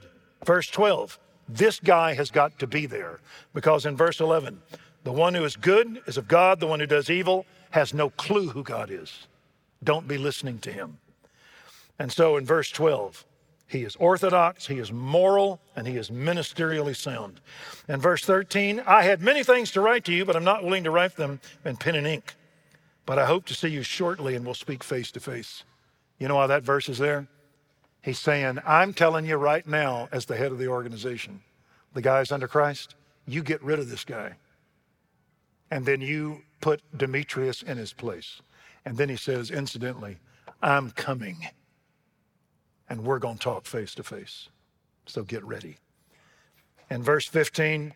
verse 0.46 0.68
12, 0.68 1.20
this 1.50 1.82
guy 1.82 2.14
has 2.14 2.32
got 2.32 2.58
to 2.60 2.66
be 2.66 2.86
there. 2.86 3.20
Because 3.54 3.86
in 3.86 3.98
verse 3.98 4.22
11, 4.22 4.62
the 5.04 5.12
one 5.12 5.34
who 5.34 5.44
is 5.44 5.58
good 5.58 6.02
is 6.08 6.16
of 6.16 6.30
God, 6.30 6.62
the 6.62 6.68
one 6.68 6.80
who 6.80 6.86
does 6.86 7.10
evil 7.10 7.46
has 7.72 7.94
no 7.94 8.10
clue 8.12 8.48
who 8.48 8.64
God 8.64 8.90
is. 8.90 9.28
Don't 9.84 10.08
be 10.08 10.18
listening 10.18 10.60
to 10.60 10.72
him. 10.72 10.98
And 12.00 12.10
so 12.10 12.38
in 12.38 12.46
verse 12.46 12.70
12, 12.70 13.26
he 13.68 13.84
is 13.84 13.98
orthodox, 13.98 14.68
he 14.68 14.80
is 14.80 14.94
moral, 14.94 15.60
and 15.76 15.86
he 15.86 15.98
is 15.98 16.10
ministerially 16.10 16.96
sound. 16.96 17.42
In 17.90 18.00
verse 18.00 18.24
13, 18.24 18.82
I 18.88 19.04
had 19.04 19.22
many 19.22 19.44
things 19.44 19.72
to 19.72 19.82
write 19.82 20.06
to 20.06 20.14
you, 20.14 20.24
but 20.24 20.38
I'm 20.38 20.46
not 20.46 20.64
willing 20.64 20.86
to 20.86 20.92
write 20.92 21.18
them 21.18 21.42
in 21.66 21.76
pen 21.76 21.96
and 21.96 22.08
ink. 22.08 22.36
But 23.06 23.20
I 23.20 23.26
hope 23.26 23.44
to 23.48 23.54
see 23.54 23.68
you 23.68 23.84
shortly 23.84 24.38
and 24.38 24.46
we'll 24.46 24.56
speak 24.56 24.86
face 24.86 25.12
to 25.12 25.20
face. 25.20 25.66
You 26.18 26.30
know 26.30 26.36
why 26.36 26.48
that 26.48 26.64
verse 26.64 26.88
is 26.88 26.98
there? 26.98 27.28
He's 28.02 28.20
saying, 28.20 28.60
I'm 28.66 28.94
telling 28.94 29.26
you 29.26 29.38
right 29.38 29.66
now, 29.66 30.10
as 30.12 30.26
the 30.26 30.36
head 30.36 30.52
of 30.52 30.58
the 30.58 30.68
organization, 30.68 31.42
the 31.94 32.02
guys 32.02 32.32
under 32.32 32.48
Christ, 32.48 32.96
you 33.28 33.44
get 33.44 33.62
rid 33.62 33.80
of 33.80 33.90
this 33.90 34.04
guy. 34.04 34.34
And 35.70 35.86
then 35.86 36.02
you 36.02 36.42
put 36.60 36.82
Demetrius 36.98 37.62
in 37.62 37.78
his 37.78 37.94
place. 37.94 38.42
And 38.86 38.98
then 38.98 39.10
he 39.10 39.16
says, 39.16 39.52
incidentally, 39.52 40.18
I'm 40.62 40.92
coming 40.92 41.48
and 42.92 43.06
we're 43.06 43.20
going 43.20 43.38
to 43.38 43.42
talk 43.42 43.66
face 43.66 43.96
to 43.96 44.04
face. 44.04 44.50
So 45.06 45.24
get 45.24 45.46
ready. 45.46 45.78
In 46.90 47.02
verse 47.02 47.26
15, 47.26 47.94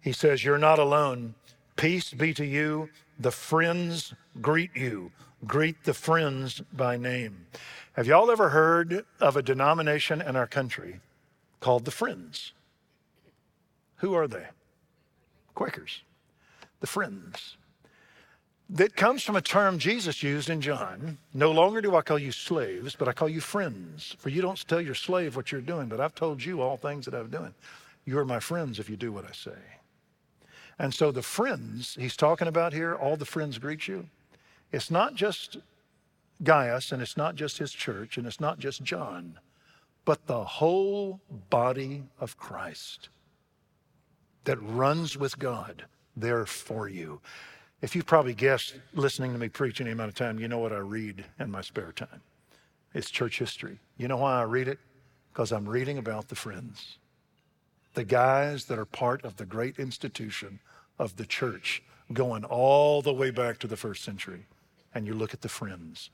he 0.00 0.12
says, 0.12 0.44
You're 0.44 0.58
not 0.58 0.80
alone. 0.80 1.36
Peace 1.76 2.12
be 2.12 2.34
to 2.34 2.44
you. 2.44 2.90
The 3.20 3.30
friends 3.30 4.14
greet 4.40 4.74
you. 4.74 5.12
Greet 5.46 5.84
the 5.84 5.94
friends 5.94 6.60
by 6.72 6.96
name. 6.96 7.46
Have 7.94 8.06
y'all 8.06 8.30
ever 8.30 8.50
heard 8.50 9.04
of 9.20 9.36
a 9.36 9.42
denomination 9.42 10.20
in 10.20 10.36
our 10.36 10.46
country 10.46 11.00
called 11.60 11.84
the 11.84 11.90
Friends? 11.90 12.52
Who 13.96 14.14
are 14.14 14.26
they? 14.26 14.46
Quakers. 15.54 16.02
The 16.80 16.86
Friends 16.86 17.56
that 18.72 18.96
comes 18.96 19.22
from 19.22 19.36
a 19.36 19.42
term 19.42 19.78
Jesus 19.78 20.22
used 20.22 20.48
in 20.48 20.62
John. 20.62 21.18
No 21.34 21.52
longer 21.52 21.82
do 21.82 21.94
I 21.94 22.00
call 22.00 22.18
you 22.18 22.32
slaves, 22.32 22.96
but 22.96 23.06
I 23.06 23.12
call 23.12 23.28
you 23.28 23.40
friends. 23.40 24.16
For 24.18 24.30
you 24.30 24.40
don't 24.40 24.66
tell 24.66 24.80
your 24.80 24.94
slave 24.94 25.36
what 25.36 25.52
you're 25.52 25.60
doing, 25.60 25.88
but 25.88 26.00
I've 26.00 26.14
told 26.14 26.42
you 26.42 26.62
all 26.62 26.78
things 26.78 27.04
that 27.04 27.14
I'm 27.14 27.28
doing. 27.28 27.54
You 28.06 28.18
are 28.18 28.24
my 28.24 28.40
friends 28.40 28.78
if 28.78 28.88
you 28.88 28.96
do 28.96 29.12
what 29.12 29.26
I 29.26 29.32
say. 29.32 29.58
And 30.78 30.94
so 30.94 31.12
the 31.12 31.22
friends 31.22 31.98
he's 32.00 32.16
talking 32.16 32.48
about 32.48 32.72
here, 32.72 32.94
all 32.94 33.16
the 33.16 33.26
friends 33.26 33.58
greet 33.58 33.86
you. 33.88 34.08
It's 34.72 34.90
not 34.90 35.14
just 35.14 35.58
Gaius, 36.42 36.92
and 36.92 37.00
it's 37.00 37.16
not 37.16 37.34
just 37.34 37.58
his 37.58 37.72
church, 37.72 38.16
and 38.16 38.26
it's 38.26 38.40
not 38.40 38.58
just 38.58 38.82
John, 38.82 39.38
but 40.04 40.26
the 40.26 40.44
whole 40.44 41.20
body 41.50 42.02
of 42.18 42.36
Christ 42.36 43.08
that 44.44 44.60
runs 44.60 45.16
with 45.16 45.38
God 45.38 45.84
there 46.16 46.46
for 46.46 46.88
you. 46.88 47.20
If 47.80 47.94
you've 47.96 48.06
probably 48.06 48.34
guessed 48.34 48.74
listening 48.94 49.32
to 49.32 49.38
me 49.38 49.48
preach 49.48 49.80
any 49.80 49.90
amount 49.90 50.08
of 50.08 50.14
time, 50.14 50.38
you 50.38 50.48
know 50.48 50.58
what 50.58 50.72
I 50.72 50.78
read 50.78 51.24
in 51.38 51.50
my 51.50 51.60
spare 51.60 51.92
time. 51.92 52.20
It's 52.94 53.10
church 53.10 53.38
history. 53.38 53.78
You 53.96 54.08
know 54.08 54.18
why 54.18 54.40
I 54.40 54.44
read 54.44 54.68
it? 54.68 54.78
Because 55.32 55.52
I'm 55.52 55.68
reading 55.68 55.98
about 55.98 56.28
the 56.28 56.34
friends, 56.34 56.98
the 57.94 58.04
guys 58.04 58.66
that 58.66 58.78
are 58.78 58.84
part 58.84 59.24
of 59.24 59.36
the 59.36 59.46
great 59.46 59.78
institution 59.78 60.60
of 60.98 61.16
the 61.16 61.24
church, 61.24 61.82
going 62.12 62.44
all 62.44 63.00
the 63.00 63.12
way 63.12 63.30
back 63.30 63.58
to 63.58 63.66
the 63.66 63.76
first 63.76 64.04
century. 64.04 64.46
And 64.94 65.06
you 65.06 65.14
look 65.14 65.34
at 65.34 65.40
the 65.40 65.48
friends, 65.48 66.10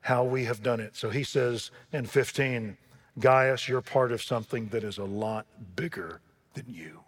how 0.00 0.24
we 0.24 0.44
have 0.44 0.62
done 0.62 0.80
it. 0.80 0.96
So 0.96 1.10
he 1.10 1.22
says 1.22 1.70
in 1.92 2.06
15, 2.06 2.76
Gaius, 3.18 3.68
you're 3.68 3.82
part 3.82 4.12
of 4.12 4.22
something 4.22 4.68
that 4.68 4.84
is 4.84 4.98
a 4.98 5.04
lot 5.04 5.46
bigger 5.76 6.20
than 6.54 6.64
you. 6.68 7.00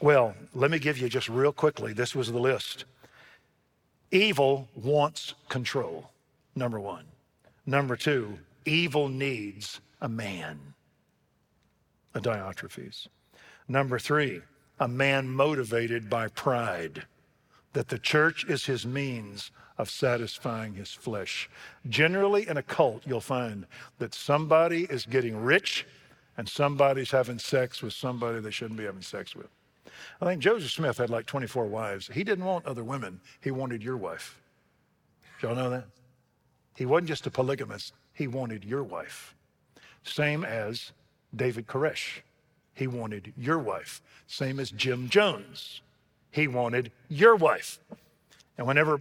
Well, 0.00 0.34
let 0.54 0.70
me 0.70 0.78
give 0.78 0.98
you 0.98 1.08
just 1.08 1.28
real 1.28 1.52
quickly 1.52 1.92
this 1.92 2.14
was 2.14 2.30
the 2.30 2.38
list. 2.38 2.84
Evil 4.10 4.68
wants 4.74 5.34
control, 5.48 6.10
number 6.54 6.78
one. 6.78 7.04
Number 7.66 7.96
two, 7.96 8.38
evil 8.64 9.08
needs 9.08 9.80
a 10.00 10.08
man, 10.08 10.58
a 12.14 12.20
Diotrephes. 12.20 13.08
Number 13.66 13.98
three, 13.98 14.40
a 14.80 14.88
man 14.88 15.28
motivated 15.28 16.08
by 16.08 16.28
pride, 16.28 17.04
that 17.72 17.88
the 17.88 17.98
church 17.98 18.46
is 18.48 18.64
his 18.64 18.86
means 18.86 19.50
of 19.78 19.88
satisfying 19.88 20.74
his 20.74 20.92
flesh. 20.92 21.48
Generally, 21.88 22.48
in 22.48 22.56
a 22.56 22.62
cult, 22.62 23.02
you'll 23.06 23.20
find 23.20 23.66
that 23.98 24.12
somebody 24.12 24.84
is 24.84 25.06
getting 25.06 25.36
rich 25.36 25.86
and 26.36 26.48
somebody's 26.48 27.10
having 27.10 27.38
sex 27.38 27.82
with 27.82 27.92
somebody 27.92 28.40
they 28.40 28.50
shouldn't 28.50 28.78
be 28.78 28.84
having 28.84 29.02
sex 29.02 29.34
with. 29.34 29.48
I 30.20 30.26
think 30.26 30.42
Joseph 30.42 30.70
Smith 30.70 30.98
had 30.98 31.10
like 31.10 31.26
24 31.26 31.66
wives. 31.66 32.10
He 32.12 32.24
didn't 32.24 32.44
want 32.44 32.66
other 32.66 32.84
women, 32.84 33.20
he 33.40 33.50
wanted 33.50 33.82
your 33.82 33.96
wife. 33.96 34.40
Y'all 35.42 35.54
know 35.54 35.70
that? 35.70 35.86
He 36.76 36.86
wasn't 36.86 37.08
just 37.08 37.26
a 37.26 37.30
polygamist, 37.30 37.92
he 38.12 38.26
wanted 38.26 38.64
your 38.64 38.82
wife. 38.82 39.34
Same 40.02 40.44
as 40.44 40.92
David 41.34 41.66
Koresh. 41.66 42.20
He 42.74 42.86
wanted 42.86 43.32
your 43.36 43.58
wife. 43.58 44.00
Same 44.28 44.60
as 44.60 44.70
Jim 44.70 45.08
Jones. 45.08 45.80
He 46.30 46.46
wanted 46.46 46.92
your 47.08 47.34
wife. 47.34 47.80
And 48.56 48.66
whenever 48.66 49.00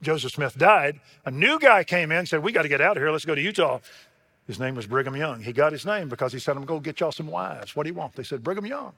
Joseph 0.00 0.32
Smith 0.32 0.56
died, 0.56 1.00
a 1.24 1.30
new 1.30 1.58
guy 1.58 1.82
came 1.82 2.12
in 2.12 2.18
and 2.18 2.28
said, 2.28 2.42
We 2.42 2.52
got 2.52 2.62
to 2.62 2.68
get 2.68 2.80
out 2.80 2.96
of 2.96 3.02
here. 3.02 3.10
Let's 3.10 3.24
go 3.24 3.34
to 3.34 3.40
Utah. 3.40 3.80
His 4.46 4.58
name 4.58 4.74
was 4.74 4.86
Brigham 4.86 5.16
Young. 5.16 5.42
He 5.42 5.52
got 5.52 5.72
his 5.72 5.84
name 5.84 6.08
because 6.08 6.32
he 6.32 6.38
said, 6.38 6.56
I'm 6.56 6.64
going 6.64 6.80
to 6.80 6.84
get 6.84 7.00
y'all 7.00 7.12
some 7.12 7.26
wives. 7.26 7.76
What 7.76 7.82
do 7.82 7.90
you 7.90 7.94
want? 7.94 8.14
They 8.14 8.22
said, 8.22 8.42
Brigham 8.42 8.64
Young. 8.64 8.92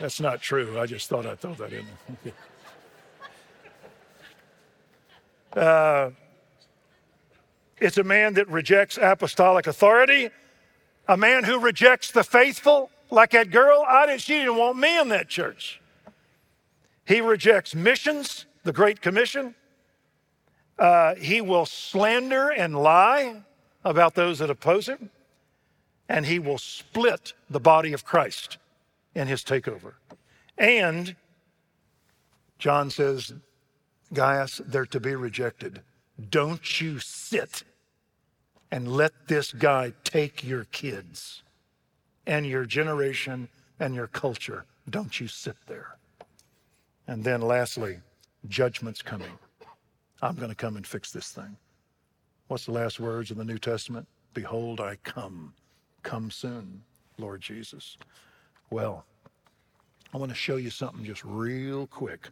That's 0.00 0.20
not 0.20 0.40
true. 0.40 0.80
I 0.80 0.86
just 0.86 1.08
thought 1.08 1.26
I'd 1.26 1.38
throw 1.38 1.54
that 1.54 1.72
in. 1.72 1.86
uh, 5.60 6.10
it's 7.78 7.98
a 7.98 8.04
man 8.04 8.34
that 8.34 8.48
rejects 8.48 8.98
apostolic 9.00 9.66
authority, 9.66 10.30
a 11.06 11.16
man 11.16 11.44
who 11.44 11.60
rejects 11.60 12.10
the 12.10 12.24
faithful, 12.24 12.90
like 13.12 13.30
that 13.30 13.50
girl. 13.50 13.84
I 13.86 14.06
didn't, 14.06 14.22
she 14.22 14.38
didn't 14.38 14.56
want 14.56 14.78
me 14.78 14.98
in 14.98 15.08
that 15.10 15.28
church. 15.28 15.80
He 17.04 17.20
rejects 17.20 17.74
missions, 17.74 18.46
the 18.64 18.72
Great 18.72 19.00
Commission. 19.00 19.54
Uh, 20.78 21.14
he 21.16 21.40
will 21.40 21.66
slander 21.66 22.48
and 22.50 22.74
lie 22.74 23.42
about 23.84 24.14
those 24.14 24.38
that 24.38 24.50
oppose 24.50 24.88
him, 24.88 25.10
and 26.08 26.24
he 26.24 26.38
will 26.38 26.58
split 26.58 27.34
the 27.50 27.60
body 27.60 27.92
of 27.92 28.04
Christ 28.04 28.56
in 29.14 29.28
his 29.28 29.42
takeover. 29.42 29.94
And 30.56 31.14
John 32.58 32.90
says, 32.90 33.34
Gaius, 34.12 34.60
they're 34.64 34.86
to 34.86 35.00
be 35.00 35.14
rejected. 35.14 35.82
Don't 36.30 36.80
you 36.80 36.98
sit 36.98 37.64
and 38.70 38.88
let 38.88 39.12
this 39.28 39.52
guy 39.52 39.92
take 40.04 40.44
your 40.44 40.64
kids 40.64 41.42
and 42.26 42.46
your 42.46 42.64
generation 42.64 43.48
and 43.80 43.94
your 43.94 44.06
culture. 44.06 44.64
Don't 44.88 45.20
you 45.20 45.28
sit 45.28 45.56
there. 45.66 45.96
And 47.06 47.24
then 47.24 47.40
lastly, 47.40 47.98
judgment's 48.48 49.02
coming. 49.02 49.38
I'm 50.20 50.36
going 50.36 50.50
to 50.50 50.54
come 50.54 50.76
and 50.76 50.86
fix 50.86 51.10
this 51.10 51.30
thing. 51.30 51.56
What's 52.48 52.66
the 52.66 52.72
last 52.72 53.00
words 53.00 53.30
in 53.30 53.38
the 53.38 53.44
New 53.44 53.58
Testament? 53.58 54.06
Behold, 54.34 54.80
I 54.80 54.96
come. 55.02 55.54
Come 56.02 56.30
soon, 56.30 56.82
Lord 57.18 57.40
Jesus. 57.40 57.96
Well, 58.70 59.04
I 60.14 60.18
want 60.18 60.30
to 60.30 60.36
show 60.36 60.56
you 60.56 60.70
something 60.70 61.04
just 61.04 61.24
real 61.24 61.86
quick. 61.86 62.28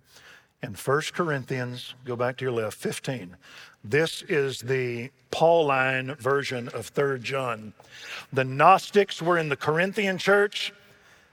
In 0.62 0.74
1 0.74 1.02
Corinthians, 1.14 1.94
go 2.04 2.16
back 2.16 2.36
to 2.36 2.44
your 2.44 2.52
left, 2.52 2.76
15. 2.76 3.36
This 3.82 4.22
is 4.22 4.60
the 4.60 5.10
Pauline 5.30 6.14
version 6.16 6.68
of 6.68 6.88
3 6.88 7.18
John. 7.20 7.72
The 8.30 8.44
Gnostics 8.44 9.22
were 9.22 9.38
in 9.38 9.48
the 9.48 9.56
Corinthian 9.56 10.18
church. 10.18 10.74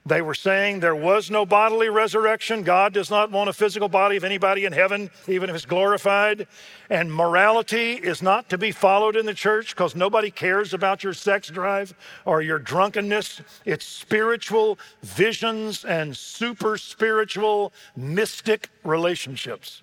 They 0.07 0.21
were 0.21 0.35
saying 0.35 0.79
there 0.79 0.95
was 0.95 1.29
no 1.29 1.45
bodily 1.45 1.89
resurrection. 1.89 2.63
God 2.63 2.93
does 2.93 3.09
not 3.09 3.29
want 3.29 3.49
a 3.49 3.53
physical 3.53 3.89
body 3.89 4.15
of 4.15 4.23
anybody 4.23 4.63
in 4.63 4.71
heaven, 4.71 5.09
even 5.27 5.49
if 5.49 5.55
it's 5.55 5.65
glorified. 5.65 6.47
And 6.89 7.13
morality 7.13 7.93
is 7.93 8.21
not 8.21 8.47
to 8.49 8.57
be 8.57 8.71
followed 8.71 9.17
in 9.17 9.25
the 9.25 9.33
church 9.33 9.75
because 9.75 9.95
nobody 9.95 10.31
cares 10.31 10.73
about 10.73 11.03
your 11.03 11.13
sex 11.13 11.49
drive 11.49 11.93
or 12.23 12.41
your 12.41 12.57
drunkenness. 12.57 13.41
It's 13.65 13.85
spiritual 13.85 14.79
visions 15.03 15.83
and 15.83 16.15
super 16.15 16.77
spiritual, 16.77 17.73
mystic 17.97 18.69
relationships. 18.85 19.81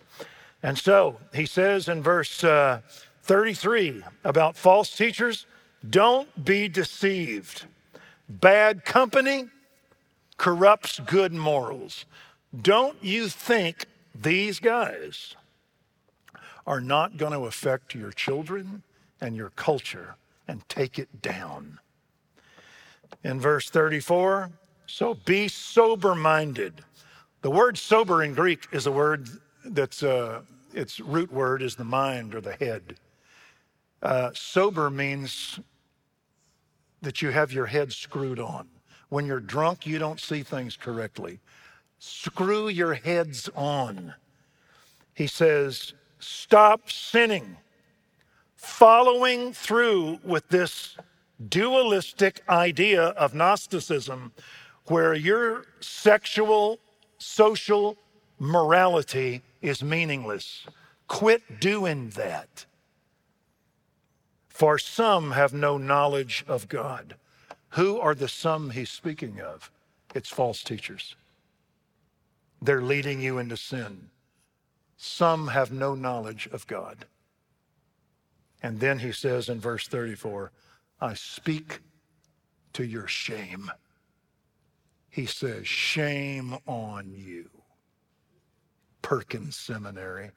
And 0.63 0.79
so 0.79 1.19
he 1.35 1.45
says 1.45 1.87
in 1.87 2.03
verse 2.03 2.43
uh, 2.43 2.81
33 3.25 4.03
about 4.25 4.57
false 4.57 4.97
teachers 4.97 5.45
don't 5.91 6.47
be 6.47 6.67
deceived. 6.67 7.67
Bad 8.27 8.87
company 8.87 9.51
corrupts 10.37 11.01
good 11.01 11.33
morals. 11.33 12.05
Don't 12.61 13.03
you 13.03 13.29
think 13.29 13.87
these 14.15 14.61
guys 14.61 15.35
are 16.67 16.81
not 16.81 17.17
going 17.17 17.33
to 17.33 17.47
affect 17.47 17.95
your 17.95 18.11
children 18.11 18.83
and 19.21 19.37
your 19.37 19.51
culture 19.51 20.17
and 20.47 20.67
take 20.69 20.99
it 20.99 21.23
down? 21.23 21.79
In 23.23 23.41
verse 23.41 23.71
34, 23.71 24.51
so 24.87 25.15
be 25.15 25.49
sober 25.49 26.15
minded. 26.15 26.85
The 27.43 27.51
word 27.51 27.79
sober 27.79 28.23
in 28.23 28.35
Greek 28.35 28.67
is 28.73 28.87
a 28.87 28.93
word 28.93 29.29
that's, 29.65 30.03
uh, 30.03 30.43
its 30.73 31.01
root 31.01 31.33
word 31.33 31.63
is 31.63 31.77
the 31.77 31.85
mind 31.85 32.35
or 32.35 32.41
the 32.41 32.55
head. 32.55 32.97
Uh, 34.03 34.31
sober 34.35 34.91
means 34.91 35.59
that 37.01 37.23
you 37.23 37.31
have 37.31 37.53
your 37.53 37.67
head 37.67 37.93
screwed 37.93 38.39
on. 38.39 38.69
When 39.09 39.27
you're 39.27 39.41
drunk, 39.41 39.87
you 39.87 39.99
don't 39.99 40.21
see 40.21 40.43
things 40.43 40.77
correctly. 40.77 41.41
Screw 41.99 42.69
your 42.69 42.95
heads 42.95 43.49
on. 43.55 44.15
He 45.15 45.27
says, 45.27 45.95
stop 46.19 46.91
sinning. 46.91 47.57
Following 48.57 49.53
through 49.53 50.19
with 50.25 50.49
this 50.49 50.97
dualistic 51.49 52.43
idea 52.49 53.09
of 53.09 53.35
Gnosticism, 53.35 54.33
where 54.87 55.15
your 55.15 55.67
sexual, 55.81 56.79
social 57.19 57.97
morality 58.39 59.43
is 59.63 59.83
meaningless. 59.83 60.67
Quit 61.09 61.61
doing 61.61 62.11
that. 62.11 62.67
For 64.49 64.79
some 64.79 65.33
have 65.33 65.53
no 65.53 65.77
knowledge 65.79 66.45
of 66.47 66.69
God. 66.69 67.17
Who 67.75 67.99
are 67.99 68.15
the 68.15 68.29
some 68.29 68.71
he's 68.71 68.91
speaking 68.91 69.41
of? 69.41 69.69
It's 70.15 70.29
false 70.29 70.63
teachers. 70.63 71.17
They're 72.63 72.81
leading 72.81 73.21
you 73.21 73.39
into 73.39 73.57
sin. 73.57 74.11
Some 74.97 75.49
have 75.49 75.73
no 75.73 75.97
knowledge 75.97 76.49
of 76.53 76.69
God. 76.69 77.07
And 78.63 78.79
then 78.79 79.01
he 79.01 79.11
says 79.11 79.49
in 79.49 79.59
verse 79.59 79.89
34, 79.89 80.53
I 81.01 81.15
speak 81.15 81.81
to 82.75 82.85
your 82.85 83.09
shame. 83.09 83.73
He 85.11 85.27
says, 85.27 85.67
Shame 85.67 86.57
on 86.67 87.11
you, 87.13 87.51
Perkins 89.03 89.57
Seminary 89.57 90.31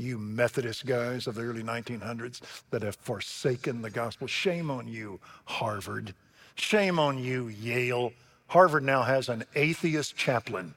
you 0.00 0.18
Methodist 0.18 0.86
guys 0.86 1.26
of 1.26 1.34
the 1.34 1.42
early 1.42 1.62
1900s 1.62 2.40
that 2.70 2.82
have 2.82 2.96
forsaken 2.96 3.82
the 3.82 3.90
gospel. 3.90 4.26
Shame 4.26 4.70
on 4.70 4.88
you, 4.88 5.20
Harvard. 5.44 6.14
Shame 6.54 6.98
on 6.98 7.18
you, 7.18 7.48
Yale. 7.48 8.12
Harvard 8.48 8.82
now 8.82 9.02
has 9.02 9.28
an 9.28 9.44
atheist 9.54 10.16
chaplain. 10.16 10.74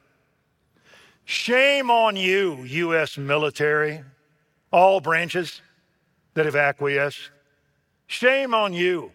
Shame 1.26 1.90
on 1.90 2.16
you, 2.16 2.64
U.S. 2.64 3.18
military, 3.18 4.04
all 4.72 5.00
branches 5.00 5.62
that 6.34 6.46
have 6.46 6.56
acquiesced. 6.56 7.32
Shame 8.08 8.54
on 8.54 8.74
you, 8.74 9.12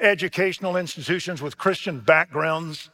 educational 0.00 0.76
institutions 0.76 1.42
with 1.42 1.58
Christian 1.58 2.00
backgrounds 2.00 2.90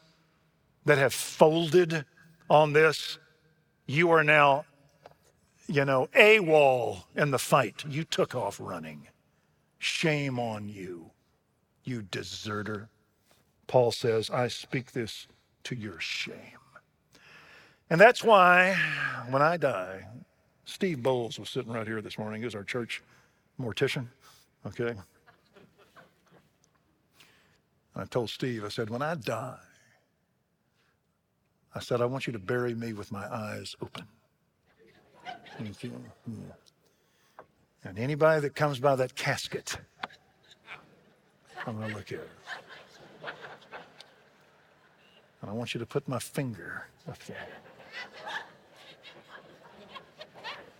that 0.84 0.98
have 0.98 1.14
folded 1.14 2.04
on 2.50 2.72
this. 2.72 3.18
You 3.86 4.10
are 4.10 4.24
now 4.24 4.64
you 5.66 5.84
know, 5.84 6.08
AWOL 6.14 7.04
in 7.16 7.30
the 7.30 7.38
fight. 7.38 7.84
You 7.88 8.04
took 8.04 8.34
off 8.34 8.58
running. 8.60 9.08
Shame 9.78 10.38
on 10.38 10.68
you, 10.68 11.10
you 11.84 12.02
deserter. 12.02 12.88
Paul 13.66 13.90
says, 13.90 14.30
I 14.30 14.48
speak 14.48 14.92
this 14.92 15.26
to 15.64 15.74
your 15.74 15.98
shame. 15.98 16.58
And 17.90 18.00
that's 18.00 18.22
why 18.22 18.76
when 19.28 19.42
I 19.42 19.56
die, 19.56 20.06
Steve 20.64 21.02
Bowles 21.02 21.38
was 21.38 21.50
sitting 21.50 21.72
right 21.72 21.86
here 21.86 22.00
this 22.00 22.18
morning. 22.18 22.40
He 22.40 22.44
was 22.44 22.54
our 22.54 22.64
church 22.64 23.02
mortician, 23.60 24.06
okay? 24.66 24.94
And 27.94 28.02
I 28.02 28.04
told 28.04 28.30
Steve, 28.30 28.64
I 28.64 28.68
said, 28.68 28.88
when 28.88 29.02
I 29.02 29.14
die, 29.16 29.58
I 31.74 31.80
said, 31.80 32.00
I 32.00 32.06
want 32.06 32.26
you 32.26 32.32
to 32.32 32.38
bury 32.38 32.74
me 32.74 32.92
with 32.92 33.10
my 33.10 33.26
eyes 33.34 33.74
open. 33.82 34.06
Hmm, 35.24 35.64
Thank 35.64 35.84
you. 35.84 35.90
Hmm. 35.90 36.34
And 37.84 37.98
anybody 37.98 38.40
that 38.42 38.54
comes 38.54 38.78
by 38.78 38.96
that 38.96 39.14
casket, 39.14 39.76
I'm 41.66 41.76
going 41.76 41.90
to 41.90 41.96
look 41.96 42.12
at. 42.12 42.20
And 45.40 45.50
I 45.50 45.52
want 45.52 45.74
you 45.74 45.80
to 45.80 45.86
put 45.86 46.06
my 46.08 46.18
finger 46.20 46.86
up 47.08 47.18
there. 47.24 47.48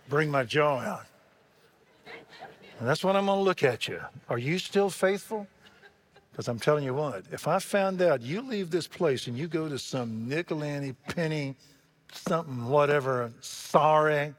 Bring 0.07 0.29
my 0.29 0.43
jaw 0.43 0.79
out. 0.79 1.05
And 2.79 2.87
that's 2.87 3.03
what 3.03 3.15
I'm 3.15 3.25
going 3.25 3.39
to 3.39 3.43
look 3.43 3.63
at 3.63 3.87
you. 3.87 3.99
Are 4.29 4.37
you 4.37 4.57
still 4.57 4.89
faithful? 4.89 5.47
Because 6.31 6.47
I'm 6.47 6.59
telling 6.59 6.83
you 6.83 6.93
what, 6.93 7.23
if 7.31 7.47
I 7.47 7.59
found 7.59 8.01
out 8.01 8.21
you 8.21 8.41
leave 8.41 8.71
this 8.71 8.87
place 8.87 9.27
and 9.27 9.37
you 9.37 9.47
go 9.47 9.69
to 9.69 9.77
some 9.77 10.27
nickel 10.27 10.61
penny, 11.07 11.55
something, 12.13 12.65
whatever, 12.67 13.31
sorry, 13.41 14.33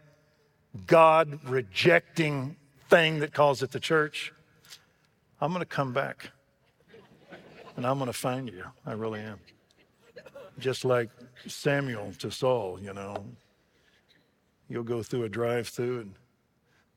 God 0.87 1.39
rejecting 1.45 2.57
thing 2.89 3.21
that 3.21 3.33
calls 3.33 3.63
it 3.63 3.71
the 3.71 3.81
church, 3.81 4.33
I'm 5.41 5.51
going 5.51 5.61
to 5.61 5.67
come 5.67 5.93
back 5.93 6.31
and 7.77 7.87
I'm 7.87 7.99
going 7.99 8.07
to 8.07 8.13
find 8.13 8.49
you. 8.49 8.65
I 8.87 8.93
really 8.93 9.21
am. 9.21 9.39
Just 10.59 10.85
like 10.85 11.11
Samuel 11.47 12.13
to 12.19 12.31
Saul, 12.31 12.79
you 12.81 12.93
know. 12.93 13.25
You'll 14.69 14.85
go 14.85 15.03
through 15.03 15.25
a 15.25 15.29
drive 15.29 15.69
through 15.69 16.01
and 16.01 16.15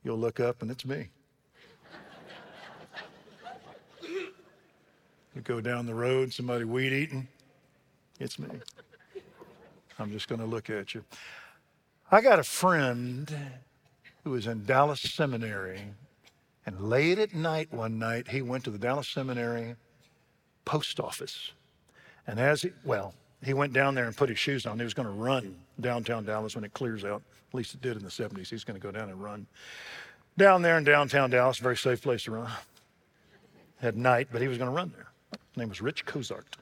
you'll 0.03 0.17
look 0.17 0.39
up 0.39 0.61
and 0.61 0.71
it's 0.71 0.85
me. 0.85 1.09
You 4.03 5.41
go 5.43 5.61
down 5.61 5.85
the 5.85 5.93
road, 5.93 6.33
somebody 6.33 6.63
weed 6.63 6.93
eating, 6.93 7.27
it's 8.19 8.39
me. 8.39 8.47
I'm 9.99 10.11
just 10.11 10.27
going 10.27 10.41
to 10.41 10.47
look 10.47 10.69
at 10.69 10.93
you. 10.93 11.03
I 12.11 12.21
got 12.21 12.39
a 12.39 12.43
friend 12.43 13.35
who 14.23 14.31
was 14.31 14.47
in 14.47 14.65
Dallas 14.65 15.01
Seminary, 15.01 15.81
and 16.65 16.79
late 16.81 17.19
at 17.19 17.33
night 17.33 17.73
one 17.73 17.97
night, 17.97 18.27
he 18.27 18.41
went 18.41 18.63
to 18.65 18.71
the 18.71 18.77
Dallas 18.77 19.07
Seminary 19.07 19.75
post 20.65 20.99
office. 20.99 21.51
And 22.27 22.39
as 22.39 22.61
he, 22.61 22.71
well, 22.83 23.13
he 23.43 23.53
went 23.53 23.73
down 23.73 23.95
there 23.95 24.05
and 24.05 24.15
put 24.15 24.29
his 24.29 24.37
shoes 24.39 24.65
on. 24.65 24.77
He 24.77 24.83
was 24.83 24.93
going 24.93 25.07
to 25.07 25.13
run 25.13 25.55
downtown 25.79 26.25
Dallas 26.25 26.55
when 26.55 26.63
it 26.63 26.73
clears 26.73 27.05
out. 27.05 27.21
At 27.49 27.55
least 27.55 27.73
it 27.73 27.81
did 27.81 27.97
in 27.97 28.03
the 28.03 28.09
70s. 28.09 28.49
He's 28.49 28.63
going 28.63 28.79
to 28.79 28.85
go 28.85 28.91
down 28.91 29.09
and 29.09 29.21
run. 29.21 29.47
Down 30.37 30.61
there 30.61 30.77
in 30.77 30.83
downtown 30.83 31.29
Dallas, 31.29 31.57
very 31.57 31.77
safe 31.77 32.01
place 32.01 32.23
to 32.23 32.31
run. 32.31 32.51
At 33.81 33.95
night, 33.95 34.27
but 34.31 34.41
he 34.41 34.47
was 34.47 34.57
going 34.57 34.69
to 34.69 34.75
run 34.75 34.91
there. 34.95 35.07
His 35.31 35.57
name 35.57 35.69
was 35.69 35.81
Rich 35.81 36.05
Cozart. 36.05 36.57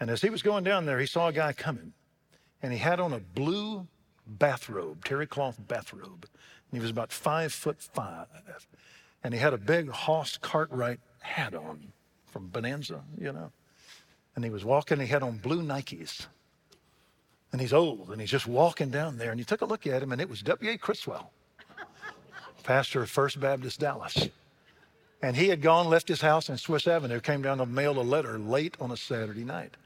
And 0.00 0.10
as 0.10 0.20
he 0.20 0.28
was 0.28 0.42
going 0.42 0.64
down 0.64 0.86
there, 0.86 0.98
he 0.98 1.06
saw 1.06 1.28
a 1.28 1.32
guy 1.32 1.52
coming. 1.52 1.92
And 2.64 2.72
he 2.72 2.78
had 2.78 2.98
on 2.98 3.12
a 3.12 3.20
blue 3.20 3.86
bathrobe, 4.26 5.04
terry 5.04 5.26
cloth 5.26 5.58
bathrobe. 5.68 6.24
And 6.24 6.72
he 6.72 6.80
was 6.80 6.88
about 6.88 7.12
five 7.12 7.52
foot 7.52 7.82
five. 7.82 8.26
And 9.22 9.34
he 9.34 9.40
had 9.40 9.52
a 9.52 9.58
big 9.58 9.90
Hoss 9.90 10.38
Cartwright 10.38 10.98
hat 11.20 11.54
on 11.54 11.92
from 12.24 12.48
Bonanza, 12.48 13.02
you 13.20 13.32
know. 13.32 13.52
And 14.34 14.46
he 14.46 14.50
was 14.50 14.64
walking, 14.64 14.98
he 14.98 15.08
had 15.08 15.22
on 15.22 15.36
blue 15.36 15.62
Nikes. 15.62 16.24
And 17.52 17.60
he's 17.60 17.74
old, 17.74 18.08
and 18.08 18.18
he's 18.18 18.30
just 18.30 18.46
walking 18.46 18.88
down 18.88 19.18
there. 19.18 19.30
And 19.30 19.38
you 19.38 19.44
took 19.44 19.60
a 19.60 19.66
look 19.66 19.86
at 19.86 20.02
him, 20.02 20.10
and 20.10 20.18
it 20.18 20.30
was 20.30 20.40
W.A. 20.40 20.78
Criswell, 20.78 21.32
pastor 22.62 23.02
of 23.02 23.10
First 23.10 23.38
Baptist 23.40 23.78
Dallas. 23.78 24.30
And 25.20 25.36
he 25.36 25.48
had 25.48 25.60
gone, 25.60 25.90
left 25.90 26.08
his 26.08 26.22
house 26.22 26.48
in 26.48 26.56
Swiss 26.56 26.86
Avenue, 26.86 27.20
came 27.20 27.42
down 27.42 27.58
to 27.58 27.66
mail 27.66 28.00
a 28.00 28.00
letter 28.00 28.38
late 28.38 28.74
on 28.80 28.90
a 28.90 28.96
Saturday 28.96 29.44
night. 29.44 29.76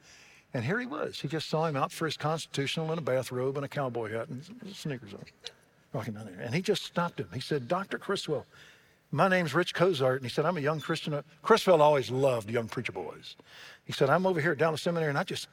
And 0.55 0.65
here 0.65 0.81
he 0.81 0.87
was. 0.87 1.21
He 1.21 1.29
just 1.29 1.49
saw 1.49 1.67
him 1.67 1.77
out 1.77 1.93
for 1.93 2.07
his 2.07 2.17
constitutional 2.17 2.91
in 2.93 2.99
a 2.99 3.03
bathrobe 3.03 3.57
and 3.57 3.65
a 3.65 3.69
cowboy 3.69 4.13
hat 4.13 4.29
and 4.29 4.43
sneakers 4.73 5.13
on, 5.13 5.25
walking 5.93 6.15
down 6.15 6.27
there. 6.27 6.41
And 6.41 6.55
he 6.55 6.63
just 6.63 6.85
stopped 6.85 7.21
him. 7.21 7.29
He 7.35 7.41
said, 7.41 7.69
Dr. 7.69 7.99
Criswell, 7.99 8.47
my 9.11 9.29
name's 9.29 9.55
Rich 9.55 9.75
Cozart. 9.75 10.17
And 10.17 10.25
he 10.25 10.33
said, 10.33 10.47
I'm 10.47 10.57
a 10.57 10.61
young 10.61 10.81
Christian. 10.81 11.23
Criswell 11.43 11.83
always 11.83 12.11
loved 12.11 12.51
young 12.51 12.69
preacher 12.69 12.93
boys. 12.93 13.37
He 13.85 13.93
said, 13.93 14.09
I'm 14.09 14.27
over 14.27 14.41
here 14.41 14.53
at 14.53 14.59
Dallas 14.59 14.83
Seminary, 14.83 15.11
and 15.11 15.19
I 15.19 15.25
just, 15.25 15.49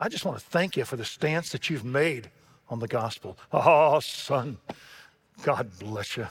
I 0.00 0.08
just 0.08 0.24
want 0.24 0.38
to 0.38 0.44
thank 0.44 0.76
you 0.76 0.84
for 0.84 0.96
the 0.96 1.04
stance 1.04 1.50
that 1.52 1.70
you've 1.70 1.84
made 1.84 2.30
on 2.68 2.78
the 2.78 2.88
gospel. 2.88 3.38
Oh, 3.52 4.00
son, 4.00 4.58
God 5.42 5.70
bless 5.78 6.16
you. 6.16 6.26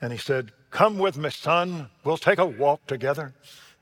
And 0.00 0.12
he 0.12 0.18
said, 0.18 0.52
Come 0.70 0.98
with 0.98 1.16
me, 1.16 1.30
son. 1.30 1.88
We'll 2.02 2.16
take 2.16 2.38
a 2.38 2.44
walk 2.44 2.86
together. 2.86 3.32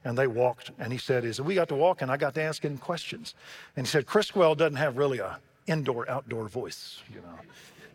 And 0.04 0.18
they 0.18 0.26
walked. 0.26 0.72
And 0.78 0.92
he 0.92 0.98
said, 0.98 1.24
Is 1.24 1.40
we 1.40 1.54
got 1.54 1.68
to 1.68 1.74
walk, 1.74 2.02
and 2.02 2.10
I 2.10 2.16
got 2.16 2.34
to 2.34 2.42
ask 2.42 2.64
him 2.64 2.78
questions. 2.78 3.34
And 3.76 3.86
he 3.86 3.90
said, 3.90 4.06
Criswell 4.06 4.54
doesn't 4.54 4.76
have 4.76 4.96
really 4.96 5.18
a 5.18 5.38
indoor 5.66 6.08
outdoor 6.10 6.48
voice, 6.48 7.00
you 7.12 7.20
know. 7.20 7.38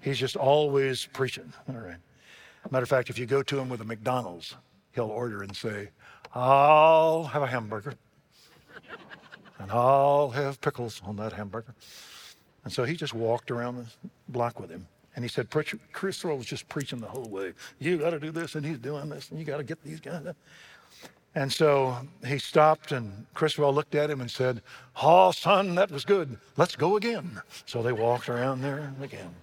He's 0.01 0.17
just 0.17 0.35
always 0.35 1.05
preaching. 1.13 1.51
All 1.67 1.75
right. 1.75 1.97
Matter 2.71 2.83
of 2.83 2.89
fact, 2.89 3.09
if 3.09 3.17
you 3.17 3.25
go 3.25 3.41
to 3.43 3.59
him 3.59 3.69
with 3.69 3.81
a 3.81 3.85
McDonald's, 3.85 4.55
he'll 4.93 5.05
order 5.05 5.43
and 5.43 5.55
say, 5.55 5.89
I'll 6.33 7.23
have 7.23 7.41
a 7.41 7.47
hamburger. 7.47 7.93
And 9.59 9.71
I'll 9.71 10.29
have 10.29 10.61
pickles 10.61 11.01
on 11.05 11.15
that 11.17 11.33
hamburger. 11.33 11.73
And 12.63 12.71
so 12.71 12.83
he 12.83 12.95
just 12.95 13.13
walked 13.13 13.49
around 13.49 13.77
the 13.77 14.09
block 14.29 14.59
with 14.59 14.69
him. 14.69 14.87
And 15.15 15.23
he 15.23 15.29
said, 15.29 15.49
Chris 15.49 15.73
Criswell 15.93 16.37
was 16.37 16.45
just 16.45 16.69
preaching 16.69 16.99
the 16.99 17.07
whole 17.07 17.27
way. 17.27 17.53
You 17.79 17.97
got 17.97 18.11
to 18.11 18.19
do 18.19 18.29
this, 18.29 18.53
and 18.53 18.63
he's 18.63 18.77
doing 18.77 19.09
this, 19.09 19.31
and 19.31 19.39
you 19.39 19.45
got 19.45 19.57
to 19.57 19.63
get 19.63 19.83
these 19.83 19.99
guys. 19.99 20.21
And 21.35 21.53
so 21.53 21.97
he 22.25 22.39
stopped, 22.39 22.91
and 22.91 23.27
Criswell 23.33 23.73
looked 23.73 23.93
at 23.93 24.09
him 24.09 24.21
and 24.21 24.31
said, 24.31 24.61
Oh, 25.01 25.31
son, 25.31 25.75
that 25.75 25.91
was 25.91 26.03
good. 26.03 26.37
Let's 26.55 26.75
go 26.75 26.95
again. 26.95 27.41
So 27.65 27.83
they 27.83 27.91
walked 27.91 28.27
around 28.27 28.61
there 28.61 28.91
again. 29.01 29.35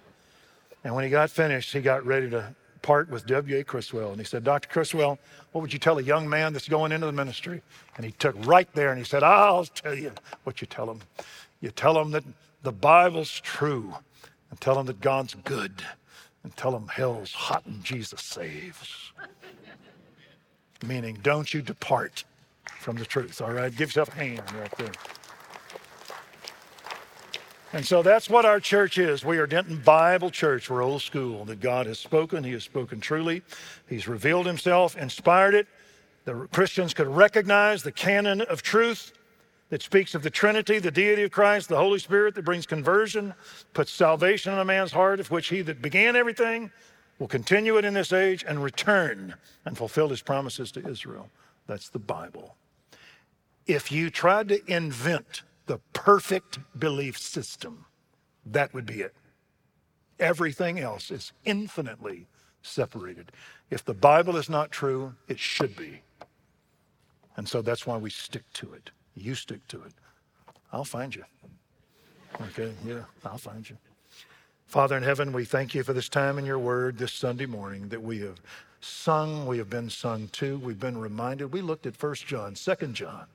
And 0.83 0.93
when 0.93 1.03
he 1.03 1.09
got 1.09 1.29
finished, 1.29 1.71
he 1.71 1.81
got 1.81 2.05
ready 2.05 2.29
to 2.31 2.53
part 2.81 3.09
with 3.09 3.25
W.A. 3.25 3.63
Criswell. 3.63 4.11
And 4.11 4.19
he 4.19 4.25
said, 4.25 4.43
Dr. 4.43 4.69
Criswell, 4.69 5.17
what 5.51 5.61
would 5.61 5.73
you 5.73 5.79
tell 5.79 5.97
a 5.97 6.03
young 6.03 6.29
man 6.29 6.53
that's 6.53 6.67
going 6.67 6.91
into 6.91 7.07
the 7.07 7.11
ministry? 7.11 7.61
And 7.95 8.05
he 8.05 8.11
took 8.11 8.35
right 8.45 8.71
there 8.73 8.89
and 8.89 8.99
he 8.99 9.05
said, 9.05 9.23
I'll 9.23 9.65
tell 9.65 9.95
you 9.95 10.11
what 10.43 10.61
you 10.61 10.67
tell 10.67 10.91
him. 10.91 10.99
You 11.61 11.71
tell 11.71 11.99
him 11.99 12.11
that 12.11 12.23
the 12.61 12.71
Bible's 12.71 13.39
true, 13.39 13.95
and 14.49 14.61
tell 14.61 14.79
him 14.79 14.85
that 14.85 15.01
God's 15.01 15.35
good, 15.43 15.83
and 16.43 16.55
tell 16.55 16.75
him 16.75 16.87
hell's 16.87 17.31
hot 17.31 17.65
and 17.65 17.83
Jesus 17.83 18.21
saves. 18.21 19.13
Meaning, 20.83 21.19
don't 21.21 21.53
you 21.53 21.61
depart 21.61 22.23
from 22.79 22.97
the 22.97 23.05
truth, 23.05 23.41
all 23.41 23.51
right? 23.51 23.71
Give 23.71 23.89
yourself 23.89 24.09
a 24.09 24.15
hand 24.15 24.43
right 24.59 24.77
there. 24.77 24.91
And 27.73 27.85
so 27.85 28.01
that's 28.01 28.29
what 28.29 28.45
our 28.45 28.59
church 28.59 28.97
is. 28.97 29.25
We 29.25 29.37
are 29.37 29.47
Denton 29.47 29.81
Bible 29.83 30.29
Church. 30.29 30.69
We're 30.69 30.81
old 30.81 31.01
school. 31.01 31.43
That 31.45 31.59
God 31.59 31.87
has 31.87 31.99
spoken. 31.99 32.43
He 32.43 32.53
has 32.53 32.63
spoken 32.63 33.01
truly. 33.01 33.41
He's 33.89 34.07
revealed 34.07 34.45
himself, 34.45 34.95
inspired 34.95 35.55
it. 35.55 35.67
The 36.23 36.47
Christians 36.53 36.93
could 36.93 37.07
recognize 37.07 37.83
the 37.83 37.91
canon 37.91 38.41
of 38.41 38.61
truth 38.61 39.11
that 39.69 39.81
speaks 39.81 40.15
of 40.15 40.23
the 40.23 40.29
Trinity, 40.29 40.79
the 40.79 40.91
deity 40.91 41.23
of 41.23 41.31
Christ, 41.31 41.67
the 41.67 41.77
Holy 41.77 41.99
Spirit 41.99 42.35
that 42.35 42.45
brings 42.45 42.65
conversion, 42.65 43.33
puts 43.73 43.91
salvation 43.91 44.53
in 44.53 44.59
a 44.59 44.65
man's 44.65 44.91
heart, 44.91 45.19
of 45.19 45.29
which 45.29 45.49
he 45.49 45.61
that 45.63 45.81
began 45.81 46.15
everything 46.15 46.71
will 47.19 47.27
continue 47.27 47.77
it 47.77 47.85
in 47.85 47.93
this 47.93 48.11
age 48.11 48.43
and 48.47 48.63
return 48.63 49.35
and 49.63 49.77
fulfill 49.77 50.09
his 50.09 50.21
promises 50.21 50.71
to 50.73 50.87
Israel. 50.87 51.29
That's 51.67 51.89
the 51.89 51.99
Bible. 51.99 52.55
If 53.65 53.91
you 53.91 54.09
tried 54.09 54.49
to 54.49 54.61
invent 54.71 55.43
the 55.65 55.79
perfect 55.93 56.59
belief 56.77 57.17
system, 57.17 57.85
that 58.45 58.73
would 58.73 58.85
be 58.85 59.01
it. 59.01 59.15
Everything 60.19 60.79
else 60.79 61.09
is 61.09 61.33
infinitely 61.45 62.27
separated. 62.61 63.31
If 63.69 63.83
the 63.83 63.93
Bible 63.93 64.37
is 64.37 64.49
not 64.49 64.71
true, 64.71 65.15
it 65.27 65.39
should 65.39 65.75
be. 65.75 66.01
And 67.37 67.47
so 67.47 67.61
that's 67.61 67.85
why 67.85 67.97
we 67.97 68.09
stick 68.09 68.43
to 68.53 68.73
it. 68.73 68.91
You 69.15 69.35
stick 69.35 69.67
to 69.69 69.81
it. 69.83 69.93
I'll 70.71 70.85
find 70.85 71.15
you. 71.15 71.23
Okay, 72.41 72.73
yeah, 72.85 73.03
I'll 73.23 73.37
find 73.37 73.67
you. 73.69 73.77
Father 74.65 74.97
in 74.97 75.03
heaven, 75.03 75.31
we 75.31 75.45
thank 75.45 75.73
you 75.73 75.83
for 75.83 75.93
this 75.93 76.09
time 76.09 76.37
in 76.37 76.45
your 76.45 76.59
word 76.59 76.97
this 76.97 77.13
Sunday 77.13 77.45
morning 77.45 77.87
that 77.89 78.01
we 78.01 78.19
have 78.19 78.41
sung, 78.81 79.45
we 79.45 79.57
have 79.57 79.69
been 79.69 79.89
sung 79.89 80.27
to, 80.29 80.57
we've 80.57 80.79
been 80.79 80.97
reminded. 80.97 81.53
We 81.53 81.61
looked 81.61 81.85
at 81.85 81.95
First 81.95 82.25
John, 82.27 82.55
Second 82.55 82.95
John, 82.95 83.25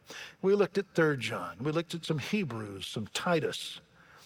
we 0.43 0.55
looked 0.55 0.77
at 0.77 0.87
Third 0.95 1.21
John, 1.21 1.57
we 1.61 1.73
looked 1.73 1.95
at 1.95 2.05
some 2.05 2.19
Hebrews, 2.19 2.87
some 2.87 3.07
Titus, 3.15 3.81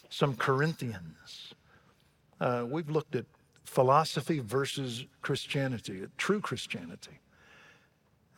some 0.09 0.35
Corinthians. 0.35 1.55
Uh, 2.41 2.65
we've 2.69 2.91
looked 2.91 3.15
at 3.15 3.27
philosophy 3.65 4.41
versus 4.41 5.05
Christianity, 5.23 6.07
true 6.17 6.41
Christianity. 6.41 7.21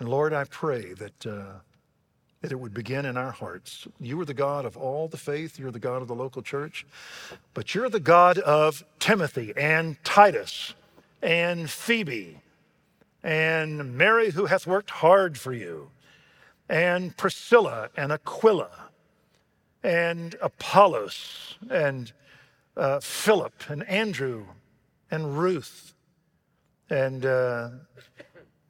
And 0.01 0.09
Lord, 0.09 0.35
I 0.35 0.45
pray 0.45 0.93
that, 0.95 1.27
uh, 1.27 1.61
that 2.43 2.53
it 2.53 2.61
would 2.61 2.75
begin 2.75 3.07
in 3.07 3.17
our 3.17 3.31
hearts. 3.31 3.89
You 3.99 4.21
are 4.21 4.25
the 4.25 4.35
God 4.35 4.65
of 4.65 4.77
all 4.77 5.09
the 5.09 5.17
faith, 5.17 5.59
you're 5.59 5.71
the 5.71 5.79
God 5.79 6.03
of 6.03 6.09
the 6.09 6.15
local 6.15 6.43
church, 6.43 6.87
but 7.55 7.75
you're 7.75 7.89
the 7.89 8.01
God 8.01 8.39
of 8.39 8.85
Timothy 8.99 9.53
and 9.57 10.03
Titus 10.05 10.75
and 11.23 11.71
Phoebe 11.71 12.41
and 13.23 13.97
Mary, 13.97 14.31
who 14.31 14.47
hath 14.47 14.69
worked 14.69 14.91
hard 14.91 15.37
for 15.37 15.53
you, 15.53 15.91
and 16.69 17.17
Priscilla 17.17 17.91
and 17.97 18.13
Aquila, 18.13 18.71
and 19.83 20.37
Apollos, 20.41 21.59
and 21.69 22.13
uh, 22.77 23.01
Philip, 23.01 23.69
and 23.69 23.83
Andrew, 23.89 24.45
and 25.11 25.37
Ruth, 25.37 25.95
and 26.89 27.27
uh, 27.27 27.71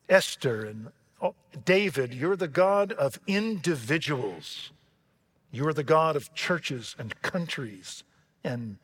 Esther, 0.09 0.65
and 0.65 0.89
oh, 1.21 1.35
David. 1.65 2.15
You're 2.15 2.37
the 2.37 2.49
God 2.49 2.93
of 2.93 3.19
individuals. 3.27 4.73
You're 5.51 5.73
the 5.73 5.85
God 5.85 6.17
of 6.17 6.35
churches 6.35 6.95
and 6.99 7.21
countries 7.23 8.05
and 8.45 8.79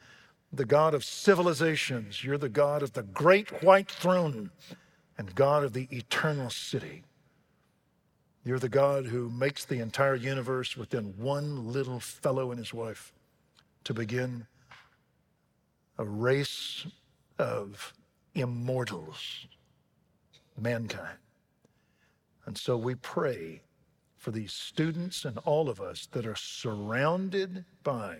the 0.52 0.64
God 0.64 0.94
of 0.94 1.04
civilizations. 1.04 2.22
You're 2.22 2.38
the 2.38 2.48
God 2.48 2.82
of 2.82 2.92
the 2.92 3.02
great 3.02 3.62
white 3.62 3.90
throne 3.90 4.50
and 5.18 5.34
God 5.34 5.64
of 5.64 5.72
the 5.72 5.88
eternal 5.90 6.50
city. 6.50 7.02
You're 8.44 8.58
the 8.58 8.68
God 8.68 9.06
who 9.06 9.30
makes 9.30 9.64
the 9.64 9.78
entire 9.78 10.16
universe 10.16 10.76
within 10.76 11.14
one 11.16 11.72
little 11.72 12.00
fellow 12.00 12.50
and 12.50 12.58
his 12.58 12.74
wife 12.74 13.12
to 13.84 13.94
begin 13.94 14.46
a 15.98 16.04
race 16.04 16.86
of 17.38 17.94
immortals 18.34 19.46
mankind. 20.58 21.18
And 22.46 22.58
so 22.58 22.76
we 22.76 22.94
pray 22.94 23.62
for 24.16 24.30
these 24.30 24.52
students 24.52 25.24
and 25.24 25.38
all 25.38 25.68
of 25.68 25.80
us 25.80 26.06
that 26.12 26.26
are 26.26 26.36
surrounded 26.36 27.64
by 27.82 28.18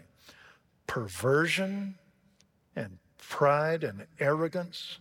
perversion 0.87 1.95
and 2.75 2.99
pride 3.18 3.85
and 3.85 4.07
arrogance 4.18 4.99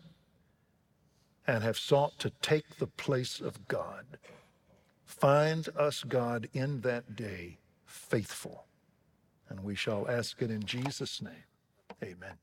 and 1.48 1.64
have 1.64 1.78
sought 1.78 2.18
to 2.20 2.30
take 2.42 2.78
the 2.78 2.88
place 2.88 3.42
of 3.42 3.68
God. 3.68 4.06
Find 5.06 5.68
us, 5.78 6.04
God, 6.04 6.48
in 6.54 6.82
that 6.82 7.16
day 7.16 7.58
faithful. 7.86 8.66
And 9.50 9.64
we 9.64 9.76
shall 9.76 10.08
ask 10.08 10.42
it 10.42 10.50
in 10.50 10.64
Jesus' 10.64 11.22
name. 11.22 11.44
Amen. 12.04 12.38